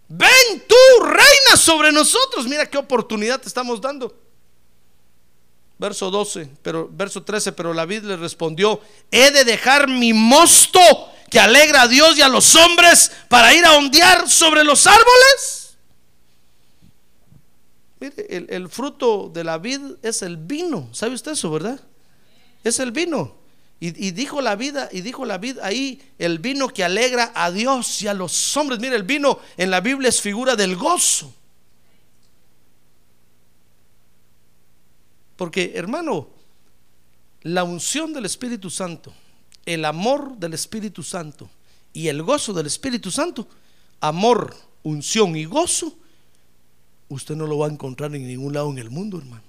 ven 0.09 0.63
tú, 0.67 1.03
reina 1.05 1.57
sobre 1.57 1.91
nosotros. 1.91 2.47
Mira 2.47 2.69
qué 2.69 2.77
oportunidad 2.77 3.41
te 3.41 3.47
estamos 3.47 3.81
dando. 3.81 4.15
Verso 5.79 6.09
12, 6.09 6.49
pero 6.61 6.89
verso 6.91 7.23
13, 7.23 7.51
pero 7.51 7.73
la 7.73 7.85
vid 7.85 8.03
le 8.03 8.17
respondió, 8.17 8.81
he 9.11 9.29
de 9.29 9.43
dejar 9.43 9.87
mi 9.87 10.11
mosto 10.11 10.79
que 11.29 11.39
alegra 11.39 11.83
a 11.83 11.87
Dios 11.87 12.17
y 12.17 12.21
a 12.21 12.29
los 12.29 12.55
hombres 12.55 13.11
para 13.27 13.53
ir 13.53 13.65
a 13.65 13.73
ondear 13.73 14.29
sobre 14.29 14.63
los 14.63 14.87
árboles. 14.87 15.77
Mire, 17.99 18.27
el, 18.55 18.69
fruto 18.69 19.29
de 19.33 19.43
la 19.43 19.57
vid 19.57 19.81
es 20.03 20.21
el 20.21 20.37
vino. 20.37 20.89
¿Sabe 20.91 21.15
usted 21.15 21.31
eso, 21.31 21.49
verdad? 21.49 21.79
Es 22.63 22.79
el 22.79 22.91
vino. 22.91 23.35
Y, 23.79 24.07
y 24.07 24.11
dijo 24.11 24.41
la 24.41 24.55
vida, 24.55 24.89
y 24.91 25.01
dijo 25.01 25.25
la 25.25 25.37
vid 25.37 25.59
ahí, 25.59 26.01
el 26.17 26.39
vino 26.39 26.67
que 26.69 26.83
alegra 26.83 27.31
a 27.35 27.51
Dios 27.51 28.01
y 28.01 28.07
a 28.07 28.13
los 28.13 28.55
hombres. 28.55 28.79
Mire, 28.79 28.95
el 28.95 29.03
vino 29.03 29.39
en 29.57 29.71
la 29.71 29.81
Biblia 29.81 30.09
es 30.09 30.21
figura 30.21 30.55
del 30.55 30.75
gozo. 30.75 31.33
Porque, 35.35 35.73
hermano, 35.75 36.29
la 37.43 37.63
unción 37.63 38.11
del 38.13 38.25
Espíritu 38.25 38.69
Santo, 38.69 39.13
el 39.67 39.83
amor 39.83 40.37
del 40.37 40.53
Espíritu 40.53 41.03
Santo 41.03 41.49
y 41.91 42.07
el 42.07 42.23
gozo 42.23 42.53
del 42.53 42.67
Espíritu 42.67 43.11
Santo, 43.11 43.47
amor, 43.99 44.55
unción 44.81 45.35
y 45.35 45.43
gozo, 45.43 45.93
usted 47.09 47.35
no 47.35 47.45
lo 47.45 47.57
va 47.57 47.67
a 47.67 47.69
encontrar 47.69 48.15
en 48.15 48.25
ningún 48.25 48.53
lado 48.53 48.69
en 48.71 48.77
el 48.77 48.89
mundo, 48.89 49.17
hermano. 49.17 49.43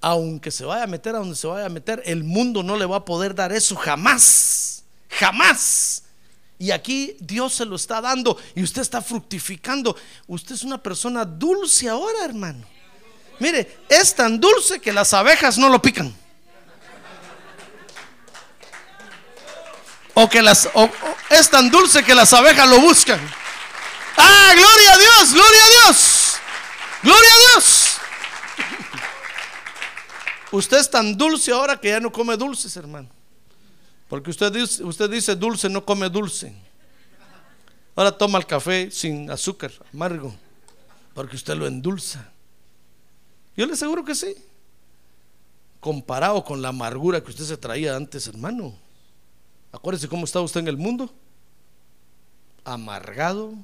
Aunque 0.00 0.52
se 0.52 0.64
vaya 0.64 0.84
a 0.84 0.86
meter 0.86 1.16
a 1.16 1.18
donde 1.18 1.34
se 1.34 1.48
vaya 1.48 1.66
a 1.66 1.68
meter, 1.68 2.00
el 2.06 2.22
mundo 2.22 2.62
no 2.62 2.76
le 2.76 2.86
va 2.86 2.98
a 2.98 3.04
poder 3.04 3.34
dar 3.34 3.52
eso 3.52 3.74
jamás, 3.74 4.84
jamás. 5.08 6.04
Y 6.60 6.70
aquí 6.70 7.16
Dios 7.18 7.54
se 7.54 7.64
lo 7.64 7.74
está 7.74 8.00
dando 8.00 8.38
y 8.54 8.62
usted 8.62 8.82
está 8.82 9.02
fructificando. 9.02 9.96
Usted 10.28 10.54
es 10.54 10.62
una 10.62 10.80
persona 10.80 11.24
dulce 11.24 11.88
ahora, 11.88 12.24
hermano. 12.24 12.64
Mire, 13.40 13.78
es 13.88 14.14
tan 14.14 14.38
dulce 14.38 14.80
que 14.80 14.92
las 14.92 15.12
abejas 15.12 15.58
no 15.58 15.68
lo 15.68 15.82
pican. 15.82 16.21
O 20.14 20.28
que 20.28 20.42
las 20.42 20.68
es 21.30 21.50
tan 21.50 21.70
dulce 21.70 22.04
que 22.04 22.14
las 22.14 22.32
abejas 22.32 22.68
lo 22.68 22.80
buscan. 22.80 23.20
Ah, 24.16 24.52
gloria 24.54 24.92
a 24.92 24.98
Dios, 24.98 25.32
gloria 25.32 25.64
a 25.64 25.68
Dios. 25.68 26.36
Gloria 27.02 27.30
a 27.30 27.38
Dios. 27.54 27.96
Usted 30.52 30.78
es 30.78 30.90
tan 30.90 31.16
dulce 31.16 31.50
ahora 31.50 31.80
que 31.80 31.88
ya 31.88 31.98
no 31.98 32.12
come 32.12 32.36
dulces, 32.36 32.76
hermano. 32.76 33.08
Porque 34.08 34.30
usted 34.30 34.52
dice, 34.52 34.84
usted 34.84 35.08
dice 35.08 35.34
dulce, 35.34 35.70
no 35.70 35.84
come 35.84 36.10
dulce. 36.10 36.54
Ahora 37.96 38.16
toma 38.16 38.38
el 38.38 38.46
café 38.46 38.90
sin 38.90 39.30
azúcar, 39.30 39.72
amargo, 39.92 40.34
porque 41.14 41.36
usted 41.36 41.54
lo 41.54 41.66
endulza. 41.66 42.30
Yo 43.56 43.66
le 43.66 43.72
aseguro 43.72 44.04
que 44.04 44.14
sí. 44.14 44.34
Comparado 45.80 46.44
con 46.44 46.62
la 46.62 46.68
amargura 46.68 47.22
que 47.22 47.30
usted 47.30 47.44
se 47.44 47.56
traía 47.56 47.96
antes, 47.96 48.26
hermano. 48.26 48.74
Acuérdese 49.72 50.08
cómo 50.08 50.24
estaba 50.24 50.44
usted 50.44 50.60
en 50.60 50.68
el 50.68 50.76
mundo. 50.76 51.12
Amargado, 52.64 53.54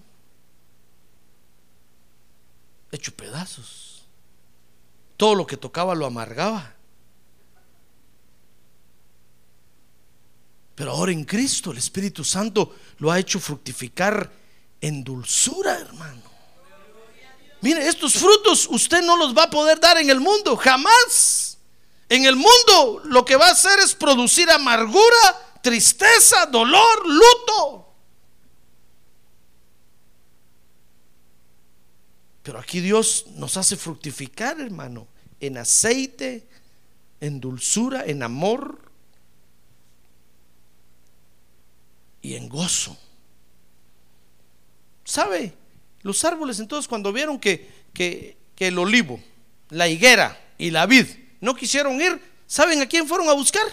hecho 2.91 3.15
pedazos. 3.15 4.03
Todo 5.17 5.35
lo 5.35 5.47
que 5.47 5.57
tocaba 5.57 5.95
lo 5.95 6.07
amargaba. 6.07 6.75
Pero 10.75 10.93
ahora 10.93 11.13
en 11.13 11.25
Cristo 11.25 11.73
el 11.73 11.79
Espíritu 11.79 12.25
Santo 12.25 12.75
lo 12.99 13.11
ha 13.11 13.19
hecho 13.19 13.39
fructificar 13.41 14.31
en 14.81 15.05
dulzura, 15.05 15.77
hermano. 15.79 16.23
Mire, 17.61 17.89
estos 17.89 18.15
frutos 18.15 18.69
usted 18.71 19.03
no 19.03 19.17
los 19.17 19.37
va 19.37 19.45
a 19.45 19.51
poder 19.51 19.81
dar 19.81 19.99
en 19.99 20.09
el 20.09 20.21
mundo, 20.21 20.57
jamás. 20.57 21.59
En 22.09 22.25
el 22.25 22.37
mundo 22.37 23.03
lo 23.05 23.25
que 23.25 23.37
va 23.37 23.49
a 23.49 23.53
hacer 23.53 23.81
es 23.81 23.95
producir 23.95 24.49
amargura, 24.51 25.48
tristeza, 25.63 26.47
dolor, 26.47 27.07
luto. 27.07 27.89
Pero 32.43 32.59
aquí 32.59 32.81
Dios 32.81 33.27
nos 33.35 33.57
hace 33.57 33.77
fructificar, 33.77 34.61
hermano, 34.61 35.07
en 35.39 35.59
aceite, 35.59 36.47
en 37.21 37.41
dulzura, 37.41 38.05
en 38.07 38.23
amor 38.23 38.81
y 42.23 42.35
en 42.35 42.49
gozo. 42.49 42.97
¿Sabe? 45.05 45.55
Los 46.03 46.25
árboles 46.25 46.59
entonces 46.61 46.89
cuando 46.89 47.13
vieron 47.13 47.39
que, 47.39 47.71
que, 47.93 48.37
que 48.55 48.69
el 48.69 48.79
olivo, 48.79 49.21
la 49.71 49.89
higuera 49.89 50.41
y 50.57 50.71
la 50.71 50.87
vid 50.87 51.07
no 51.41 51.55
quisieron 51.55 52.01
ir, 52.01 52.21
¿saben 52.47 52.81
a 52.81 52.87
quién 52.87 53.07
fueron 53.07 53.29
a 53.29 53.33
buscar? 53.33 53.67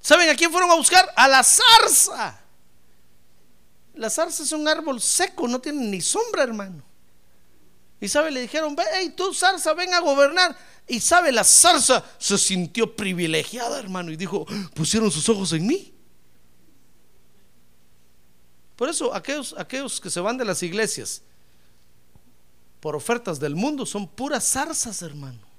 ¿Saben 0.00 0.28
a 0.30 0.34
quién 0.34 0.50
fueron 0.50 0.70
a 0.70 0.74
buscar? 0.74 1.08
A 1.16 1.28
la 1.28 1.42
zarza. 1.42 2.40
La 3.94 4.08
zarza 4.08 4.42
es 4.42 4.52
un 4.52 4.66
árbol 4.66 5.00
seco, 5.00 5.46
no 5.46 5.60
tiene 5.60 5.86
ni 5.86 6.00
sombra, 6.00 6.42
hermano. 6.42 6.82
Y 8.00 8.08
sabe, 8.08 8.30
le 8.30 8.40
dijeron, 8.40 8.74
hey, 8.94 9.12
tú 9.14 9.34
zarza, 9.34 9.74
ven 9.74 9.92
a 9.92 10.00
gobernar. 10.00 10.56
Y 10.88 11.00
sabe, 11.00 11.32
la 11.32 11.44
zarza 11.44 12.02
se 12.18 12.38
sintió 12.38 12.96
privilegiada, 12.96 13.78
hermano, 13.78 14.10
y 14.10 14.16
dijo, 14.16 14.46
pusieron 14.74 15.10
sus 15.10 15.28
ojos 15.28 15.52
en 15.52 15.66
mí. 15.66 15.92
Por 18.74 18.88
eso 18.88 19.14
aquellos, 19.14 19.54
aquellos 19.58 20.00
que 20.00 20.08
se 20.08 20.20
van 20.20 20.38
de 20.38 20.46
las 20.46 20.62
iglesias 20.62 21.22
por 22.80 22.96
ofertas 22.96 23.38
del 23.38 23.54
mundo 23.54 23.84
son 23.84 24.08
puras 24.08 24.50
zarzas, 24.50 25.02
hermano. 25.02 25.49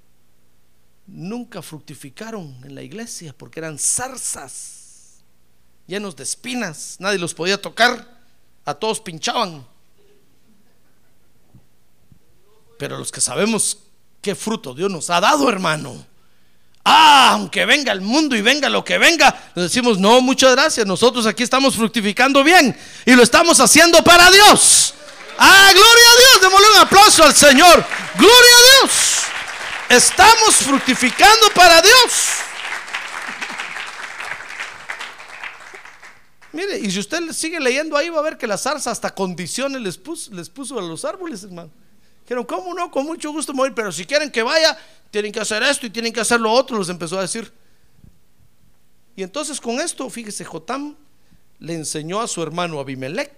Nunca 1.08 1.62
fructificaron 1.62 2.58
en 2.64 2.76
la 2.76 2.82
iglesia 2.82 3.34
porque 3.38 3.60
eran 3.60 3.78
zarzas, 3.78 5.24
llenos 5.88 6.16
de 6.16 6.24
espinas, 6.24 6.98
nadie 7.00 7.18
los 7.18 7.34
podía 7.34 7.62
tocar, 7.62 8.08
a 8.66 8.74
todos 8.74 9.02
pinchaban. 9.02 9.66
Pero 12.78 12.98
los 12.98 13.12
que 13.12 13.22
sabemos 13.22 13.80
qué 14.22 14.36
fruto 14.36 14.74
Dios 14.74 14.90
nos 14.90 15.10
ha 15.10 15.20
dado, 15.20 15.50
hermano. 15.50 16.06
Ah, 16.84 17.32
aunque 17.34 17.66
venga 17.66 17.92
el 17.92 18.02
mundo 18.02 18.36
y 18.36 18.42
venga 18.42 18.68
lo 18.70 18.84
que 18.84 18.98
venga, 18.98 19.52
le 19.54 19.64
decimos, 19.64 20.00
no, 20.00 20.20
muchas 20.22 20.52
gracias, 20.56 20.88
nosotros 20.88 21.28
aquí 21.28 21.44
estamos 21.44 21.76
fructificando 21.76 22.44
bien 22.44 22.76
y 23.06 23.14
lo 23.14 23.22
estamos 23.22 23.60
haciendo 23.60 24.04
para 24.04 24.32
Dios. 24.32 24.96
Ah, 25.38 25.72
gloria 25.74 26.06
a 26.08 26.20
Dios, 26.20 26.42
démosle 26.42 26.68
un 26.70 26.78
aplauso 26.78 27.24
al 27.24 27.36
Señor. 27.36 27.86
Gloria 28.16 28.32
a 28.32 28.86
Dios. 28.86 29.22
Estamos 29.92 30.56
fructificando 30.56 31.48
para 31.54 31.82
Dios. 31.82 32.30
Mire, 36.54 36.80
y 36.80 36.90
si 36.90 37.00
usted 37.00 37.20
sigue 37.34 37.60
leyendo 37.60 37.98
ahí 37.98 38.10
va 38.10 38.20
a 38.20 38.22
ver 38.22 38.38
que 38.38 38.48
la 38.48 38.58
zarza 38.58 38.90
hasta 38.90 39.14
condiciones 39.14 39.82
les 39.82 39.98
puso, 39.98 40.32
les 40.34 40.50
puso 40.50 40.80
a 40.80 40.82
los 40.82 41.04
árboles, 41.04 41.44
hermano. 41.44 41.72
Dijeron, 42.24 42.46
¿cómo 42.46 42.74
no? 42.74 42.90
Con 42.90 43.06
mucho 43.06 43.34
gusto 43.34 43.54
morir, 43.54 43.74
pero 43.74 43.92
si 43.92 44.06
quieren 44.06 44.32
que 44.32 44.44
vaya, 44.44 44.78
tienen 45.10 45.34
que 45.34 45.42
hacer 45.42 45.62
esto 45.62 45.86
y 45.86 45.90
tienen 45.90 46.14
que 46.14 46.22
hacer 46.22 46.40
lo 46.40 46.54
otro, 46.54 46.80
les 46.80 46.88
empezó 46.88 47.18
a 47.18 47.24
decir. 47.24 47.52
Y 49.18 49.24
entonces 49.24 49.60
con 49.60 49.82
esto, 49.82 50.10
fíjese, 50.10 50.46
Jotam 50.46 50.96
le 51.60 51.74
enseñó 51.74 52.22
a 52.22 52.30
su 52.30 52.42
hermano 52.42 52.80
Abimelech 52.80 53.34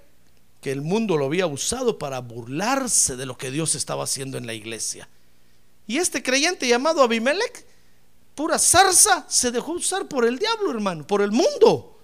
que 0.62 0.72
el 0.72 0.82
mundo 0.82 1.18
lo 1.18 1.26
había 1.26 1.48
usado 1.48 1.98
para 1.98 2.20
burlarse 2.20 3.16
de 3.16 3.26
lo 3.26 3.40
que 3.40 3.50
Dios 3.50 3.74
estaba 3.74 4.04
haciendo 4.04 4.38
en 4.38 4.46
la 4.46 4.54
iglesia. 4.54 5.10
Y 5.88 5.98
este 5.98 6.24
creyente 6.24 6.68
llamado 6.68 7.02
Abimelech, 7.02 7.66
pura 8.36 8.58
zarza, 8.58 9.26
se 9.28 9.52
dejó 9.52 9.74
usar 9.74 10.08
por 10.08 10.26
el 10.26 10.40
diablo, 10.40 10.72
hermano, 10.72 11.06
por 11.06 11.22
el 11.22 11.32
mundo, 11.32 12.00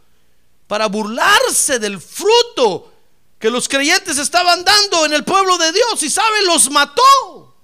para 0.68 0.88
burlarse 0.88 1.80
del 1.80 2.00
fruto 2.00 2.94
que 3.40 3.50
los 3.50 3.70
creyentes 3.70 4.18
estaban 4.18 4.64
dando 4.64 5.06
en 5.06 5.14
el 5.14 5.24
pueblo 5.24 5.58
de 5.58 5.72
Dios 5.72 6.04
y 6.04 6.10
sabe, 6.10 6.46
los 6.46 6.70
mató. 6.70 7.56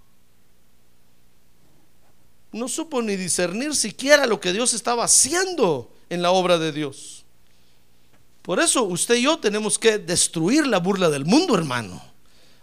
No 2.53 2.69
supo 2.69 3.01
ni 3.01 3.17
discernir 3.17 3.75
siquiera 3.75 4.25
lo 4.25 4.39
que 4.39 4.53
Dios 4.53 4.73
estaba 4.73 5.03
haciendo 5.03 5.91
en 6.09 6.21
la 6.21 6.31
obra 6.31 6.57
de 6.57 6.71
Dios. 6.71 7.25
Por 8.41 8.61
eso 8.61 8.83
usted 8.83 9.15
y 9.15 9.23
yo 9.23 9.37
tenemos 9.39 9.77
que 9.77 9.97
destruir 9.97 10.65
la 10.65 10.77
burla 10.77 11.09
del 11.09 11.25
mundo, 11.25 11.55
hermano. 11.55 12.01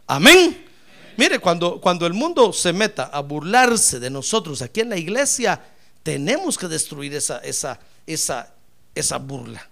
Amén. 0.06 0.71
Mire, 1.16 1.38
cuando, 1.38 1.80
cuando 1.80 2.06
el 2.06 2.14
mundo 2.14 2.52
se 2.52 2.72
meta 2.72 3.04
a 3.04 3.20
burlarse 3.20 4.00
de 4.00 4.10
nosotros 4.10 4.62
aquí 4.62 4.80
en 4.80 4.90
la 4.90 4.96
iglesia, 4.96 5.60
tenemos 6.02 6.58
que 6.58 6.68
destruir 6.68 7.14
esa, 7.14 7.38
esa, 7.38 7.78
esa, 8.06 8.52
esa 8.94 9.18
burla. 9.18 9.68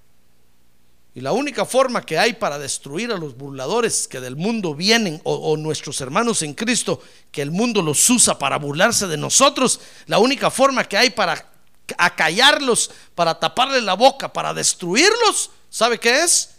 Y 1.15 1.21
la 1.21 1.33
única 1.33 1.65
forma 1.65 2.03
que 2.03 2.19
hay 2.19 2.35
para 2.35 2.59
destruir 2.59 3.11
a 3.11 3.17
los 3.17 3.37
burladores 3.37 4.07
que 4.07 4.21
del 4.21 4.37
mundo 4.37 4.75
vienen 4.75 5.21
o, 5.25 5.35
o, 5.35 5.57
nuestros 5.57 6.01
hermanos 6.01 6.43
en 6.43 6.55
Cristo, 6.55 7.03
que 7.33 7.43
el 7.43 7.51
mundo 7.51 7.83
los 7.83 8.09
usa 8.09 8.39
para 8.39 8.59
burlarse 8.59 9.09
de 9.09 9.17
nosotros, 9.17 9.81
la 10.07 10.19
única 10.19 10.51
forma 10.51 10.85
que 10.85 10.97
hay 10.97 11.11
para 11.11 11.51
acallarlos, 11.99 12.93
para 13.17 13.39
taparle 13.39 13.81
la 13.81 13.95
boca, 13.95 14.33
para 14.33 14.55
destruirlos, 14.55 15.51
¿sabe 15.69 15.99
qué 15.99 16.23
es? 16.23 16.51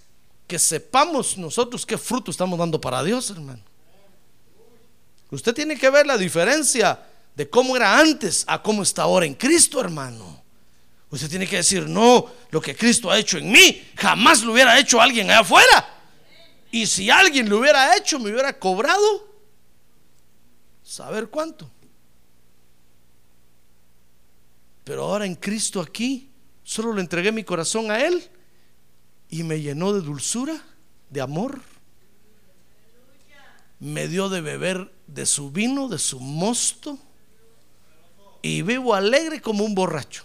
Que 0.48 0.60
sepamos 0.60 1.38
nosotros 1.38 1.86
qué 1.86 1.98
fruto 1.98 2.30
estamos 2.30 2.60
dando 2.60 2.82
para 2.82 3.02
Dios, 3.04 3.30
hermano. 3.30 3.71
Usted 5.32 5.54
tiene 5.54 5.78
que 5.78 5.90
ver 5.90 6.06
la 6.06 6.18
diferencia 6.18 7.00
de 7.36 7.50
cómo 7.50 7.76
era 7.76 7.98
antes 7.98 8.44
a 8.48 8.62
cómo 8.62 8.84
está 8.84 9.04
ahora 9.04 9.26
en 9.26 9.34
Cristo, 9.34 9.80
hermano. 9.80 10.44
Usted 11.10 11.30
tiene 11.30 11.48
que 11.48 11.58
decir, 11.58 11.88
no, 11.88 12.26
lo 12.52 12.62
que 12.62 12.76
Cristo 12.76 13.10
ha 13.10 13.18
hecho 13.18 13.38
en 13.38 13.52
mí, 13.52 13.82
jamás 13.98 14.44
lo 14.44 14.54
hubiera 14.54 14.78
hecho 14.78 15.02
alguien 15.02 15.30
allá 15.30 15.40
afuera. 15.40 15.98
Y 16.72 16.86
si 16.86 17.10
alguien 17.10 17.50
lo 17.50 17.60
hubiera 17.60 17.96
hecho, 17.98 18.20
me 18.20 18.32
hubiera 18.32 18.58
cobrado, 18.58 19.28
saber 20.84 21.30
cuánto. 21.30 21.70
Pero 24.84 25.04
ahora 25.04 25.26
en 25.26 25.36
Cristo 25.36 25.82
aquí, 25.82 26.30
solo 26.64 26.94
le 26.94 27.02
entregué 27.02 27.32
mi 27.32 27.44
corazón 27.44 27.92
a 27.92 28.00
Él 28.00 28.30
y 29.30 29.44
me 29.44 29.62
llenó 29.62 29.94
de 29.94 30.02
dulzura, 30.02 30.62
de 31.10 31.22
amor. 31.22 31.62
Me 33.82 34.08
dio 34.08 34.30
de 34.30 34.40
beber 34.40 34.94
de 35.08 35.26
su 35.26 35.52
vino, 35.52 35.90
de 35.90 36.00
su 36.00 36.22
mosto. 36.22 36.98
Y 38.42 38.62
vivo 38.62 38.96
alegre 38.96 39.42
como 39.42 39.66
un 39.66 39.76
borracho 39.76 40.24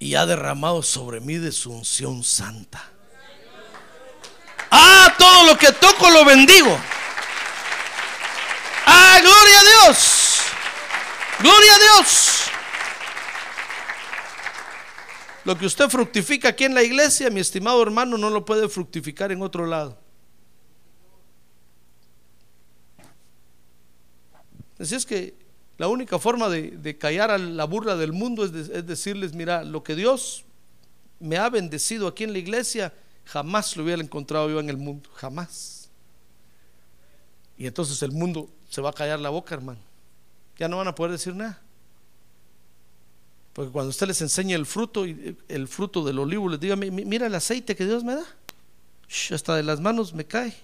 y 0.00 0.14
ha 0.14 0.24
derramado 0.24 0.82
sobre 0.82 1.20
mí 1.20 1.36
de 1.36 1.52
su 1.52 1.70
unción 1.70 2.24
santa. 2.24 2.82
Ah, 4.70 5.14
todo 5.18 5.46
lo 5.46 5.58
que 5.58 5.70
toco 5.72 6.10
lo 6.10 6.24
bendigo. 6.24 6.76
Ah, 8.86 9.18
gloria 9.20 9.60
a 9.60 9.64
Dios. 9.84 10.38
Gloria 11.38 11.74
a 11.74 11.78
Dios. 11.78 12.26
Lo 15.44 15.58
que 15.58 15.66
usted 15.66 15.88
fructifica 15.90 16.48
aquí 16.48 16.64
en 16.64 16.74
la 16.74 16.82
iglesia, 16.82 17.28
mi 17.28 17.40
estimado 17.40 17.82
hermano, 17.82 18.16
no 18.16 18.30
lo 18.30 18.44
puede 18.44 18.68
fructificar 18.70 19.32
en 19.32 19.42
otro 19.42 19.66
lado. 19.66 19.98
Así 24.80 24.94
es 24.94 25.04
que 25.04 25.34
la 25.76 25.88
única 25.88 26.18
forma 26.18 26.48
de, 26.48 26.96
callar 26.98 27.30
a 27.30 27.38
la 27.38 27.64
burla 27.64 27.96
del 27.96 28.12
mundo 28.12 28.44
es, 28.44 28.52
es, 28.52 28.86
decirles, 28.86 29.34
mira, 29.34 29.62
lo 29.62 29.82
que 29.82 29.94
Dios 29.94 30.44
me 31.20 31.36
ha 31.36 31.50
bendecido 31.50 32.08
aquí 32.08 32.24
en 32.24 32.32
la 32.32 32.38
iglesia, 32.38 32.92
jamás 33.26 33.76
lo 33.76 33.84
hubiera 33.84 34.02
encontrado 34.02 34.48
yo 34.48 34.58
en 34.58 34.70
el 34.70 34.78
mundo, 34.78 35.10
jamás. 35.14 35.90
Y 37.58 37.66
entonces 37.66 38.02
el 38.02 38.12
mundo 38.12 38.48
se 38.70 38.80
va 38.80 38.88
a 38.88 38.92
callar 38.94 39.20
la 39.20 39.28
boca, 39.28 39.54
hermano. 39.54 39.80
Ya 40.58 40.66
no 40.66 40.78
van 40.78 40.88
a 40.88 40.94
poder 40.94 41.12
decir 41.12 41.34
nada. 41.34 41.60
Porque 43.52 43.70
cuando 43.70 43.90
usted 43.90 44.06
les 44.06 44.22
enseña 44.22 44.56
el 44.56 44.64
fruto, 44.64 45.04
el 45.04 45.68
fruto 45.68 46.02
del 46.04 46.18
olivo, 46.18 46.48
les 46.48 46.58
diga, 46.58 46.76
mira 46.76 47.26
el 47.26 47.34
aceite 47.34 47.76
que 47.76 47.84
Dios 47.84 48.02
me 48.02 48.14
da. 48.14 48.24
hasta 49.34 49.56
de 49.56 49.62
las 49.62 49.80
manos 49.80 50.14
me 50.14 50.24
cae. 50.24 50.54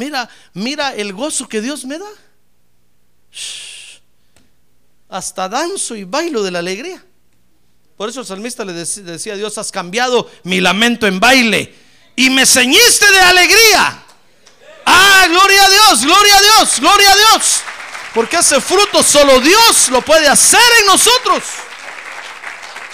Mira, 0.00 0.30
mira 0.54 0.94
el 0.94 1.12
gozo 1.12 1.46
que 1.46 1.60
Dios 1.60 1.84
me 1.84 1.98
da. 1.98 2.08
Hasta 5.10 5.46
danzo 5.46 5.94
y 5.94 6.04
bailo 6.04 6.42
de 6.42 6.50
la 6.50 6.60
alegría. 6.60 7.04
Por 7.98 8.08
eso 8.08 8.20
el 8.20 8.26
salmista 8.26 8.64
le 8.64 8.72
decía 8.72 9.34
a 9.34 9.36
Dios, 9.36 9.58
has 9.58 9.70
cambiado 9.70 10.30
mi 10.44 10.58
lamento 10.62 11.06
en 11.06 11.20
baile 11.20 11.74
y 12.16 12.30
me 12.30 12.46
ceñiste 12.46 13.12
de 13.12 13.20
alegría. 13.20 14.02
Ah, 14.86 15.26
gloria 15.28 15.66
a 15.66 15.68
Dios, 15.68 16.06
gloria 16.06 16.34
a 16.34 16.40
Dios, 16.40 16.80
gloria 16.80 17.12
a 17.12 17.16
Dios. 17.16 17.60
Porque 18.14 18.38
ese 18.38 18.58
fruto 18.58 19.02
solo 19.02 19.38
Dios 19.38 19.90
lo 19.90 20.00
puede 20.00 20.28
hacer 20.28 20.62
en 20.80 20.86
nosotros. 20.86 21.42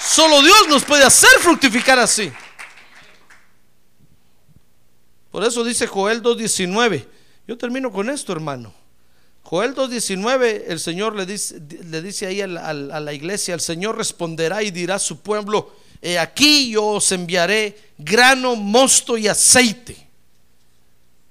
Solo 0.04 0.42
Dios 0.42 0.66
nos 0.66 0.82
puede 0.82 1.04
hacer 1.04 1.38
fructificar 1.38 2.00
así. 2.00 2.32
Por 5.36 5.44
eso 5.44 5.62
dice 5.64 5.86
Joel 5.86 6.22
2.19. 6.22 7.06
Yo 7.46 7.58
termino 7.58 7.92
con 7.92 8.08
esto, 8.08 8.32
hermano. 8.32 8.72
Joel 9.42 9.74
2.19, 9.74 10.62
el 10.68 10.80
Señor 10.80 11.14
le 11.14 11.26
dice, 11.26 11.60
le 11.60 12.00
dice 12.00 12.24
ahí 12.24 12.40
a 12.40 12.46
la, 12.46 12.70
a 12.70 13.00
la, 13.00 13.12
iglesia, 13.12 13.52
el 13.52 13.60
Señor 13.60 13.98
responderá 13.98 14.62
y 14.62 14.70
dirá 14.70 14.94
a 14.94 14.98
su 14.98 15.20
pueblo, 15.20 15.76
he 16.00 16.18
aquí 16.18 16.70
yo 16.70 16.86
os 16.86 17.12
enviaré 17.12 17.78
grano, 17.98 18.56
mosto 18.56 19.18
y 19.18 19.28
aceite. 19.28 20.08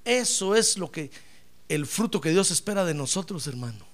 Eso 0.05 0.55
es 0.55 0.77
lo 0.77 0.91
que, 0.91 1.09
el 1.67 1.87
fruto 1.87 2.21
que 2.21 2.29
Dios 2.29 2.51
espera 2.51 2.85
de 2.85 2.93
nosotros, 2.93 3.47
hermano. 3.47 3.87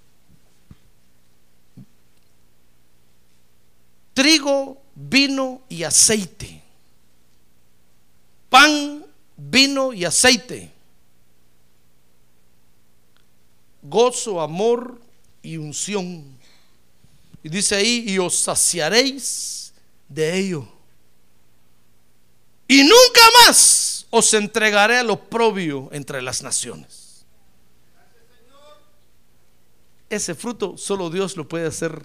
Trigo, 4.13 4.81
vino 4.93 5.61
y 5.69 5.83
aceite. 5.83 6.61
Pan 8.49 9.00
vino 9.49 9.93
y 9.93 10.05
aceite, 10.05 10.71
gozo, 13.81 14.41
amor 14.41 15.01
y 15.41 15.57
unción. 15.57 16.37
Y 17.43 17.49
dice 17.49 17.75
ahí, 17.75 18.05
y 18.07 18.19
os 18.19 18.35
saciaréis 18.35 19.73
de 20.07 20.37
ello. 20.37 20.67
Y 22.67 22.83
nunca 22.83 23.21
más 23.45 24.05
os 24.11 24.33
entregaré 24.33 24.97
a 24.97 25.03
lo 25.03 25.19
propio 25.19 25.89
entre 25.91 26.21
las 26.21 26.43
naciones. 26.43 27.25
Ese 30.09 30.35
fruto 30.35 30.77
solo 30.77 31.09
Dios 31.09 31.35
lo 31.37 31.47
puede 31.47 31.67
hacer 31.67 32.03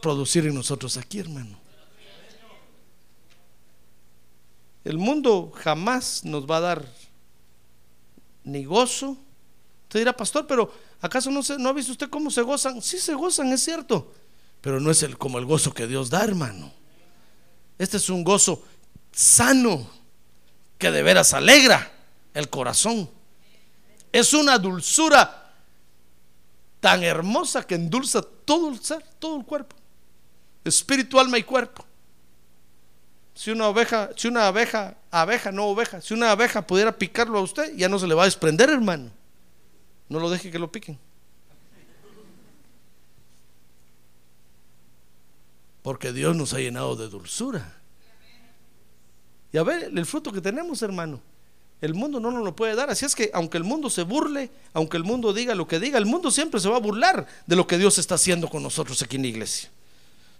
producir 0.00 0.46
en 0.46 0.54
nosotros 0.54 0.96
aquí, 0.96 1.18
hermano. 1.18 1.61
El 4.84 4.98
mundo 4.98 5.52
jamás 5.54 6.24
nos 6.24 6.50
va 6.50 6.56
a 6.56 6.60
dar 6.60 6.88
ni 8.44 8.64
gozo. 8.64 9.16
Usted 9.84 10.00
dirá, 10.00 10.16
pastor, 10.16 10.46
pero 10.46 10.72
¿acaso 11.00 11.30
no, 11.30 11.42
se, 11.42 11.58
no 11.58 11.68
ha 11.68 11.72
visto 11.72 11.92
usted 11.92 12.08
cómo 12.08 12.30
se 12.30 12.42
gozan? 12.42 12.82
Sí 12.82 12.98
se 12.98 13.14
gozan, 13.14 13.52
es 13.52 13.62
cierto, 13.62 14.12
pero 14.60 14.80
no 14.80 14.90
es 14.90 15.02
el, 15.02 15.18
como 15.18 15.38
el 15.38 15.44
gozo 15.44 15.72
que 15.72 15.86
Dios 15.86 16.10
da, 16.10 16.24
hermano. 16.24 16.72
Este 17.78 17.96
es 17.96 18.08
un 18.08 18.24
gozo 18.24 18.62
sano 19.12 19.88
que 20.78 20.90
de 20.90 21.02
veras 21.02 21.34
alegra 21.34 21.92
el 22.34 22.48
corazón. 22.48 23.08
Es 24.10 24.34
una 24.34 24.58
dulzura 24.58 25.54
tan 26.80 27.04
hermosa 27.04 27.64
que 27.64 27.76
endulza 27.76 28.22
todo 28.22 28.70
el 28.70 28.82
ser, 28.82 29.04
todo 29.18 29.38
el 29.38 29.44
cuerpo, 29.44 29.76
espíritu, 30.64 31.20
alma 31.20 31.38
y 31.38 31.44
cuerpo. 31.44 31.84
Si 33.34 33.50
una 33.50 33.68
oveja, 33.68 34.10
si 34.16 34.28
una 34.28 34.46
abeja, 34.46 34.96
abeja, 35.10 35.52
no 35.52 35.66
oveja, 35.66 36.00
si 36.00 36.14
una 36.14 36.30
abeja 36.30 36.66
pudiera 36.66 36.96
picarlo 36.96 37.38
a 37.38 37.42
usted, 37.42 37.74
ya 37.76 37.88
no 37.88 37.98
se 37.98 38.06
le 38.06 38.14
va 38.14 38.22
a 38.22 38.26
desprender, 38.26 38.68
hermano. 38.70 39.10
No 40.08 40.20
lo 40.20 40.28
deje 40.28 40.50
que 40.50 40.58
lo 40.58 40.70
piquen. 40.70 40.98
Porque 45.82 46.12
Dios 46.12 46.36
nos 46.36 46.52
ha 46.54 46.58
llenado 46.58 46.94
de 46.94 47.08
dulzura. 47.08 47.74
Y 49.52 49.58
a 49.58 49.62
ver, 49.62 49.84
el 49.84 50.06
fruto 50.06 50.32
que 50.32 50.40
tenemos, 50.40 50.82
hermano, 50.82 51.20
el 51.80 51.94
mundo 51.94 52.20
no 52.20 52.30
nos 52.30 52.44
lo 52.44 52.54
puede 52.54 52.74
dar. 52.74 52.90
Así 52.90 53.04
es 53.04 53.14
que 53.14 53.30
aunque 53.34 53.58
el 53.58 53.64
mundo 53.64 53.90
se 53.90 54.02
burle, 54.02 54.50
aunque 54.72 54.96
el 54.96 55.04
mundo 55.04 55.32
diga 55.32 55.54
lo 55.54 55.66
que 55.66 55.80
diga, 55.80 55.98
el 55.98 56.06
mundo 56.06 56.30
siempre 56.30 56.60
se 56.60 56.68
va 56.68 56.76
a 56.76 56.80
burlar 56.80 57.26
de 57.46 57.56
lo 57.56 57.66
que 57.66 57.76
Dios 57.76 57.98
está 57.98 58.14
haciendo 58.14 58.48
con 58.48 58.62
nosotros 58.62 59.02
aquí 59.02 59.16
en 59.16 59.22
la 59.22 59.28
iglesia. 59.28 59.68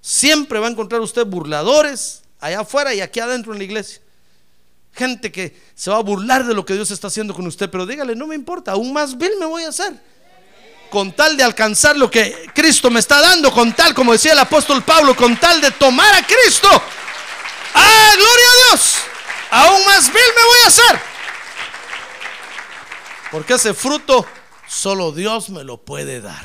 Siempre 0.01 0.61
va 0.61 0.68
a 0.68 0.70
encontrar 0.70 1.01
usted 1.01 1.26
burladores, 1.26 2.22
allá 2.43 2.61
afuera 2.61 2.93
y 2.93 3.01
aquí 3.01 3.20
adentro 3.20 3.53
en 3.53 3.59
la 3.59 3.64
iglesia. 3.64 4.03
Gente 4.93 5.32
que 5.32 5.57
se 5.74 5.90
va 5.90 5.97
a 5.97 6.03
burlar 6.03 6.45
de 6.45 6.53
lo 6.53 6.66
que 6.66 6.74
Dios 6.74 6.90
está 6.90 7.07
haciendo 7.07 7.32
con 7.32 7.47
usted, 7.47 7.70
pero 7.70 7.86
dígale, 7.86 8.14
no 8.14 8.26
me 8.26 8.34
importa, 8.34 8.72
aún 8.72 8.93
más 8.93 9.16
vil 9.16 9.32
me 9.40 9.47
voy 9.47 9.62
a 9.62 9.68
hacer. 9.68 9.95
Con 10.90 11.12
tal 11.12 11.36
de 11.38 11.45
alcanzar 11.45 11.97
lo 11.97 12.11
que 12.11 12.51
Cristo 12.53 12.90
me 12.90 13.01
está 13.01 13.20
dando, 13.22 13.51
con 13.51 13.72
tal, 13.72 13.95
como 13.95 14.12
decía 14.12 14.32
el 14.32 14.38
apóstol 14.40 14.82
Pablo, 14.82 15.16
con 15.16 15.38
tal 15.38 15.61
de 15.62 15.70
tomar 15.70 16.14
a 16.14 16.26
Cristo. 16.26 16.68
¡Ah, 17.74 18.12
gloria 18.14 18.47
a 18.47 18.68
Dios! 18.68 18.97
Aún 19.51 19.84
más 19.86 20.12
vil 20.12 20.22
me 20.36 20.45
voy 20.45 20.59
a 20.64 20.66
hacer. 20.66 21.01
Porque 23.30 23.55
ese 23.55 23.72
fruto 23.72 24.26
solo 24.68 25.12
Dios 25.12 25.49
me 25.49 25.64
lo 25.64 25.78
puede 25.78 26.20
dar. 26.20 26.45